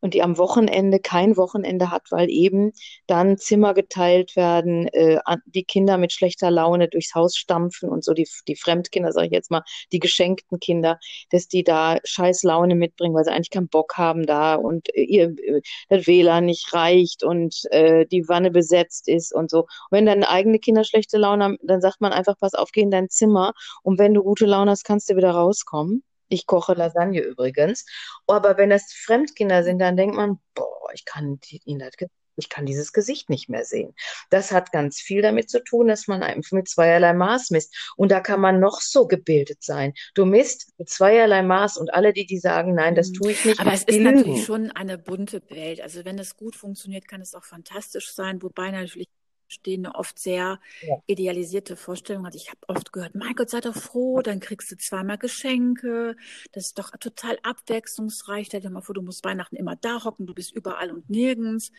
und 0.00 0.14
die 0.14 0.22
am 0.22 0.38
Wochenende 0.38 1.00
kein 1.00 1.36
Wochenende 1.36 1.90
hat, 1.90 2.02
weil 2.10 2.30
eben 2.30 2.72
dann 3.06 3.38
Zimmer 3.38 3.74
geteilt 3.74 4.36
werden, 4.36 4.88
äh, 4.88 5.18
die 5.46 5.64
Kinder 5.64 5.98
mit 5.98 6.12
schlechter 6.12 6.50
Laune 6.50 6.88
durchs 6.88 7.14
Haus 7.14 7.36
stampfen 7.36 7.88
und 7.88 8.04
so, 8.04 8.12
die, 8.12 8.28
die 8.48 8.56
Fremdkinder, 8.56 9.12
sage 9.12 9.26
ich 9.26 9.32
jetzt 9.32 9.50
mal, 9.50 9.62
die 9.92 9.98
geschenkten 9.98 10.60
Kinder, 10.60 10.98
dass 11.30 11.48
die 11.48 11.64
da 11.64 11.98
scheiß 12.04 12.42
Laune 12.42 12.74
mitbringen, 12.74 13.14
weil 13.14 13.24
sie 13.24 13.32
eigentlich 13.32 13.50
keinen 13.50 13.68
Bock 13.68 13.96
haben 13.96 14.26
da 14.26 14.54
und 14.54 14.94
äh, 14.94 15.02
ihr 15.02 15.34
äh, 15.42 15.60
das 15.88 16.06
WLAN 16.06 16.46
nicht 16.46 16.72
reicht 16.72 17.22
und 17.24 17.64
äh, 17.70 18.06
die 18.06 18.28
Wanne 18.28 18.50
besetzt 18.50 19.08
ist 19.08 19.34
und 19.34 19.50
so. 19.50 19.60
Und 19.60 19.68
wenn 19.90 20.06
deine 20.06 20.28
eigene 20.28 20.58
Kinder 20.58 20.84
schlechte 20.84 21.18
Laune 21.18 21.44
haben, 21.44 21.58
dann 21.62 21.80
sagt 21.80 22.00
man 22.00 22.12
einfach, 22.12 22.38
pass 22.38 22.54
auf, 22.54 22.70
geh 22.72 22.82
in 22.82 22.90
dein 22.90 23.10
Zimmer 23.10 23.52
und 23.82 23.98
wenn 23.98 24.14
du 24.14 24.22
gute 24.22 24.46
Laune 24.46 24.70
hast, 24.70 24.84
kannst 24.84 25.10
du 25.10 25.16
wieder 25.16 25.30
rauskommen. 25.30 26.02
Ich 26.34 26.46
koche 26.46 26.74
Lasagne 26.74 27.20
übrigens. 27.20 27.86
Aber 28.26 28.56
wenn 28.58 28.70
das 28.70 28.92
Fremdkinder 28.92 29.64
sind, 29.64 29.78
dann 29.78 29.96
denkt 29.96 30.16
man, 30.16 30.40
boah, 30.54 30.90
ich 30.92 31.04
kann 31.04 31.38
ihnen 31.64 31.78
das, 31.80 31.92
ich 32.36 32.48
kann 32.48 32.66
dieses 32.66 32.92
Gesicht 32.92 33.30
nicht 33.30 33.48
mehr 33.48 33.64
sehen. 33.64 33.94
Das 34.30 34.50
hat 34.52 34.72
ganz 34.72 35.00
viel 35.00 35.22
damit 35.22 35.48
zu 35.50 35.62
tun, 35.62 35.86
dass 35.88 36.08
man 36.08 36.22
einfach 36.22 36.52
mit 36.52 36.68
zweierlei 36.68 37.12
Maß 37.12 37.50
misst. 37.50 37.92
Und 37.96 38.10
da 38.10 38.20
kann 38.20 38.40
man 38.40 38.60
noch 38.60 38.80
so 38.80 39.06
gebildet 39.06 39.62
sein. 39.62 39.92
Du 40.14 40.24
misst 40.24 40.72
mit 40.78 40.88
zweierlei 40.88 41.42
Maß 41.42 41.76
und 41.76 41.94
alle, 41.94 42.12
die, 42.12 42.26
die 42.26 42.38
sagen, 42.38 42.74
nein, 42.74 42.94
das 42.94 43.10
Mhm. 43.10 43.12
tue 43.12 43.32
ich 43.32 43.44
nicht, 43.44 43.60
Aber 43.60 43.72
es 43.72 43.84
ist 43.84 44.00
natürlich 44.00 44.42
schon 44.42 44.70
eine 44.72 44.98
bunte 44.98 45.42
Welt. 45.50 45.80
Also 45.80 46.04
wenn 46.04 46.18
es 46.18 46.36
gut 46.36 46.56
funktioniert, 46.56 47.08
kann 47.08 47.20
es 47.20 47.34
auch 47.34 47.44
fantastisch 47.44 48.12
sein, 48.12 48.42
wobei 48.42 48.70
natürlich 48.70 49.08
stehende 49.54 49.94
oft 49.94 50.18
sehr 50.18 50.60
Ja. 50.80 51.00
idealisierte 51.06 51.76
Vorstellungen 51.76 52.26
hat. 52.26 52.34
Ich 52.34 52.48
habe 52.50 52.60
oft 52.68 52.92
gehört, 52.92 53.14
mein 53.14 53.34
Gott, 53.34 53.50
sei 53.50 53.60
doch 53.60 53.74
froh, 53.76 54.22
dann 54.22 54.40
kriegst 54.40 54.70
du 54.70 54.76
zweimal 54.76 55.18
Geschenke. 55.18 56.16
Das 56.52 56.66
ist 56.66 56.78
doch 56.78 56.90
total 56.98 57.38
abwechslungsreich. 57.42 58.46
Stell 58.48 58.60
dir 58.60 58.70
mal 58.70 58.80
vor, 58.82 58.94
du 58.94 59.02
musst 59.02 59.24
Weihnachten 59.24 59.56
immer 59.56 59.76
da 59.76 60.04
hocken, 60.04 60.26
du 60.26 60.34
bist 60.34 60.52
überall 60.54 60.90
und 60.90 61.08
nirgends. 61.10 61.72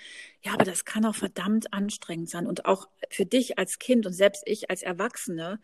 Ja, 0.44 0.54
aber 0.54 0.66
das 0.66 0.86
kann 0.86 1.06
auch 1.06 1.16
verdammt 1.16 1.74
anstrengend 1.74 2.30
sein. 2.30 2.48
Und 2.48 2.66
auch 2.66 2.88
für 3.10 3.26
dich 3.26 3.58
als 3.60 3.80
Kind 3.80 4.06
und 4.06 4.14
selbst 4.14 4.44
ich 4.46 4.70
als 4.70 4.82
Erwachsene, 4.84 5.60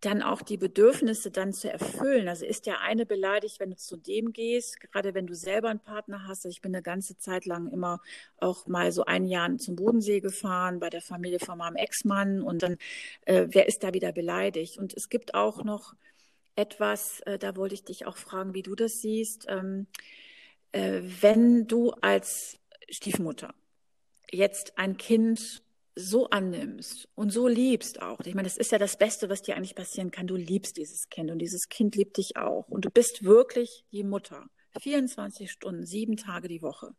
dann 0.00 0.22
auch 0.22 0.42
die 0.42 0.56
Bedürfnisse 0.56 1.30
dann 1.30 1.52
zu 1.52 1.70
erfüllen. 1.70 2.28
Also 2.28 2.44
ist 2.44 2.66
der 2.66 2.80
eine 2.82 3.04
beleidigt, 3.04 3.58
wenn 3.58 3.70
du 3.70 3.76
zu 3.76 3.96
dem 3.96 4.32
gehst, 4.32 4.80
gerade 4.80 5.14
wenn 5.14 5.26
du 5.26 5.34
selber 5.34 5.70
einen 5.70 5.80
Partner 5.80 6.26
hast. 6.26 6.44
Also 6.44 6.50
ich 6.50 6.60
bin 6.60 6.74
eine 6.74 6.82
ganze 6.82 7.18
Zeit 7.18 7.46
lang 7.46 7.70
immer 7.72 8.00
auch 8.38 8.66
mal 8.68 8.92
so 8.92 9.04
ein 9.04 9.24
Jahr 9.24 9.56
zum 9.58 9.76
Bodensee 9.76 10.20
gefahren 10.20 10.78
bei 10.78 10.90
der 10.90 11.02
Familie 11.02 11.40
von 11.40 11.58
meinem 11.58 11.76
Ex-Mann 11.76 12.42
und 12.42 12.62
dann, 12.62 12.76
äh, 13.26 13.46
wer 13.50 13.66
ist 13.66 13.82
da 13.82 13.92
wieder 13.92 14.12
beleidigt? 14.12 14.78
Und 14.78 14.94
es 14.94 15.08
gibt 15.08 15.34
auch 15.34 15.64
noch 15.64 15.94
etwas, 16.54 17.20
äh, 17.20 17.38
da 17.38 17.56
wollte 17.56 17.74
ich 17.74 17.84
dich 17.84 18.06
auch 18.06 18.16
fragen, 18.16 18.54
wie 18.54 18.62
du 18.62 18.74
das 18.76 19.00
siehst, 19.00 19.46
ähm, 19.48 19.86
äh, 20.72 21.00
wenn 21.20 21.66
du 21.66 21.90
als 22.02 22.58
Stiefmutter 22.90 23.54
jetzt 24.30 24.78
ein 24.78 24.96
Kind 24.96 25.62
so 25.98 26.30
annimmst 26.30 27.08
und 27.14 27.30
so 27.30 27.48
liebst 27.48 28.00
auch. 28.00 28.20
Ich 28.20 28.34
meine, 28.34 28.46
das 28.46 28.56
ist 28.56 28.72
ja 28.72 28.78
das 28.78 28.96
Beste, 28.96 29.28
was 29.28 29.42
dir 29.42 29.56
eigentlich 29.56 29.74
passieren 29.74 30.10
kann. 30.10 30.26
Du 30.26 30.36
liebst 30.36 30.76
dieses 30.76 31.08
Kind 31.08 31.30
und 31.30 31.38
dieses 31.40 31.68
Kind 31.68 31.96
liebt 31.96 32.16
dich 32.16 32.36
auch. 32.36 32.68
Und 32.68 32.84
du 32.84 32.90
bist 32.90 33.24
wirklich 33.24 33.84
die 33.92 34.04
Mutter. 34.04 34.48
24 34.80 35.50
Stunden, 35.50 35.84
sieben 35.84 36.16
Tage 36.16 36.46
die 36.46 36.62
Woche. 36.62 36.94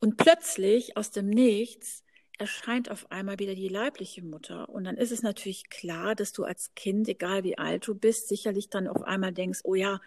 Und 0.00 0.16
plötzlich 0.16 0.96
aus 0.96 1.10
dem 1.10 1.28
Nichts 1.28 2.02
erscheint 2.38 2.90
auf 2.90 3.10
einmal 3.12 3.38
wieder 3.38 3.54
die 3.54 3.68
leibliche 3.68 4.22
Mutter. 4.22 4.68
Und 4.68 4.84
dann 4.84 4.96
ist 4.96 5.12
es 5.12 5.22
natürlich 5.22 5.68
klar, 5.70 6.16
dass 6.16 6.32
du 6.32 6.42
als 6.42 6.74
Kind, 6.74 7.08
egal 7.08 7.44
wie 7.44 7.58
alt 7.58 7.86
du 7.86 7.94
bist, 7.94 8.28
sicherlich 8.28 8.68
dann 8.68 8.88
auf 8.88 9.02
einmal 9.02 9.32
denkst, 9.32 9.60
oh 9.62 9.76
ja, 9.76 10.00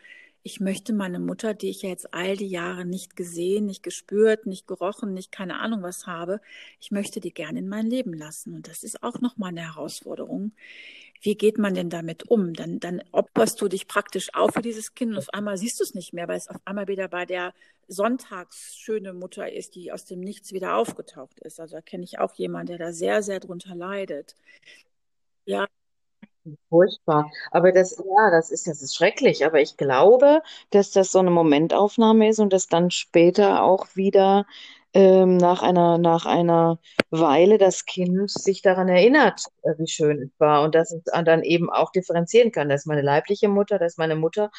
ich 0.46 0.60
möchte 0.60 0.94
meine 0.94 1.18
Mutter, 1.18 1.56
die 1.56 1.72
ich 1.72 1.82
ja 1.82 1.90
jetzt 1.90 2.14
all 2.14 2.38
die 2.38 2.48
Jahre 2.48 2.86
nicht 2.86 3.16
gesehen, 3.16 3.66
nicht 3.66 3.82
gespürt, 3.82 4.46
nicht 4.46 4.68
gerochen, 4.68 5.12
nicht 5.12 5.32
keine 5.32 5.60
Ahnung 5.60 5.82
was 5.82 6.06
habe, 6.06 6.40
ich 6.80 6.92
möchte 6.92 7.20
die 7.20 7.34
gerne 7.34 7.58
in 7.58 7.68
mein 7.68 7.88
Leben 7.88 8.14
lassen. 8.14 8.54
Und 8.54 8.68
das 8.68 8.84
ist 8.84 9.02
auch 9.02 9.20
nochmal 9.22 9.50
eine 9.50 9.62
Herausforderung. 9.62 10.52
Wie 11.20 11.36
geht 11.36 11.58
man 11.58 11.74
denn 11.74 11.90
damit 11.90 12.30
um? 12.30 12.54
Dann, 12.54 12.80
dann 12.80 13.02
opferst 13.12 13.60
du 13.60 13.68
dich 13.68 13.88
praktisch 13.88 14.36
auf 14.36 14.54
für 14.54 14.62
dieses 14.62 14.94
Kind 14.94 15.14
und 15.14 15.18
auf 15.18 15.34
einmal 15.34 15.58
siehst 15.58 15.80
du 15.80 15.84
es 15.84 15.96
nicht 15.96 16.14
mehr, 16.14 16.28
weil 16.28 16.38
es 16.38 16.48
auf 16.48 16.62
einmal 16.64 16.88
wieder 16.88 17.08
bei 17.08 17.26
der 17.26 17.52
sonntags 17.88 18.78
schöne 18.78 19.14
Mutter 19.14 19.52
ist, 19.52 19.74
die 19.74 19.92
aus 19.92 20.06
dem 20.06 20.20
Nichts 20.20 20.54
wieder 20.54 20.76
aufgetaucht 20.78 21.40
ist. 21.40 21.60
Also 21.60 21.78
da 21.78 21.82
kenne 21.82 22.04
ich 22.04 22.20
auch 22.20 22.36
jemanden, 22.36 22.68
der 22.68 22.78
da 22.78 22.94
sehr, 22.94 23.24
sehr 23.24 23.40
drunter 23.40 23.74
leidet. 23.74 24.36
Ja, 25.46 25.68
Furchtbar. 26.70 27.32
Aber 27.52 27.72
das, 27.72 27.98
ja, 27.98 28.32
das 28.32 28.52
ist, 28.52 28.68
das 28.68 28.82
ist 28.82 28.96
schrecklich. 28.96 29.46
Aber 29.46 29.62
ich 29.62 29.78
glaube, 29.78 30.42
dass 30.70 30.92
das 30.92 31.12
so 31.12 31.20
eine 31.20 31.32
Momentaufnahme 31.32 32.30
ist 32.30 32.40
und 32.40 32.54
dass 32.54 32.68
dann 32.68 32.92
später 32.92 33.64
auch 33.64 33.88
wieder 33.96 34.46
ähm, 34.94 35.38
nach 35.38 35.62
einer, 35.64 35.98
nach 35.98 36.26
einer 36.26 36.80
Weile 37.10 37.58
das 37.58 37.86
Kind 37.86 38.30
sich 38.30 38.62
daran 38.62 38.88
erinnert, 38.90 39.42
äh, 39.64 39.74
wie 39.78 39.88
schön 39.88 40.22
es 40.22 40.30
war 40.40 40.64
und 40.64 40.76
dass 40.76 40.92
es 40.92 41.04
dann 41.04 41.44
eben 41.44 41.70
auch 41.70 41.92
differenzieren 41.92 42.52
kann. 42.52 42.70
Das 42.70 42.82
ist 42.82 42.88
meine 42.88 43.02
leibliche 43.02 43.50
Mutter, 43.50 43.80
das 43.80 43.94
ist 43.94 43.98
meine 43.98 44.16
Mutter. 44.16 44.52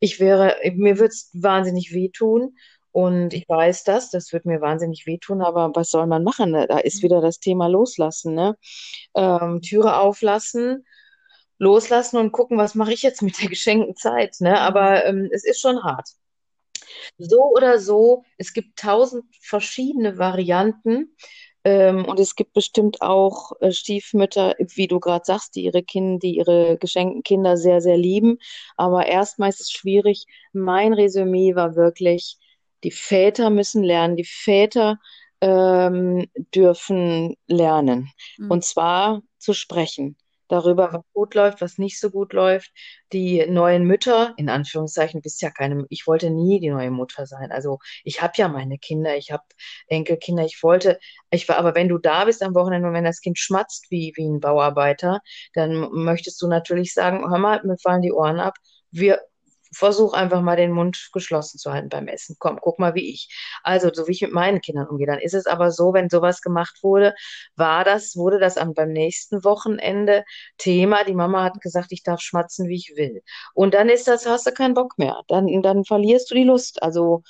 Ich 0.00 0.20
wäre, 0.20 0.56
mir 0.74 0.98
würde 0.98 1.12
es 1.12 1.30
wahnsinnig 1.34 1.92
wehtun. 1.92 2.56
Und 2.90 3.34
ich 3.34 3.48
weiß 3.48 3.82
das, 3.82 4.10
das 4.10 4.32
wird 4.32 4.46
mir 4.46 4.60
wahnsinnig 4.60 5.04
wehtun, 5.06 5.42
aber 5.42 5.72
was 5.74 5.90
soll 5.90 6.06
man 6.06 6.22
machen? 6.22 6.52
Ne? 6.52 6.66
Da 6.68 6.78
ist 6.78 7.02
wieder 7.02 7.20
das 7.20 7.40
Thema 7.40 7.66
Loslassen, 7.66 8.34
ne? 8.34 8.56
Ähm, 9.16 9.60
Türe 9.62 9.96
auflassen, 9.98 10.84
loslassen 11.58 12.18
und 12.18 12.32
gucken, 12.32 12.58
was 12.58 12.74
mache 12.74 12.92
ich 12.92 13.02
jetzt 13.02 13.22
mit 13.22 13.40
der 13.40 13.48
geschenkten 13.50 13.96
Zeit, 13.96 14.36
ne? 14.40 14.60
Aber 14.60 15.04
ähm, 15.04 15.28
es 15.32 15.44
ist 15.44 15.60
schon 15.60 15.82
hart. 15.82 16.08
So 17.18 17.42
oder 17.52 17.78
so, 17.78 18.24
es 18.38 18.52
gibt 18.52 18.78
tausend 18.78 19.24
verschiedene 19.40 20.18
Varianten. 20.18 21.16
Ähm, 21.66 22.04
und 22.04 22.20
es 22.20 22.34
gibt 22.36 22.52
bestimmt 22.52 23.00
auch 23.00 23.52
äh, 23.60 23.72
Stiefmütter, 23.72 24.54
wie 24.58 24.86
du 24.86 25.00
gerade 25.00 25.24
sagst, 25.24 25.56
die 25.56 25.64
ihre 25.64 25.82
Kinder, 25.82 26.18
die 26.18 26.36
ihre 26.36 26.76
geschenkten 26.78 27.22
Kinder 27.22 27.56
sehr, 27.56 27.80
sehr 27.80 27.96
lieben. 27.96 28.38
Aber 28.76 29.06
erstmal 29.06 29.48
ist 29.48 29.60
es 29.60 29.70
schwierig. 29.70 30.26
Mein 30.52 30.92
Resümee 30.92 31.54
war 31.54 31.74
wirklich, 31.74 32.36
die 32.84 32.90
Väter 32.90 33.48
müssen 33.48 33.82
lernen, 33.82 34.16
die 34.16 34.24
Väter 34.24 34.98
ähm, 35.40 36.28
dürfen 36.54 37.36
lernen. 37.46 38.10
Mhm. 38.36 38.50
Und 38.50 38.64
zwar 38.64 39.22
zu 39.38 39.54
sprechen 39.54 40.16
darüber, 40.48 40.92
was 40.92 41.02
gut 41.12 41.34
läuft, 41.34 41.60
was 41.60 41.78
nicht 41.78 41.98
so 41.98 42.10
gut 42.10 42.32
läuft. 42.32 42.70
Die 43.12 43.46
neuen 43.46 43.84
Mütter, 43.84 44.34
in 44.36 44.48
Anführungszeichen, 44.48 45.22
bist 45.22 45.42
ja 45.42 45.50
keine, 45.50 45.86
ich 45.88 46.06
wollte 46.06 46.30
nie 46.30 46.60
die 46.60 46.70
neue 46.70 46.90
Mutter 46.90 47.26
sein. 47.26 47.52
Also 47.52 47.78
ich 48.04 48.22
habe 48.22 48.34
ja 48.36 48.48
meine 48.48 48.78
Kinder, 48.78 49.16
ich 49.16 49.30
habe 49.30 49.44
Enkelkinder, 49.88 50.44
ich 50.44 50.62
wollte, 50.62 50.98
ich 51.30 51.48
war, 51.48 51.56
aber 51.58 51.74
wenn 51.74 51.88
du 51.88 51.98
da 51.98 52.24
bist 52.24 52.42
am 52.42 52.54
Wochenende 52.54 52.88
und 52.88 52.94
wenn 52.94 53.04
das 53.04 53.20
Kind 53.20 53.38
schmatzt 53.38 53.90
wie, 53.90 54.12
wie 54.16 54.28
ein 54.28 54.40
Bauarbeiter, 54.40 55.20
dann 55.54 55.90
möchtest 55.92 56.40
du 56.42 56.48
natürlich 56.48 56.92
sagen, 56.92 57.28
hör 57.30 57.38
mal, 57.38 57.60
mir 57.64 57.78
fallen 57.78 58.02
die 58.02 58.12
Ohren 58.12 58.40
ab. 58.40 58.54
Wir, 58.90 59.20
versuch 59.74 60.12
einfach 60.14 60.40
mal 60.40 60.56
den 60.56 60.72
Mund 60.72 61.10
geschlossen 61.12 61.58
zu 61.58 61.72
halten 61.72 61.88
beim 61.88 62.08
Essen. 62.08 62.36
Komm, 62.38 62.58
guck 62.60 62.78
mal, 62.78 62.94
wie 62.94 63.10
ich. 63.10 63.28
Also, 63.62 63.90
so 63.92 64.06
wie 64.08 64.12
ich 64.12 64.22
mit 64.22 64.32
meinen 64.32 64.60
Kindern 64.60 64.88
umgehe. 64.88 65.06
Dann 65.06 65.20
ist 65.20 65.34
es 65.34 65.46
aber 65.46 65.70
so, 65.70 65.92
wenn 65.92 66.08
sowas 66.08 66.40
gemacht 66.40 66.78
wurde, 66.82 67.14
war 67.56 67.84
das, 67.84 68.16
wurde 68.16 68.38
das 68.38 68.56
am, 68.56 68.74
beim 68.74 68.92
nächsten 68.92 69.44
Wochenende 69.44 70.24
Thema. 70.58 71.04
Die 71.04 71.14
Mama 71.14 71.44
hat 71.44 71.60
gesagt, 71.60 71.88
ich 71.90 72.02
darf 72.02 72.20
schmatzen, 72.20 72.68
wie 72.68 72.76
ich 72.76 72.94
will. 72.96 73.22
Und 73.54 73.74
dann 73.74 73.88
ist 73.88 74.08
das, 74.08 74.26
hast 74.26 74.46
du 74.46 74.52
keinen 74.52 74.74
Bock 74.74 74.98
mehr. 74.98 75.22
Dann, 75.28 75.46
dann 75.62 75.84
verlierst 75.84 76.30
du 76.30 76.34
die 76.34 76.44
Lust. 76.44 76.82
Also, 76.82 77.22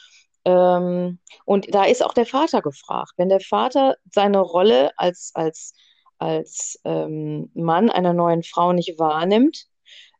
ähm, 0.45 1.19
und 1.45 1.75
da 1.75 1.85
ist 1.85 2.05
auch 2.05 2.15
der 2.15 2.27
Vater 2.27 2.63
gefragt. 2.63 3.13
Wenn 3.17 3.29
der 3.29 3.41
Vater 3.41 3.97
seine 4.13 4.41
Rolle 4.41 4.93
als, 4.97 5.31
als, 5.35 5.75
als 6.19 6.79
ähm, 6.85 7.51
Mann 7.55 7.91
einer 7.91 8.13
neuen 8.13 8.43
Frau 8.43 8.73
nicht 8.73 8.99
wahrnimmt, 8.99 9.67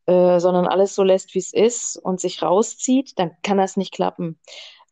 äh, 0.07 0.39
sondern 0.41 0.67
alles 0.67 0.95
so 0.95 1.03
lässt, 1.03 1.35
wie 1.35 1.39
es 1.39 1.53
ist 1.53 1.97
und 1.97 2.21
sich 2.21 2.43
rauszieht, 2.43 3.19
dann 3.19 3.33
kann 3.43 3.59
das 3.59 3.77
nicht 3.77 3.93
klappen. 3.93 4.39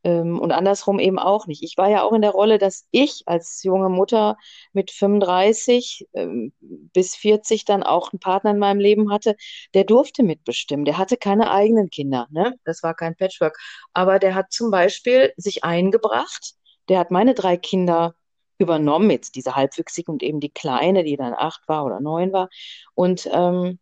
Ähm, 0.05 0.41
und 0.41 0.51
andersrum 0.53 0.99
eben 0.99 1.19
auch 1.19 1.47
nicht. 1.47 1.63
Ich 1.63 1.77
war 1.77 1.89
ja 1.89 2.03
auch 2.03 2.13
in 2.13 2.23
der 2.23 2.33
Rolle, 2.33 2.59
dass 2.59 2.87
ich 2.91 3.23
als 3.27 3.63
junge 3.63 3.89
Mutter 3.89 4.37
mit 4.73 4.91
35 4.91 6.09
ähm, 6.15 6.53
bis 6.61 7.15
40 7.15 7.65
dann 7.65 7.83
auch 7.85 8.13
einen 8.13 8.19
Partner 8.21 8.51
in 8.51 8.59
meinem 8.59 8.81
Leben 8.81 9.13
hatte, 9.13 9.37
der 9.75 9.85
durfte 9.85 10.23
mitbestimmen. 10.25 10.85
Der 10.85 10.99
hatte 10.99 11.17
keine 11.17 11.51
eigenen 11.53 11.89
Kinder, 11.91 12.27
ne? 12.31 12.55
Das 12.65 12.83
war 12.83 12.95
kein 12.95 13.17
Patchwork. 13.17 13.59
Aber 13.93 14.19
der 14.19 14.35
hat 14.35 14.53
zum 14.53 14.71
Beispiel 14.71 15.33
sich 15.37 15.63
eingebracht. 15.65 16.55
Der 16.89 16.99
hat 16.99 17.11
meine 17.13 17.35
drei 17.35 17.57
Kinder 17.57 18.15
übernommen, 18.59 19.11
jetzt 19.11 19.37
diese 19.37 19.55
halbwüchsige 19.57 20.11
und 20.11 20.23
eben 20.23 20.41
die 20.41 20.51
kleine, 20.51 21.05
die 21.05 21.17
dann 21.17 21.35
acht 21.35 21.69
war 21.69 21.85
oder 21.85 22.01
neun 22.01 22.33
war. 22.33 22.49
Und 22.95 23.29
ähm, 23.33 23.79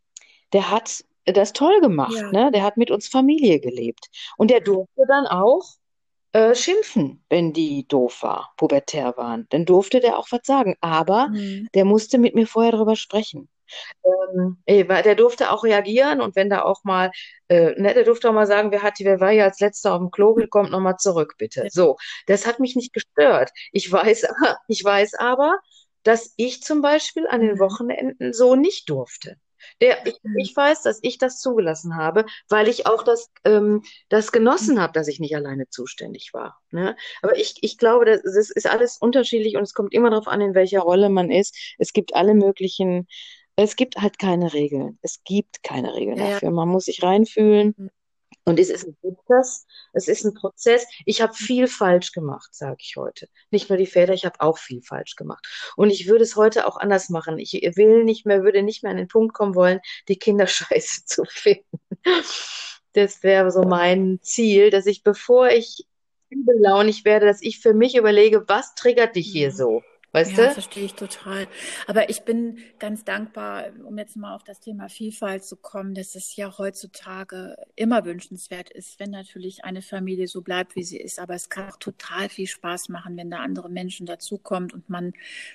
der 0.52 0.70
hat 0.70 1.04
das 1.32 1.52
toll 1.52 1.80
gemacht. 1.80 2.14
Ja. 2.14 2.30
Ne? 2.30 2.50
Der 2.52 2.62
hat 2.62 2.76
mit 2.76 2.90
uns 2.90 3.08
Familie 3.08 3.60
gelebt. 3.60 4.08
Und 4.36 4.50
der 4.50 4.60
durfte 4.60 5.02
dann 5.08 5.26
auch 5.26 5.64
äh, 6.32 6.54
schimpfen, 6.54 7.24
wenn 7.28 7.52
die 7.52 7.86
doof 7.88 8.22
war, 8.22 8.52
pubertär 8.56 9.16
waren. 9.16 9.46
Dann 9.50 9.64
durfte 9.64 10.00
der 10.00 10.18
auch 10.18 10.28
was 10.30 10.42
sagen. 10.44 10.76
Aber 10.80 11.28
mhm. 11.28 11.68
der 11.74 11.84
musste 11.84 12.18
mit 12.18 12.34
mir 12.34 12.46
vorher 12.46 12.72
darüber 12.72 12.96
sprechen. 12.96 13.48
Ähm, 14.04 14.58
der 14.66 15.14
durfte 15.14 15.50
auch 15.50 15.64
reagieren 15.64 16.20
und 16.20 16.36
wenn 16.36 16.50
da 16.50 16.62
auch 16.62 16.82
mal, 16.84 17.10
äh, 17.48 17.80
ne, 17.80 17.94
der 17.94 18.04
durfte 18.04 18.28
auch 18.28 18.32
mal 18.32 18.46
sagen, 18.46 18.72
wer 18.72 18.82
hat, 18.82 18.94
wer 18.98 19.20
war 19.20 19.30
hier 19.30 19.44
als 19.44 19.60
letzter 19.60 19.94
auf 19.94 20.00
dem 20.00 20.10
Klo, 20.10 20.36
kommt 20.50 20.70
nochmal 20.70 20.96
zurück, 20.96 21.34
bitte. 21.38 21.64
Ja. 21.64 21.70
So, 21.70 21.96
das 22.26 22.46
hat 22.46 22.60
mich 22.60 22.76
nicht 22.76 22.92
gestört. 22.92 23.50
Ich 23.72 23.90
weiß, 23.90 24.26
ich 24.68 24.84
weiß 24.84 25.14
aber, 25.14 25.58
dass 26.02 26.32
ich 26.36 26.62
zum 26.62 26.82
Beispiel 26.82 27.26
an 27.26 27.40
den 27.40 27.54
mhm. 27.54 27.60
Wochenenden 27.60 28.32
so 28.32 28.56
nicht 28.56 28.88
durfte. 28.88 29.36
Der, 29.80 30.06
ich, 30.06 30.18
mhm. 30.22 30.38
ich, 30.38 30.56
weiß, 30.56 30.82
dass 30.82 30.98
ich 31.02 31.18
das 31.18 31.38
zugelassen 31.38 31.96
habe, 31.96 32.24
weil 32.48 32.68
ich 32.68 32.86
auch 32.86 33.02
das, 33.02 33.30
ähm, 33.44 33.82
das 34.08 34.32
genossen 34.32 34.80
habe, 34.80 34.92
dass 34.92 35.08
ich 35.08 35.20
nicht 35.20 35.34
alleine 35.36 35.68
zuständig 35.68 36.30
war. 36.32 36.60
Ne? 36.70 36.96
Aber 37.22 37.36
ich, 37.36 37.54
ich 37.62 37.78
glaube, 37.78 38.04
das, 38.04 38.22
das 38.22 38.50
ist 38.50 38.68
alles 38.68 38.98
unterschiedlich 38.98 39.56
und 39.56 39.62
es 39.62 39.74
kommt 39.74 39.94
immer 39.94 40.10
darauf 40.10 40.28
an, 40.28 40.40
in 40.40 40.54
welcher 40.54 40.80
Rolle 40.80 41.08
man 41.08 41.30
ist. 41.30 41.56
Es 41.78 41.92
gibt 41.92 42.14
alle 42.14 42.34
möglichen, 42.34 43.06
es 43.56 43.76
gibt 43.76 43.96
halt 43.96 44.18
keine 44.18 44.52
Regeln. 44.52 44.98
Es 45.02 45.22
gibt 45.24 45.62
keine 45.62 45.94
Regeln 45.94 46.18
ja, 46.18 46.30
dafür. 46.30 46.50
Man 46.50 46.68
muss 46.68 46.86
sich 46.86 47.02
reinfühlen. 47.02 47.90
Und 48.50 48.58
es 48.58 48.68
ist 48.68 48.84
ein 48.84 48.96
Prozess, 49.00 49.64
es 49.92 50.08
ist 50.08 50.24
ein 50.24 50.34
Prozess. 50.34 50.84
Ich 51.06 51.22
habe 51.22 51.32
viel 51.34 51.68
falsch 51.68 52.10
gemacht, 52.10 52.52
sage 52.52 52.78
ich 52.80 52.96
heute. 52.96 53.28
Nicht 53.52 53.68
nur 53.68 53.78
die 53.78 53.86
Väter, 53.86 54.12
ich 54.12 54.24
habe 54.24 54.40
auch 54.40 54.58
viel 54.58 54.82
falsch 54.82 55.14
gemacht. 55.14 55.46
Und 55.76 55.90
ich 55.90 56.08
würde 56.08 56.24
es 56.24 56.34
heute 56.34 56.66
auch 56.66 56.76
anders 56.76 57.10
machen. 57.10 57.38
Ich 57.38 57.52
will 57.52 58.02
nicht 58.02 58.26
mehr, 58.26 58.42
würde 58.42 58.64
nicht 58.64 58.82
mehr 58.82 58.90
an 58.90 58.98
den 58.98 59.06
Punkt 59.06 59.34
kommen 59.34 59.54
wollen, 59.54 59.78
die 60.08 60.18
Kinder 60.18 60.46
scheiße 60.48 61.04
zu 61.04 61.24
finden. 61.26 61.78
Das 62.92 63.22
wäre 63.22 63.52
so 63.52 63.62
mein 63.62 64.18
Ziel, 64.20 64.70
dass 64.70 64.86
ich, 64.86 65.04
bevor 65.04 65.48
ich 65.50 65.86
übellaunig 66.28 67.04
werde, 67.04 67.26
dass 67.26 67.40
ich 67.40 67.60
für 67.60 67.72
mich 67.72 67.94
überlege, 67.94 68.44
was 68.48 68.74
triggert 68.74 69.14
dich 69.14 69.28
hier 69.28 69.50
mhm. 69.50 69.54
so? 69.54 69.82
Weißt 70.12 70.36
ja, 70.36 70.48
du? 70.48 70.52
verstehe 70.52 70.84
ich 70.84 70.94
total. 70.94 71.46
Aber 71.86 72.10
ich 72.10 72.22
bin 72.22 72.58
ganz 72.78 73.04
dankbar, 73.04 73.66
um 73.84 73.96
jetzt 73.96 74.16
mal 74.16 74.34
auf 74.34 74.42
das 74.42 74.60
Thema 74.60 74.88
Vielfalt 74.88 75.44
zu 75.44 75.56
kommen, 75.56 75.94
dass 75.94 76.14
es 76.14 76.34
ja 76.34 76.58
heutzutage 76.58 77.56
immer 77.76 78.04
wünschenswert 78.04 78.70
ist, 78.70 78.98
wenn 78.98 79.10
natürlich 79.10 79.64
eine 79.64 79.82
Familie 79.82 80.26
so 80.26 80.42
bleibt, 80.42 80.74
wie 80.74 80.82
sie 80.82 80.98
ist. 80.98 81.20
Aber 81.20 81.34
es 81.34 81.48
kann 81.48 81.70
auch 81.70 81.76
total 81.76 82.28
viel 82.28 82.46
Spaß 82.46 82.88
machen, 82.88 83.16
wenn 83.16 83.30
da 83.30 83.38
andere 83.38 83.70
Menschen 83.70 84.06
dazukommt 84.06 84.74
und 84.74 84.88
man 84.88 85.12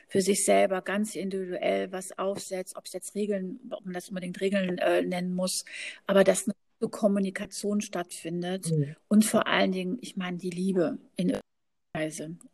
für 0.07 0.21
sich 0.21 0.45
selber 0.45 0.81
ganz 0.81 1.15
individuell 1.15 1.91
was 1.91 2.17
aufsetzt, 2.17 2.77
ob 2.77 2.85
es 2.85 2.93
jetzt 2.93 3.15
Regeln, 3.15 3.59
ob 3.71 3.83
man 3.83 3.93
das 3.93 4.09
unbedingt 4.09 4.39
Regeln 4.39 4.77
äh, 4.77 5.01
nennen 5.01 5.35
muss, 5.35 5.65
aber 6.07 6.23
dass 6.23 6.47
eine 6.47 6.89
Kommunikation 6.89 7.81
stattfindet 7.81 8.71
mhm. 8.71 8.95
und 9.07 9.25
vor 9.25 9.47
allen 9.47 9.71
Dingen, 9.71 9.97
ich 10.01 10.15
meine, 10.17 10.37
die 10.37 10.49
Liebe 10.49 10.97
in. 11.15 11.37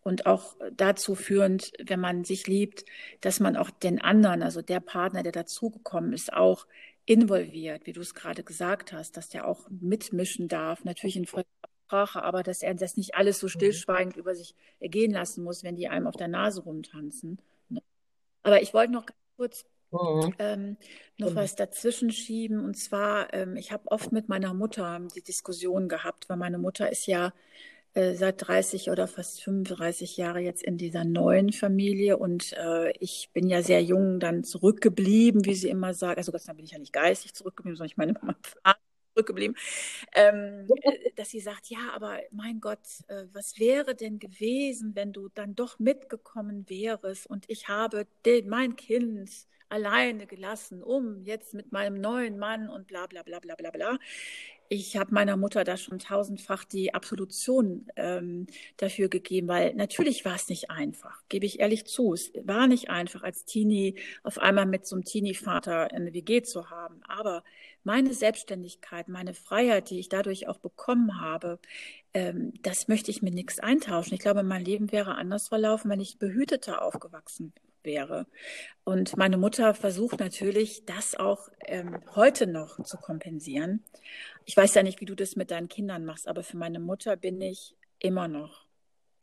Und 0.02 0.26
auch 0.26 0.56
dazu 0.74 1.16
führend, 1.16 1.74
wenn 1.84 2.00
man 2.00 2.24
sich 2.24 2.48
liebt, 2.48 2.86
dass 3.22 3.39
man 3.39 3.58
auch 3.58 3.70
den 3.70 4.02
anderen, 4.02 4.44
also 4.44 4.62
der 4.62 4.80
Partner, 4.80 5.24
der 5.24 5.32
dazugekommen 5.32 6.14
ist, 6.14 6.34
auch 6.34 6.68
involviert, 7.06 7.86
wie 7.86 7.94
du 7.94 8.02
es 8.02 8.14
gerade 8.14 8.44
gesagt 8.44 8.94
hast, 8.94 9.18
dass 9.18 9.30
der 9.30 9.48
auch 9.48 9.70
mitmischen 9.70 10.48
darf, 10.48 10.84
natürlich 10.84 11.18
in 11.18 11.26
Sprache, 11.26 12.24
aber 12.24 12.44
dass 12.44 12.62
er 12.62 12.74
das 12.74 12.98
nicht 12.98 13.16
alles 13.16 13.39
so 13.39 13.48
mhm. 13.48 13.52
stillschweigend 13.52 14.18
über 14.18 14.36
sich 14.36 14.56
ergehen 14.80 15.12
lassen 15.12 15.44
muss, 15.44 15.64
wenn 15.64 15.76
die 15.76 15.89
einem 15.89 16.08
auf 16.08 16.16
der 16.16 16.28
Nase 16.28 16.62
rumtanzen. 16.62 17.39
Ne? 17.70 17.82
Aber 18.44 18.62
ich 18.62 18.74
wollte 18.74 18.94
noch 18.94 19.06
ganz 19.06 19.20
kurz 19.36 19.66
Mhm. 19.92 20.34
Ähm, 20.39 20.78
noch 21.18 21.36
was 21.36 21.56
dazwischen 21.56 22.12
schieben. 22.12 22.64
Und 22.64 22.78
zwar, 22.78 23.34
ähm, 23.34 23.58
ich 23.58 23.72
habe 23.72 23.92
oft 23.92 24.12
mit 24.12 24.30
meiner 24.30 24.54
Mutter 24.54 25.02
die 25.16 25.22
Diskussion 25.22 25.89
gehabt, 25.89 26.30
weil 26.30 26.38
meine 26.38 26.58
Mutter 26.58 26.89
ist 26.92 27.08
ja 27.08 27.34
äh, 27.94 28.14
seit 28.16 28.48
30 28.48 28.89
oder 28.89 29.08
fast 29.08 29.42
35 29.44 30.18
Jahre 30.18 30.39
jetzt 30.39 30.64
in 30.64 30.78
dieser 30.78 31.04
neuen 31.04 31.52
Familie. 31.52 32.18
Und 32.18 32.54
äh, 32.54 32.92
ich 33.00 33.30
bin 33.34 33.50
ja 33.50 33.62
sehr 33.62 33.84
jung 33.84 34.20
dann 34.20 34.44
zurückgeblieben, 34.44 35.46
wie 35.46 35.56
sie 35.56 35.70
immer 35.70 35.94
sagt. 35.94 36.18
Also 36.18 36.32
Gott 36.32 36.42
sei 36.42 36.48
Dank 36.48 36.58
bin 36.58 36.66
ich 36.66 36.72
ja 36.72 36.80
nicht 36.80 36.94
geistig 36.94 37.34
zurückgeblieben, 37.34 37.76
sondern 37.76 37.89
ich 37.92 37.98
meine 37.98 38.14
zurückgeblieben, 39.14 39.58
ähm, 40.16 40.68
äh, 40.84 41.12
dass 41.16 41.30
sie 41.30 41.39
sagt, 41.42 41.68
ja, 41.68 41.80
aber 41.94 42.20
mein 42.32 42.62
Gott, 42.62 42.80
äh, 43.08 43.26
was 43.34 43.60
wäre 43.60 43.96
denn 43.96 44.20
gewesen, 44.20 44.96
wenn 44.96 45.12
du 45.14 45.30
dann 45.30 45.56
doch 45.56 45.80
mitgekommen 45.80 46.66
wärst 46.70 47.28
und 47.28 47.46
ich 47.50 47.68
habe 47.68 48.08
den, 48.26 48.48
mein 48.48 48.76
Kind 48.76 49.30
alleine 49.70 50.28
gelassen, 50.28 50.84
um 50.84 51.24
jetzt 51.24 51.54
mit 51.54 51.72
meinem 51.72 52.00
neuen 52.00 52.38
Mann 52.38 52.70
und 52.70 52.88
bla 52.88 53.08
bla 53.08 53.24
bla 53.24 53.39
bla 53.39 53.56
bla 53.56 53.72
bla 53.72 53.98
ich 54.74 54.95
habe 54.95 55.13
meiner 55.13 55.36
Mutter 55.36 55.65
da 55.65 55.76
schon 55.76 55.99
tausendfach 55.99 56.63
die 56.63 56.93
Absolution 56.93 57.88
ähm, 57.97 58.47
dafür 58.78 59.09
gegeben, 59.09 59.49
weil 59.49 59.74
natürlich 59.74 60.24
war 60.24 60.36
es 60.36 60.47
nicht 60.47 60.72
einfach, 60.72 61.24
gebe 61.28 61.45
ich 61.45 61.59
ehrlich 61.59 61.86
zu. 61.86 62.13
Es 62.13 62.32
war 62.45 62.67
nicht 62.67 62.89
einfach, 62.89 63.22
als 63.22 63.43
Teenie 63.43 63.95
auf 64.24 64.38
einmal 64.38 64.65
mit 64.65 64.88
so 64.88 64.95
einem 64.95 65.03
Teenie-Vater 65.03 65.91
eine 65.91 66.13
WG 66.13 66.41
zu 66.43 66.69
haben. 66.69 67.01
Aber 67.03 67.43
meine 67.84 68.13
Selbstständigkeit, 68.13 69.09
meine 69.09 69.34
Freiheit, 69.34 69.89
die 69.89 69.99
ich 69.99 70.07
dadurch 70.07 70.47
auch 70.47 70.59
bekommen 70.59 71.19
habe, 71.19 71.59
ähm, 72.13 72.53
das 72.61 72.88
möchte 72.88 73.11
ich 73.11 73.22
mit 73.22 73.34
nichts 73.34 73.59
eintauschen. 73.59 74.13
Ich 74.13 74.22
glaube, 74.22 74.41
mein 74.41 74.63
Leben 74.63 74.93
wäre 74.93 75.15
anders 75.15 75.49
verlaufen, 75.49 75.91
wenn 75.91 75.99
ich 75.99 76.17
behüteter 76.17 76.82
aufgewachsen 76.82 77.51
wäre. 77.84 78.26
Und 78.84 79.17
meine 79.17 79.38
Mutter 79.38 79.74
versucht 79.74 80.19
natürlich, 80.19 80.86
das 80.86 81.15
auch 81.15 81.49
ähm, 81.65 81.99
heute 82.15 82.47
noch 82.47 82.82
zu 82.84 82.97
kompensieren. 82.97 83.84
Ich 84.46 84.58
weiß 84.58 84.74
ja 84.74 84.84
nicht, 84.84 85.02
wie 85.02 85.06
du 85.06 85.16
das 85.16 85.36
mit 85.36 85.52
deinen 85.52 85.70
Kindern 85.70 86.06
machst, 86.06 86.28
aber 86.28 86.44
für 86.44 86.58
meine 86.58 86.80
Mutter 86.80 87.16
bin 87.16 87.42
ich 87.42 87.76
immer 88.00 88.28
noch 88.28 88.66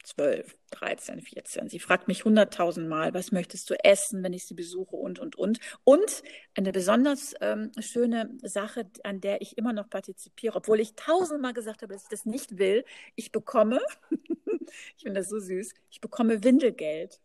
12, 0.04 0.56
13, 0.70 1.20
14. 1.20 1.68
Sie 1.68 1.80
fragt 1.80 2.08
mich 2.08 2.24
hunderttausend 2.24 2.88
Mal, 2.88 3.12
was 3.12 3.30
möchtest 3.30 3.68
du 3.68 3.74
essen, 3.84 4.22
wenn 4.22 4.32
ich 4.32 4.46
sie 4.46 4.54
besuche 4.54 4.96
und, 4.96 5.18
und, 5.18 5.36
und. 5.36 5.60
Und 5.84 6.22
eine 6.56 6.72
besonders 6.72 7.34
ähm, 7.40 7.72
schöne 7.78 8.30
Sache, 8.42 8.90
an 9.04 9.20
der 9.20 9.42
ich 9.42 9.58
immer 9.58 9.72
noch 9.72 9.90
partizipiere, 9.90 10.56
obwohl 10.56 10.80
ich 10.80 10.94
tausendmal 10.94 11.52
gesagt 11.52 11.82
habe, 11.82 11.92
dass 11.92 12.04
ich 12.04 12.08
das 12.08 12.24
nicht 12.24 12.58
will. 12.58 12.84
Ich 13.16 13.32
bekomme, 13.32 13.80
ich 14.96 15.02
finde 15.02 15.20
das 15.20 15.28
so 15.28 15.38
süß, 15.40 15.74
ich 15.90 16.00
bekomme 16.00 16.42
Windelgeld. 16.42 17.20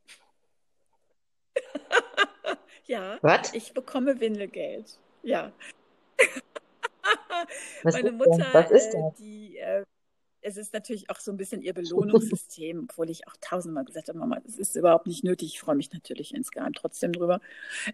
ja, 2.86 3.18
Was? 3.22 3.54
ich 3.54 3.74
bekomme 3.74 4.20
Windelgeld. 4.20 5.00
Ja. 5.22 5.54
Was 7.84 7.94
Meine 7.94 8.10
ist 8.10 8.14
Mutter? 8.14 8.46
Was 8.54 8.72
ist 8.72 8.94
äh, 8.94 9.02
das? 9.02 9.14
die, 9.20 9.58
äh, 9.58 9.86
es 10.42 10.58
ist 10.58 10.74
natürlich 10.74 11.10
auch 11.10 11.20
so 11.20 11.32
ein 11.32 11.38
bisschen 11.38 11.62
ihr 11.62 11.74
Belohnungssystem, 11.76 12.88
obwohl 12.90 13.10
ich 13.10 13.28
auch 13.28 13.36
tausendmal 13.42 13.86
gesagt 13.86 14.10
habe, 14.10 14.20
Mama, 14.20 14.40
das 14.42 14.58
ist 14.58 14.76
überhaupt 14.76 15.08
nicht 15.08 15.24
nötig. 15.24 15.54
Ich 15.56 15.60
freue 15.62 15.76
mich 15.76 15.92
natürlich 15.94 16.34
insgeheim 16.34 16.74
trotzdem 16.74 17.14
drüber. 17.14 17.42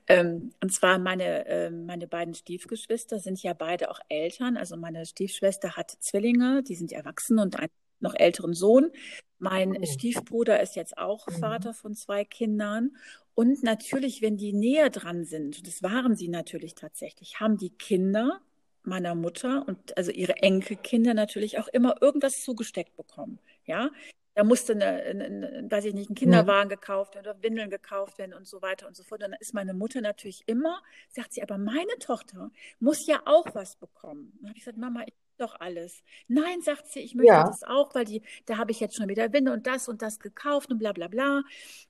Ähm, 0.07 0.53
und 0.61 0.73
zwar 0.73 0.99
meine, 0.99 1.45
äh, 1.47 1.71
meine 1.71 2.07
beiden 2.07 2.33
Stiefgeschwister 2.35 3.19
sind 3.19 3.41
ja 3.43 3.53
beide 3.53 3.91
auch 3.91 3.99
Eltern. 4.09 4.57
Also 4.57 4.77
meine 4.77 5.05
Stiefschwester 5.05 5.77
hat 5.77 5.91
Zwillinge, 6.01 6.63
die 6.63 6.75
sind 6.75 6.91
erwachsen 6.93 7.39
und 7.39 7.57
einen 7.59 7.71
noch 8.01 8.15
älteren 8.15 8.53
Sohn. 8.53 8.91
Mein 9.39 9.77
Oh. 9.77 9.85
Stiefbruder 9.85 10.61
ist 10.61 10.75
jetzt 10.75 10.97
auch 10.97 11.29
Mhm. 11.29 11.33
Vater 11.39 11.73
von 11.73 11.95
zwei 11.95 12.25
Kindern. 12.25 12.95
Und 13.35 13.63
natürlich, 13.63 14.21
wenn 14.21 14.37
die 14.37 14.53
näher 14.53 14.89
dran 14.89 15.25
sind, 15.25 15.67
das 15.67 15.83
waren 15.83 16.15
sie 16.15 16.27
natürlich 16.29 16.75
tatsächlich, 16.75 17.39
haben 17.39 17.57
die 17.57 17.71
Kinder 17.71 18.41
meiner 18.89 19.15
Mutter 19.15 19.63
und 19.67 19.97
also 19.97 20.11
ihre 20.11 20.37
Enkelkinder 20.37 21.13
natürlich 21.13 21.59
auch 21.59 21.67
immer 21.69 22.01
irgendwas 22.01 22.41
zugesteckt 22.43 22.95
bekommen. 22.97 23.39
Ja, 23.65 23.89
da 24.35 24.43
musste 24.43 24.73
eine, 24.73 24.85
eine, 24.87 25.67
weiß 25.69 25.85
ich 25.85 25.93
nicht, 25.93 26.09
ein 26.09 26.15
Kinderwagen 26.15 26.69
gekauft 26.69 27.15
werden 27.15 27.27
oder 27.27 27.43
Windeln 27.43 27.69
gekauft 27.69 28.17
werden 28.17 28.33
und 28.33 28.47
so 28.47 28.61
weiter 28.61 28.87
und 28.87 28.95
so 28.95 29.03
fort. 29.03 29.21
Und 29.23 29.31
dann 29.31 29.39
ist 29.39 29.53
meine 29.53 29.73
Mutter 29.73 30.01
natürlich 30.01 30.43
immer, 30.47 30.81
sagt 31.09 31.33
sie, 31.33 31.43
aber 31.43 31.57
meine 31.57 31.97
Tochter 31.99 32.51
muss 32.79 33.05
ja 33.07 33.21
auch 33.25 33.53
was 33.53 33.75
bekommen. 33.75 34.33
Dann 34.39 34.49
habe 34.49 34.57
ich 34.57 34.63
gesagt, 34.65 34.77
Mama, 34.77 35.01
ich 35.01 35.13
will 35.13 35.45
doch 35.47 35.59
alles. 35.59 36.03
Nein, 36.27 36.61
sagt 36.61 36.87
sie, 36.87 36.99
ich 37.01 37.15
möchte 37.15 37.33
Ja. 37.33 37.43
das 37.43 37.63
auch, 37.63 37.93
weil 37.95 38.05
die, 38.05 38.21
da 38.45 38.57
habe 38.57 38.71
ich 38.71 38.79
jetzt 38.79 38.95
schon 38.95 39.09
wieder 39.09 39.33
Windel 39.33 39.53
und 39.53 39.67
das 39.67 39.87
und 39.89 40.01
das 40.01 40.19
gekauft 40.19 40.71
und 40.71 40.79
bla 40.79 40.93
bla 40.93 41.07
bla. 41.07 41.43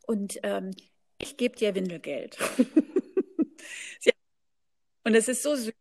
Und 0.07 0.39
ähm, 0.43 0.71
ich 1.19 1.37
gebe 1.37 1.55
dir 1.55 1.75
Windelgeld. 1.75 2.37
Und 5.05 5.15
es 5.15 5.27
ist 5.27 5.41
so 5.43 5.55
süß. 5.55 5.73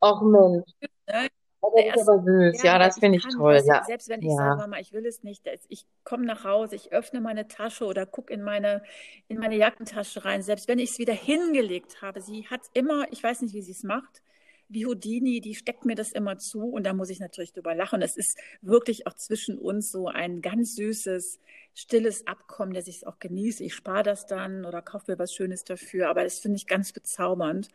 Ach 0.00 0.20
Mensch, 0.22 0.64
Ne? 1.08 1.28
Das 1.62 1.72
ist 1.74 1.84
Erst- 1.96 2.08
aber 2.08 2.22
süß. 2.22 2.62
Ja, 2.62 2.74
aber 2.74 2.84
das 2.84 2.98
finde 2.98 3.18
ich 3.18 3.24
kann, 3.24 3.32
toll. 3.32 3.60
Ja. 3.66 3.82
Selbst 3.84 4.08
wenn 4.08 4.20
ich 4.22 4.28
Ja. 4.28 4.36
sage, 4.36 4.56
Mama, 4.58 4.78
ich 4.78 4.92
will 4.92 5.04
es 5.06 5.22
nicht, 5.24 5.42
ich 5.68 5.84
komme 6.04 6.24
nach 6.24 6.44
Hause, 6.44 6.76
ich 6.76 6.92
öffne 6.92 7.20
meine 7.20 7.48
Tasche 7.48 7.86
oder 7.86 8.06
gucke 8.06 8.32
in 8.32 8.42
meine, 8.42 8.82
in 9.26 9.38
meine 9.38 9.56
Jackentasche 9.56 10.24
rein, 10.24 10.42
selbst 10.42 10.68
wenn 10.68 10.78
ich 10.78 10.90
es 10.90 10.98
wieder 10.98 11.14
hingelegt 11.14 12.02
habe, 12.02 12.20
sie 12.20 12.46
hat 12.48 12.60
immer, 12.74 13.10
ich 13.10 13.22
weiß 13.22 13.40
nicht, 13.40 13.54
wie 13.54 13.62
sie 13.62 13.72
es 13.72 13.82
macht, 13.82 14.22
wie 14.68 14.86
Houdini, 14.86 15.40
die 15.40 15.54
steckt 15.54 15.84
mir 15.84 15.94
das 15.96 16.12
immer 16.12 16.38
zu 16.38 16.68
und 16.68 16.84
da 16.84 16.92
muss 16.92 17.10
ich 17.10 17.18
natürlich 17.20 17.52
drüber 17.52 17.74
lachen. 17.74 18.02
Es 18.02 18.16
ist 18.16 18.38
wirklich 18.62 19.06
auch 19.06 19.14
zwischen 19.14 19.58
uns 19.58 19.90
so 19.90 20.06
ein 20.08 20.42
ganz 20.42 20.74
süßes, 20.76 21.40
stilles 21.74 22.26
Abkommen, 22.26 22.74
dass 22.74 22.86
ich 22.86 22.96
es 22.98 23.04
auch 23.04 23.18
genieße. 23.18 23.64
Ich 23.64 23.74
spare 23.74 24.02
das 24.02 24.26
dann 24.26 24.64
oder 24.64 24.82
kaufe 24.82 25.10
mir 25.12 25.18
was 25.18 25.32
Schönes 25.32 25.64
dafür, 25.64 26.10
aber 26.10 26.22
das 26.22 26.38
finde 26.38 26.56
ich 26.56 26.66
ganz 26.66 26.92
bezaubernd. 26.92 27.68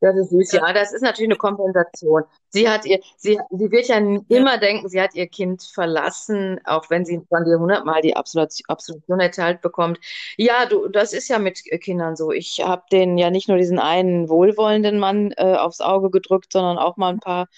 Das 0.00 0.16
ist 0.16 0.30
süß. 0.30 0.52
Ja, 0.52 0.72
das 0.72 0.92
ist 0.92 1.02
natürlich 1.02 1.28
eine 1.30 1.36
Kompensation. 1.38 2.22
Sie 2.50 2.68
hat 2.68 2.86
ihr, 2.86 3.00
sie, 3.16 3.36
sie 3.50 3.70
wird 3.72 3.88
ja 3.88 3.96
immer 4.28 4.58
denken, 4.58 4.88
sie 4.88 5.00
hat 5.00 5.14
ihr 5.16 5.26
Kind 5.26 5.62
verlassen, 5.62 6.60
auch 6.64 6.88
wenn 6.88 7.04
sie 7.04 7.20
von 7.28 7.44
dir 7.44 7.58
hundertmal 7.58 8.00
die 8.00 8.16
Absolut- 8.16 8.62
Absolution 8.68 9.18
erteilt 9.18 9.60
bekommt. 9.60 9.98
Ja, 10.36 10.66
du, 10.66 10.86
das 10.88 11.12
ist 11.12 11.28
ja 11.28 11.40
mit 11.40 11.60
Kindern 11.82 12.14
so. 12.14 12.30
Ich 12.30 12.60
habe 12.64 12.84
denen 12.92 13.18
ja 13.18 13.30
nicht 13.30 13.48
nur 13.48 13.58
diesen 13.58 13.80
einen 13.80 14.28
wohlwollenden 14.28 15.00
Mann 15.00 15.32
äh, 15.36 15.56
aufs 15.56 15.80
Auge 15.80 16.10
gedrückt, 16.10 16.52
sondern 16.52 16.78
auch 16.78 16.96
mal 16.96 17.10
ein 17.12 17.20
paar 17.20 17.48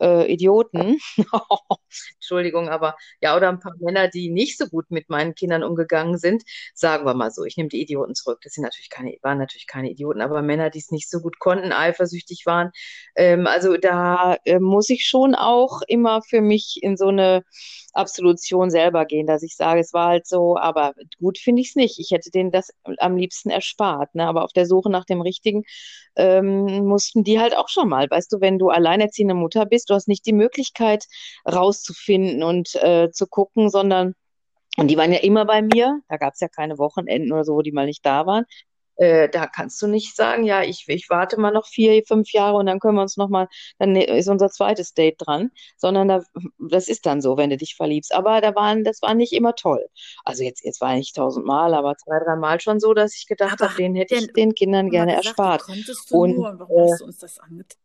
äh, 0.00 0.30
Idioten. 0.32 0.98
Entschuldigung, 2.14 2.68
aber 2.68 2.96
ja, 3.20 3.36
oder 3.36 3.48
ein 3.48 3.60
paar 3.60 3.74
Männer, 3.78 4.08
die 4.08 4.30
nicht 4.30 4.58
so 4.58 4.66
gut 4.66 4.90
mit 4.90 5.08
meinen 5.08 5.34
Kindern 5.34 5.62
umgegangen 5.62 6.18
sind. 6.18 6.42
Sagen 6.74 7.06
wir 7.06 7.14
mal 7.14 7.30
so, 7.30 7.44
ich 7.44 7.56
nehme 7.56 7.68
die 7.68 7.80
Idioten 7.80 8.14
zurück. 8.14 8.40
Das 8.42 8.52
sind 8.54 8.64
natürlich 8.64 8.90
keine, 8.90 9.16
waren 9.22 9.38
natürlich 9.38 9.66
keine 9.66 9.90
Idioten, 9.90 10.20
aber 10.20 10.42
Männer, 10.42 10.70
die 10.70 10.78
es 10.78 10.90
nicht 10.90 11.10
so 11.10 11.20
gut 11.20 11.38
konnten, 11.38 11.72
eifersüchtig 11.72 12.44
waren. 12.46 12.70
Ähm, 13.16 13.46
also 13.46 13.76
da 13.76 14.36
äh, 14.44 14.58
muss 14.58 14.90
ich 14.90 15.06
schon 15.06 15.34
auch 15.34 15.82
immer 15.86 16.22
für 16.22 16.40
mich 16.40 16.78
in 16.82 16.96
so 16.96 17.08
eine 17.08 17.44
Absolution 17.92 18.70
selber 18.70 19.04
gehen, 19.06 19.26
dass 19.26 19.42
ich 19.42 19.56
sage, 19.56 19.80
es 19.80 19.92
war 19.92 20.08
halt 20.08 20.26
so, 20.26 20.56
aber 20.56 20.92
gut 21.18 21.38
finde 21.38 21.62
ich 21.62 21.70
es 21.70 21.76
nicht. 21.76 21.98
Ich 21.98 22.10
hätte 22.10 22.30
denen 22.30 22.50
das 22.50 22.70
am 22.98 23.16
liebsten 23.16 23.50
erspart, 23.50 24.14
ne? 24.14 24.26
Aber 24.26 24.44
auf 24.44 24.52
der 24.52 24.66
Suche 24.66 24.90
nach 24.90 25.04
dem 25.04 25.20
Richtigen 25.20 25.64
ähm, 26.16 26.86
mussten 26.86 27.24
die 27.24 27.40
halt 27.40 27.56
auch 27.56 27.68
schon 27.68 27.88
mal. 27.88 28.08
Weißt 28.10 28.32
du, 28.32 28.40
wenn 28.40 28.58
du 28.58 28.68
alleinerziehende 28.68 29.34
Mutter 29.34 29.66
bist, 29.66 29.87
du 29.88 29.94
hast 29.94 30.08
nicht 30.08 30.26
die 30.26 30.32
Möglichkeit 30.32 31.06
rauszufinden 31.50 32.42
und 32.42 32.74
äh, 32.76 33.10
zu 33.10 33.26
gucken, 33.26 33.70
sondern 33.70 34.14
und 34.78 34.86
die 34.88 34.96
waren 34.96 35.12
ja 35.12 35.18
immer 35.18 35.44
bei 35.44 35.60
mir. 35.60 36.00
Da 36.08 36.18
gab 36.18 36.34
es 36.34 36.40
ja 36.40 36.46
keine 36.46 36.78
Wochenenden 36.78 37.32
oder 37.32 37.44
so, 37.44 37.54
wo 37.54 37.62
die 37.62 37.72
mal 37.72 37.86
nicht 37.86 38.06
da 38.06 38.26
waren. 38.26 38.44
Äh, 38.98 39.28
da 39.28 39.46
kannst 39.46 39.80
du 39.80 39.86
nicht 39.86 40.16
sagen, 40.16 40.42
ja, 40.42 40.62
ich, 40.62 40.84
ich 40.88 41.08
warte 41.08 41.38
mal 41.38 41.52
noch 41.52 41.66
vier, 41.66 42.02
fünf 42.06 42.32
Jahre 42.32 42.56
und 42.56 42.66
dann 42.66 42.80
können 42.80 42.96
wir 42.96 43.02
uns 43.02 43.16
noch 43.16 43.28
mal, 43.28 43.46
dann 43.78 43.94
ist 43.94 44.28
unser 44.28 44.50
zweites 44.50 44.92
Date 44.92 45.16
dran, 45.18 45.52
sondern 45.76 46.08
da, 46.08 46.22
das 46.58 46.88
ist 46.88 47.06
dann 47.06 47.20
so, 47.20 47.36
wenn 47.36 47.50
du 47.50 47.56
dich 47.56 47.76
verliebst. 47.76 48.12
Aber 48.12 48.40
da 48.40 48.56
waren, 48.56 48.82
das 48.82 49.00
war 49.00 49.14
nicht 49.14 49.32
immer 49.32 49.54
toll. 49.54 49.86
Also 50.24 50.42
jetzt, 50.42 50.64
jetzt 50.64 50.80
war 50.80 50.94
nicht 50.94 51.14
tausendmal, 51.14 51.74
aber 51.74 51.96
zwei, 51.96 52.18
dreimal 52.18 52.60
schon 52.60 52.80
so, 52.80 52.92
dass 52.92 53.14
ich 53.16 53.28
gedacht 53.28 53.60
habe, 53.60 53.74
den 53.76 53.94
hätte 53.94 54.16
ich 54.16 54.32
den 54.32 54.54
Kindern 54.54 54.90
gerne 54.90 55.12
gesagt, 55.12 55.26
erspart. 55.26 55.62
Wie 55.62 55.72
konntest 55.72 56.10
du 56.10 56.16
Und, 56.16 56.34
nur 56.34 56.58
warum 56.58 56.76
äh, 56.76 56.90
hast 56.90 57.00
du 57.00 57.04
uns 57.04 57.18
das 57.18 57.38
angetan? 57.38 57.78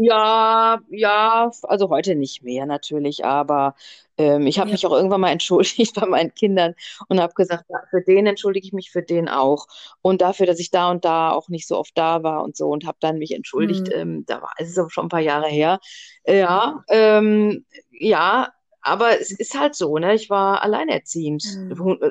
Ja, 0.00 0.80
ja, 0.90 1.50
also 1.62 1.88
heute 1.88 2.14
nicht 2.14 2.44
mehr 2.44 2.66
natürlich, 2.66 3.24
aber 3.24 3.74
ähm, 4.16 4.46
ich 4.46 4.60
habe 4.60 4.68
Ja. 4.70 4.74
mich 4.74 4.86
auch 4.86 4.92
irgendwann 4.92 5.20
mal 5.20 5.30
entschuldigt 5.32 5.94
bei 5.96 6.06
meinen 6.06 6.32
Kindern 6.34 6.74
und 7.08 7.20
habe 7.20 7.34
gesagt, 7.34 7.64
ja, 7.68 7.78
für 7.90 8.00
den 8.02 8.26
entschuldige 8.26 8.64
ich 8.66 8.72
mich, 8.72 8.90
für 8.92 9.02
den 9.02 9.28
auch. 9.28 9.66
Und 10.00 10.20
dafür, 10.20 10.46
dass 10.46 10.60
ich 10.60 10.70
da 10.70 10.90
und 10.90 11.04
da 11.04 11.32
auch 11.32 11.48
nicht 11.48 11.66
so 11.66 11.76
oft 11.76 11.98
da 11.98 12.22
war 12.22 12.44
und 12.44 12.56
so 12.56 12.68
und 12.68 12.86
habe 12.86 12.98
dann 13.00 13.18
mich 13.18 13.32
entschuldigt. 13.34 13.88
Mhm. 13.88 13.94
Ähm, 14.00 14.24
da 14.26 14.40
war, 14.40 14.52
es 14.58 14.68
ist 14.68 14.78
auch 14.78 14.90
schon 14.90 15.06
ein 15.06 15.08
paar 15.08 15.20
Jahre 15.20 15.48
her. 15.48 15.80
Ja, 16.26 16.84
ähm, 16.88 17.64
ja, 17.90 18.52
aber 18.82 19.20
es 19.20 19.32
ist 19.32 19.58
halt 19.58 19.74
so, 19.74 19.98
ne? 19.98 20.14
Ich 20.14 20.30
war 20.30 20.62
alleinerziehend, 20.62 21.42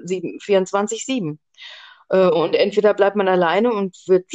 sieben- 0.04 0.40
24/7. 0.42 1.40
Äh, 2.10 2.28
und 2.28 2.54
entweder 2.56 2.94
bleibt 2.94 3.16
man 3.16 3.28
alleine 3.30 3.72
und 3.72 3.98
wird 4.08 4.26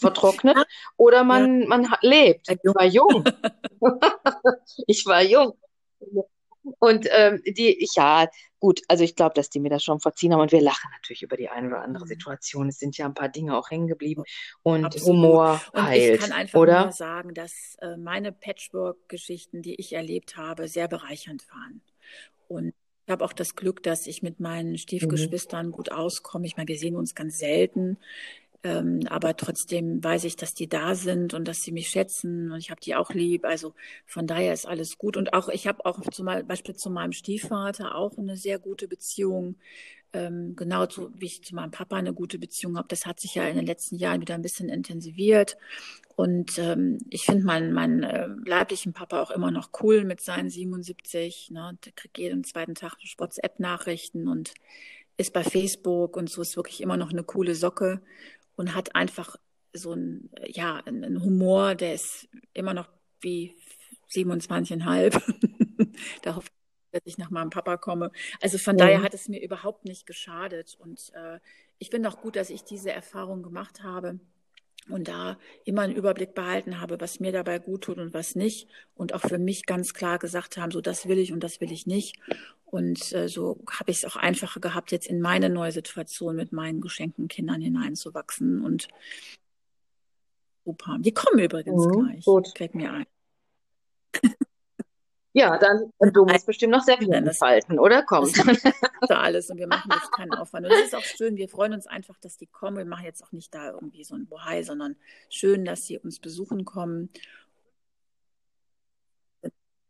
vertrocknet 0.00 0.56
oder 0.96 1.24
man, 1.24 1.66
man 1.68 1.90
ha- 1.90 1.98
lebt. 2.02 2.48
Ja, 2.48 2.54
Ich 2.62 2.74
war 2.74 2.84
jung. 2.86 3.24
Ich 4.86 5.04
war 5.06 5.22
jung. 5.22 5.52
Und 6.78 7.08
ähm, 7.10 7.42
die, 7.44 7.76
ich, 7.82 7.94
ja, 7.96 8.28
gut, 8.60 8.80
also 8.86 9.02
ich 9.02 9.16
glaube, 9.16 9.34
dass 9.34 9.50
die 9.50 9.58
mir 9.58 9.70
das 9.70 9.82
schon 9.82 9.98
verziehen 9.98 10.32
haben 10.32 10.40
und 10.40 10.52
wir 10.52 10.60
lachen 10.60 10.88
natürlich 10.92 11.22
über 11.22 11.36
die 11.36 11.48
eine 11.48 11.66
oder 11.68 11.80
andere 11.82 12.04
Mhm. 12.04 12.08
Situation. 12.08 12.68
Es 12.68 12.78
sind 12.78 12.96
ja 12.96 13.06
ein 13.06 13.14
paar 13.14 13.28
Dinge 13.28 13.56
auch 13.58 13.70
hängen 13.70 13.88
geblieben 13.88 14.22
und 14.62 14.84
Absolut. 14.84 15.08
Humor 15.08 15.60
Und 15.72 15.78
ich 15.80 15.82
heilt, 15.82 16.20
kann 16.20 16.32
einfach 16.32 16.60
oder? 16.60 16.84
nur 16.84 16.92
sagen, 16.92 17.34
dass 17.34 17.76
äh, 17.80 17.96
meine 17.96 18.30
Patchwork-Geschichten, 18.32 19.62
die 19.62 19.74
ich 19.74 19.92
erlebt 19.94 20.36
habe, 20.36 20.68
sehr 20.68 20.86
bereichernd 20.86 21.44
waren. 21.50 21.82
Und 22.46 22.74
ich 23.06 23.10
habe 23.10 23.24
auch 23.24 23.32
das 23.32 23.56
Glück, 23.56 23.82
dass 23.82 24.06
ich 24.06 24.22
mit 24.22 24.38
meinen 24.38 24.78
Stiefgeschwistern 24.78 25.72
gut 25.72 25.90
auskomme. 25.90 26.46
Ich 26.46 26.56
meine, 26.56 26.68
wir 26.68 26.78
sehen 26.78 26.94
uns 26.94 27.16
ganz 27.16 27.38
selten. 27.38 27.98
Ähm, 28.64 29.00
aber 29.08 29.36
trotzdem 29.36 30.02
weiß 30.04 30.22
ich, 30.24 30.36
dass 30.36 30.54
die 30.54 30.68
da 30.68 30.94
sind 30.94 31.34
und 31.34 31.48
dass 31.48 31.62
sie 31.62 31.72
mich 31.72 31.88
schätzen 31.88 32.52
und 32.52 32.58
ich 32.58 32.70
habe 32.70 32.80
die 32.80 32.94
auch 32.94 33.10
lieb. 33.10 33.44
Also 33.44 33.74
von 34.06 34.26
daher 34.26 34.52
ist 34.52 34.66
alles 34.66 34.98
gut. 34.98 35.16
Und 35.16 35.34
auch 35.34 35.48
ich 35.48 35.66
habe 35.66 35.84
auch 35.84 36.00
zum 36.10 36.26
Beispiel 36.26 36.76
zu 36.76 36.90
meinem 36.90 37.12
Stiefvater 37.12 37.96
auch 37.96 38.16
eine 38.18 38.36
sehr 38.36 38.58
gute 38.58 38.86
Beziehung. 38.88 39.56
ähm, 40.14 40.54
genau 40.56 40.86
so, 40.88 41.10
wie 41.14 41.26
ich 41.26 41.42
zu 41.42 41.54
meinem 41.54 41.70
Papa 41.70 41.96
eine 41.96 42.12
gute 42.12 42.38
Beziehung 42.38 42.76
habe. 42.76 42.88
Das 42.88 43.06
hat 43.06 43.18
sich 43.20 43.34
ja 43.34 43.44
in 43.48 43.56
den 43.56 43.66
letzten 43.66 43.96
Jahren 43.96 44.20
wieder 44.20 44.34
ein 44.34 44.42
bisschen 44.42 44.68
intensiviert. 44.68 45.56
Und 46.16 46.58
ähm, 46.58 46.98
ich 47.10 47.24
finde 47.24 47.44
meinen, 47.44 47.72
meinen 47.72 48.02
äh, 48.02 48.28
leiblichen 48.44 48.92
Papa 48.92 49.22
auch 49.22 49.30
immer 49.30 49.50
noch 49.50 49.70
cool 49.82 50.04
mit 50.04 50.20
seinen 50.20 50.50
77. 50.50 51.50
Ne? 51.52 51.78
Der 51.84 51.92
kriegt 51.92 52.18
jeden 52.18 52.44
zweiten 52.44 52.74
Tag 52.74 52.96
WhatsApp-Nachrichten 53.18 54.28
und 54.28 54.52
ist 55.16 55.32
bei 55.32 55.44
Facebook 55.44 56.16
und 56.16 56.30
so 56.30 56.42
ist 56.42 56.56
wirklich 56.56 56.80
immer 56.80 56.96
noch 56.96 57.10
eine 57.10 57.24
coole 57.24 57.54
Socke 57.54 58.02
und 58.62 58.76
hat 58.76 58.94
einfach 58.94 59.34
so 59.72 59.92
ein, 59.92 60.30
ja, 60.46 60.76
einen 60.86 61.20
Humor, 61.20 61.74
der 61.74 61.94
ist 61.94 62.28
immer 62.54 62.74
noch 62.74 62.88
wie 63.20 63.56
27,5. 64.08 65.20
da 66.22 66.36
hoffe 66.36 66.46
ich, 66.46 66.92
dass 66.92 67.02
ich 67.04 67.18
nach 67.18 67.30
meinem 67.30 67.50
Papa 67.50 67.76
komme. 67.76 68.12
Also 68.40 68.58
von 68.58 68.78
ja. 68.78 68.84
daher 68.84 69.02
hat 69.02 69.14
es 69.14 69.28
mir 69.28 69.42
überhaupt 69.42 69.84
nicht 69.84 70.06
geschadet. 70.06 70.76
Und 70.78 71.12
äh, 71.14 71.40
ich 71.80 71.90
finde 71.90 72.08
auch 72.08 72.20
gut, 72.20 72.36
dass 72.36 72.50
ich 72.50 72.62
diese 72.62 72.92
Erfahrung 72.92 73.42
gemacht 73.42 73.82
habe 73.82 74.20
und 74.88 75.08
da 75.08 75.38
immer 75.64 75.82
einen 75.82 75.94
Überblick 75.94 76.34
behalten 76.34 76.80
habe, 76.80 77.00
was 77.00 77.20
mir 77.20 77.32
dabei 77.32 77.58
gut 77.58 77.84
tut 77.84 77.98
und 77.98 78.14
was 78.14 78.34
nicht. 78.34 78.68
Und 78.94 79.14
auch 79.14 79.20
für 79.20 79.38
mich 79.38 79.66
ganz 79.66 79.94
klar 79.94 80.18
gesagt 80.18 80.56
haben, 80.56 80.72
so 80.72 80.80
das 80.80 81.06
will 81.06 81.18
ich 81.18 81.32
und 81.32 81.40
das 81.40 81.60
will 81.60 81.70
ich 81.70 81.86
nicht. 81.86 82.16
Und 82.64 83.12
äh, 83.12 83.28
so 83.28 83.62
habe 83.70 83.90
ich 83.90 83.98
es 83.98 84.04
auch 84.04 84.16
einfacher 84.16 84.60
gehabt, 84.60 84.92
jetzt 84.92 85.06
in 85.06 85.20
meine 85.20 85.50
neue 85.50 85.72
Situation 85.72 86.36
mit 86.36 86.52
meinen 86.52 86.80
geschenkten 86.80 87.28
Kindern 87.28 87.60
hineinzuwachsen. 87.60 88.64
Und 88.64 88.88
super. 90.64 90.96
Die 90.98 91.12
kommen 91.12 91.38
übrigens 91.38 91.86
mhm, 91.86 92.06
gleich. 92.06 92.24
Gut. 92.24 92.48
Fällt 92.56 92.74
mir 92.74 92.92
ein. 92.92 93.06
Ja, 95.34 95.56
dann, 95.56 95.90
und 95.96 96.14
du 96.14 96.26
musst 96.26 96.46
bestimmt 96.46 96.72
noch 96.72 96.82
Servietten 96.82 97.24
ja, 97.24 97.32
falten, 97.32 97.78
oder? 97.78 98.02
Kommt. 98.02 98.36
Das 99.00 99.10
alles 99.10 99.50
und 99.50 99.58
wir 99.58 99.66
machen 99.66 99.90
jetzt 99.92 100.12
keinen 100.12 100.32
Aufwand. 100.32 100.66
Und 100.66 100.72
es 100.72 100.86
ist 100.86 100.94
auch 100.94 101.02
schön, 101.02 101.36
wir 101.36 101.48
freuen 101.48 101.72
uns 101.72 101.86
einfach, 101.86 102.18
dass 102.18 102.36
die 102.36 102.46
kommen. 102.46 102.76
Wir 102.76 102.84
machen 102.84 103.04
jetzt 103.04 103.24
auch 103.24 103.32
nicht 103.32 103.52
da 103.54 103.70
irgendwie 103.70 104.04
so 104.04 104.14
ein 104.14 104.26
Bohai, 104.26 104.62
sondern 104.62 104.96
schön, 105.28 105.64
dass 105.64 105.86
sie 105.86 105.98
uns 105.98 106.20
besuchen 106.20 106.64
kommen. 106.64 107.08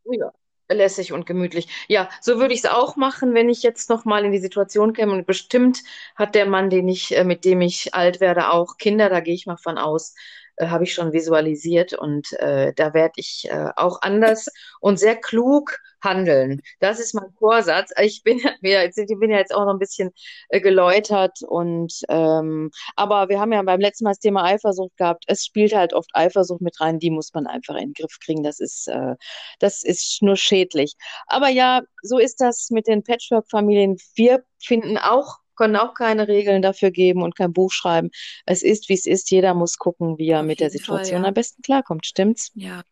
Ja, 0.04 0.32
lässig 0.70 1.12
und 1.12 1.26
gemütlich. 1.26 1.68
Ja, 1.88 2.08
so 2.20 2.38
würde 2.38 2.54
ich 2.54 2.60
es 2.60 2.70
auch 2.70 2.96
machen, 2.96 3.34
wenn 3.34 3.48
ich 3.48 3.62
jetzt 3.62 3.90
noch 3.90 4.04
mal 4.04 4.24
in 4.24 4.32
die 4.32 4.38
Situation 4.38 4.92
käme. 4.92 5.12
Und 5.12 5.26
bestimmt 5.26 5.82
hat 6.14 6.34
der 6.34 6.46
Mann, 6.46 6.70
den 6.70 6.88
ich, 6.88 7.16
äh, 7.16 7.24
mit 7.24 7.44
dem 7.44 7.60
ich 7.60 7.94
alt 7.94 8.20
werde, 8.20 8.50
auch 8.50 8.78
Kinder, 8.78 9.08
da 9.08 9.20
gehe 9.20 9.34
ich 9.34 9.46
mal 9.46 9.56
von 9.56 9.78
aus 9.78 10.14
äh, 10.56 10.66
habe 10.68 10.84
ich 10.84 10.94
schon 10.94 11.12
visualisiert 11.12 11.92
und 11.94 12.32
äh, 12.34 12.72
da 12.74 12.94
werde 12.94 13.14
ich 13.16 13.46
äh, 13.50 13.70
auch 13.76 14.00
anders 14.02 14.48
und 14.80 14.98
sehr 14.98 15.16
klug 15.16 15.78
handeln. 16.02 16.60
Das 16.80 16.98
ist 17.00 17.14
mein 17.14 17.32
Vorsatz. 17.38 17.92
Ich 18.00 18.22
bin 18.22 18.38
ja, 18.62 18.84
ich 18.84 18.94
bin 19.18 19.30
ja 19.30 19.38
jetzt 19.38 19.54
auch 19.54 19.64
noch 19.64 19.72
ein 19.72 19.78
bisschen 19.78 20.10
äh, 20.48 20.60
geläutert 20.60 21.38
und 21.46 21.92
ähm, 22.08 22.70
aber 22.96 23.28
wir 23.28 23.40
haben 23.40 23.52
ja 23.52 23.62
beim 23.62 23.80
letzten 23.80 24.04
Mal 24.04 24.10
das 24.10 24.18
Thema 24.18 24.44
Eifersucht 24.44 24.96
gehabt. 24.96 25.24
Es 25.26 25.44
spielt 25.44 25.74
halt 25.74 25.94
oft 25.94 26.10
Eifersucht 26.14 26.60
mit 26.60 26.80
rein, 26.80 26.98
die 26.98 27.10
muss 27.10 27.32
man 27.34 27.46
einfach 27.46 27.74
in 27.76 27.90
den 27.90 27.94
Griff 27.94 28.18
kriegen. 28.20 28.42
Das 28.42 28.60
ist 28.60 28.88
äh, 28.88 29.14
das 29.58 29.82
ist 29.82 30.22
nur 30.22 30.36
schädlich. 30.36 30.94
Aber 31.26 31.48
ja, 31.48 31.82
so 32.02 32.18
ist 32.18 32.40
das 32.40 32.70
mit 32.70 32.86
den 32.86 33.02
Patchwork-Familien. 33.04 33.96
Wir 34.14 34.44
finden 34.58 34.98
auch 34.98 35.41
können 35.56 35.76
auch 35.76 35.94
keine 35.94 36.28
Regeln 36.28 36.62
dafür 36.62 36.90
geben 36.90 37.22
und 37.22 37.36
kein 37.36 37.52
Buch 37.52 37.72
schreiben. 37.72 38.10
Es 38.46 38.62
ist, 38.62 38.88
wie 38.88 38.94
es 38.94 39.06
ist. 39.06 39.30
Jeder 39.30 39.54
muss 39.54 39.78
gucken, 39.78 40.18
wie 40.18 40.28
er 40.28 40.40
Auf 40.40 40.46
mit 40.46 40.60
der 40.60 40.70
Situation 40.70 41.16
Fall, 41.16 41.22
ja. 41.22 41.28
am 41.28 41.34
besten 41.34 41.62
klarkommt. 41.62 42.06
Stimmt's? 42.06 42.50
Ja. 42.54 42.82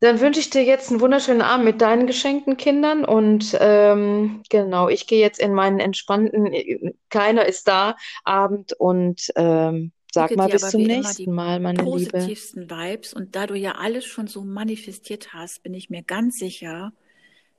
Dann 0.00 0.18
wünsche 0.20 0.40
ich 0.40 0.48
dir 0.48 0.64
jetzt 0.64 0.90
einen 0.90 1.00
wunderschönen 1.00 1.42
Abend 1.42 1.66
mit 1.66 1.82
deinen 1.82 2.06
geschenkten 2.06 2.56
Kindern 2.56 3.04
und 3.04 3.56
ähm, 3.60 4.42
genau, 4.48 4.88
ich 4.88 5.06
gehe 5.06 5.20
jetzt 5.20 5.38
in 5.38 5.52
meinen 5.52 5.78
entspannten, 5.78 6.94
keiner 7.10 7.44
ist 7.44 7.68
da 7.68 7.96
Abend 8.24 8.72
und 8.72 9.30
ähm, 9.36 9.92
sag 10.10 10.34
mal 10.36 10.48
bis 10.48 10.70
zum 10.70 10.82
nächsten 10.84 11.30
Mal, 11.32 11.60
meine 11.60 11.82
Liebe. 11.82 11.90
Positivsten 11.90 12.70
Vibes 12.70 13.12
und 13.12 13.36
da 13.36 13.46
du 13.46 13.54
ja 13.54 13.72
alles 13.72 14.06
schon 14.06 14.26
so 14.26 14.42
manifestiert 14.42 15.34
hast, 15.34 15.62
bin 15.62 15.74
ich 15.74 15.90
mir 15.90 16.02
ganz 16.02 16.38
sicher, 16.38 16.92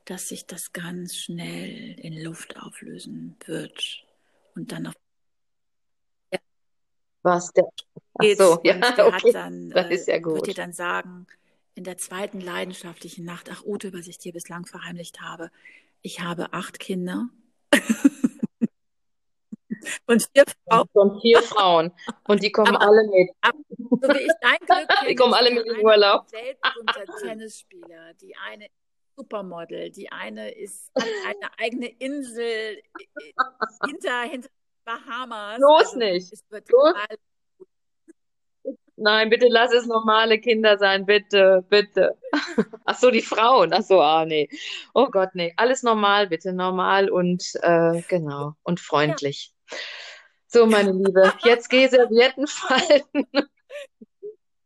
dass 0.06 0.30
sich 0.30 0.46
das 0.46 0.74
ganz 0.74 1.16
schnell 1.16 2.00
in 2.00 2.22
Luft 2.22 2.58
auflösen 2.58 3.36
wird 3.46 4.04
und 4.56 4.72
dann 4.72 4.88
auf 4.88 4.96
was 7.24 7.52
der 7.54 7.66
Ach 8.16 8.26
so, 8.36 8.60
ja, 8.64 8.74
der 8.94 9.08
okay. 9.08 9.32
dann, 9.32 9.70
das 9.70 9.92
ist 9.92 10.08
ja 10.08 10.18
gut. 10.18 10.38
wird 10.38 10.48
dir 10.48 10.54
dann 10.56 10.74
sagen 10.74 11.28
in 11.76 11.84
der 11.84 11.98
zweiten 11.98 12.42
leidenschaftlichen 12.42 13.26
Nacht, 13.26 13.50
ach 13.52 13.64
Ute, 13.64 13.94
was 13.94 14.08
ich 14.08 14.18
dir 14.18 14.34
bislang 14.34 14.66
verheimlicht 14.66 15.22
habe, 15.22 15.52
ich 16.02 16.20
habe 16.22 16.54
acht 16.54 16.80
Kinder 16.80 17.30
und 20.08 20.28
vier 20.34 20.44
Frauen. 20.68 20.90
Und 20.94 21.22
vier 21.22 21.42
Frauen. 21.42 21.92
Und 22.28 22.44
die 22.44 22.52
kommen 22.52 22.76
aber, 22.76 22.86
alle 22.86 23.08
mit. 23.08 23.30
Aber, 23.42 23.58
so 23.78 24.08
wie 24.14 24.26
ich 24.26 24.32
dein 24.42 24.58
Glück 24.60 24.90
kenne, 24.90 25.10
die 25.10 25.16
kommen 25.16 25.34
alle 25.34 25.52
mit 25.52 25.66
in 25.66 25.86
Urlaub. 25.86 26.28
Tennisspieler, 27.22 28.14
die 28.16 28.36
eine 28.36 28.68
Supermodel, 29.16 29.92
die 29.92 30.12
eine 30.12 30.52
ist 30.52 30.92
eine 30.96 31.50
eigene 31.58 31.88
Insel 31.88 32.82
hinter, 33.86 34.22
hinter 34.24 34.50
Bahamas. 34.86 35.60
Los 35.60 35.94
also, 35.94 35.98
nicht. 35.98 36.34
Los. 36.70 36.96
Nein, 38.98 39.30
bitte 39.32 39.48
lass 39.50 39.74
es 39.74 39.88
normale 39.88 40.40
Kinder 40.40 40.78
sein, 40.78 41.06
bitte, 41.08 41.66
bitte. 41.70 42.18
Ach 42.86 42.98
so, 42.98 43.10
die 43.10 43.24
Frauen. 43.24 43.74
Ach 43.74 43.82
so, 43.82 44.00
ah, 44.00 44.26
nee. 44.26 44.48
Oh 44.94 45.08
Gott, 45.08 45.30
nee. 45.34 45.54
Alles 45.58 45.82
normal, 45.82 46.28
bitte, 46.28 46.54
normal 46.54 47.10
und 47.10 47.44
äh, 47.64 48.02
genau 48.08 48.54
und 48.62 48.80
freundlich. 48.80 49.54
Ja. 49.72 49.78
So, 50.48 50.66
meine 50.68 50.92
Liebe, 50.92 51.34
jetzt 51.44 51.70
geh 51.70 51.88
Servietten 51.88 52.46
falten. 52.46 53.26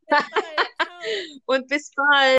und 1.46 1.68
bis 1.68 1.92
bald. 1.96 2.34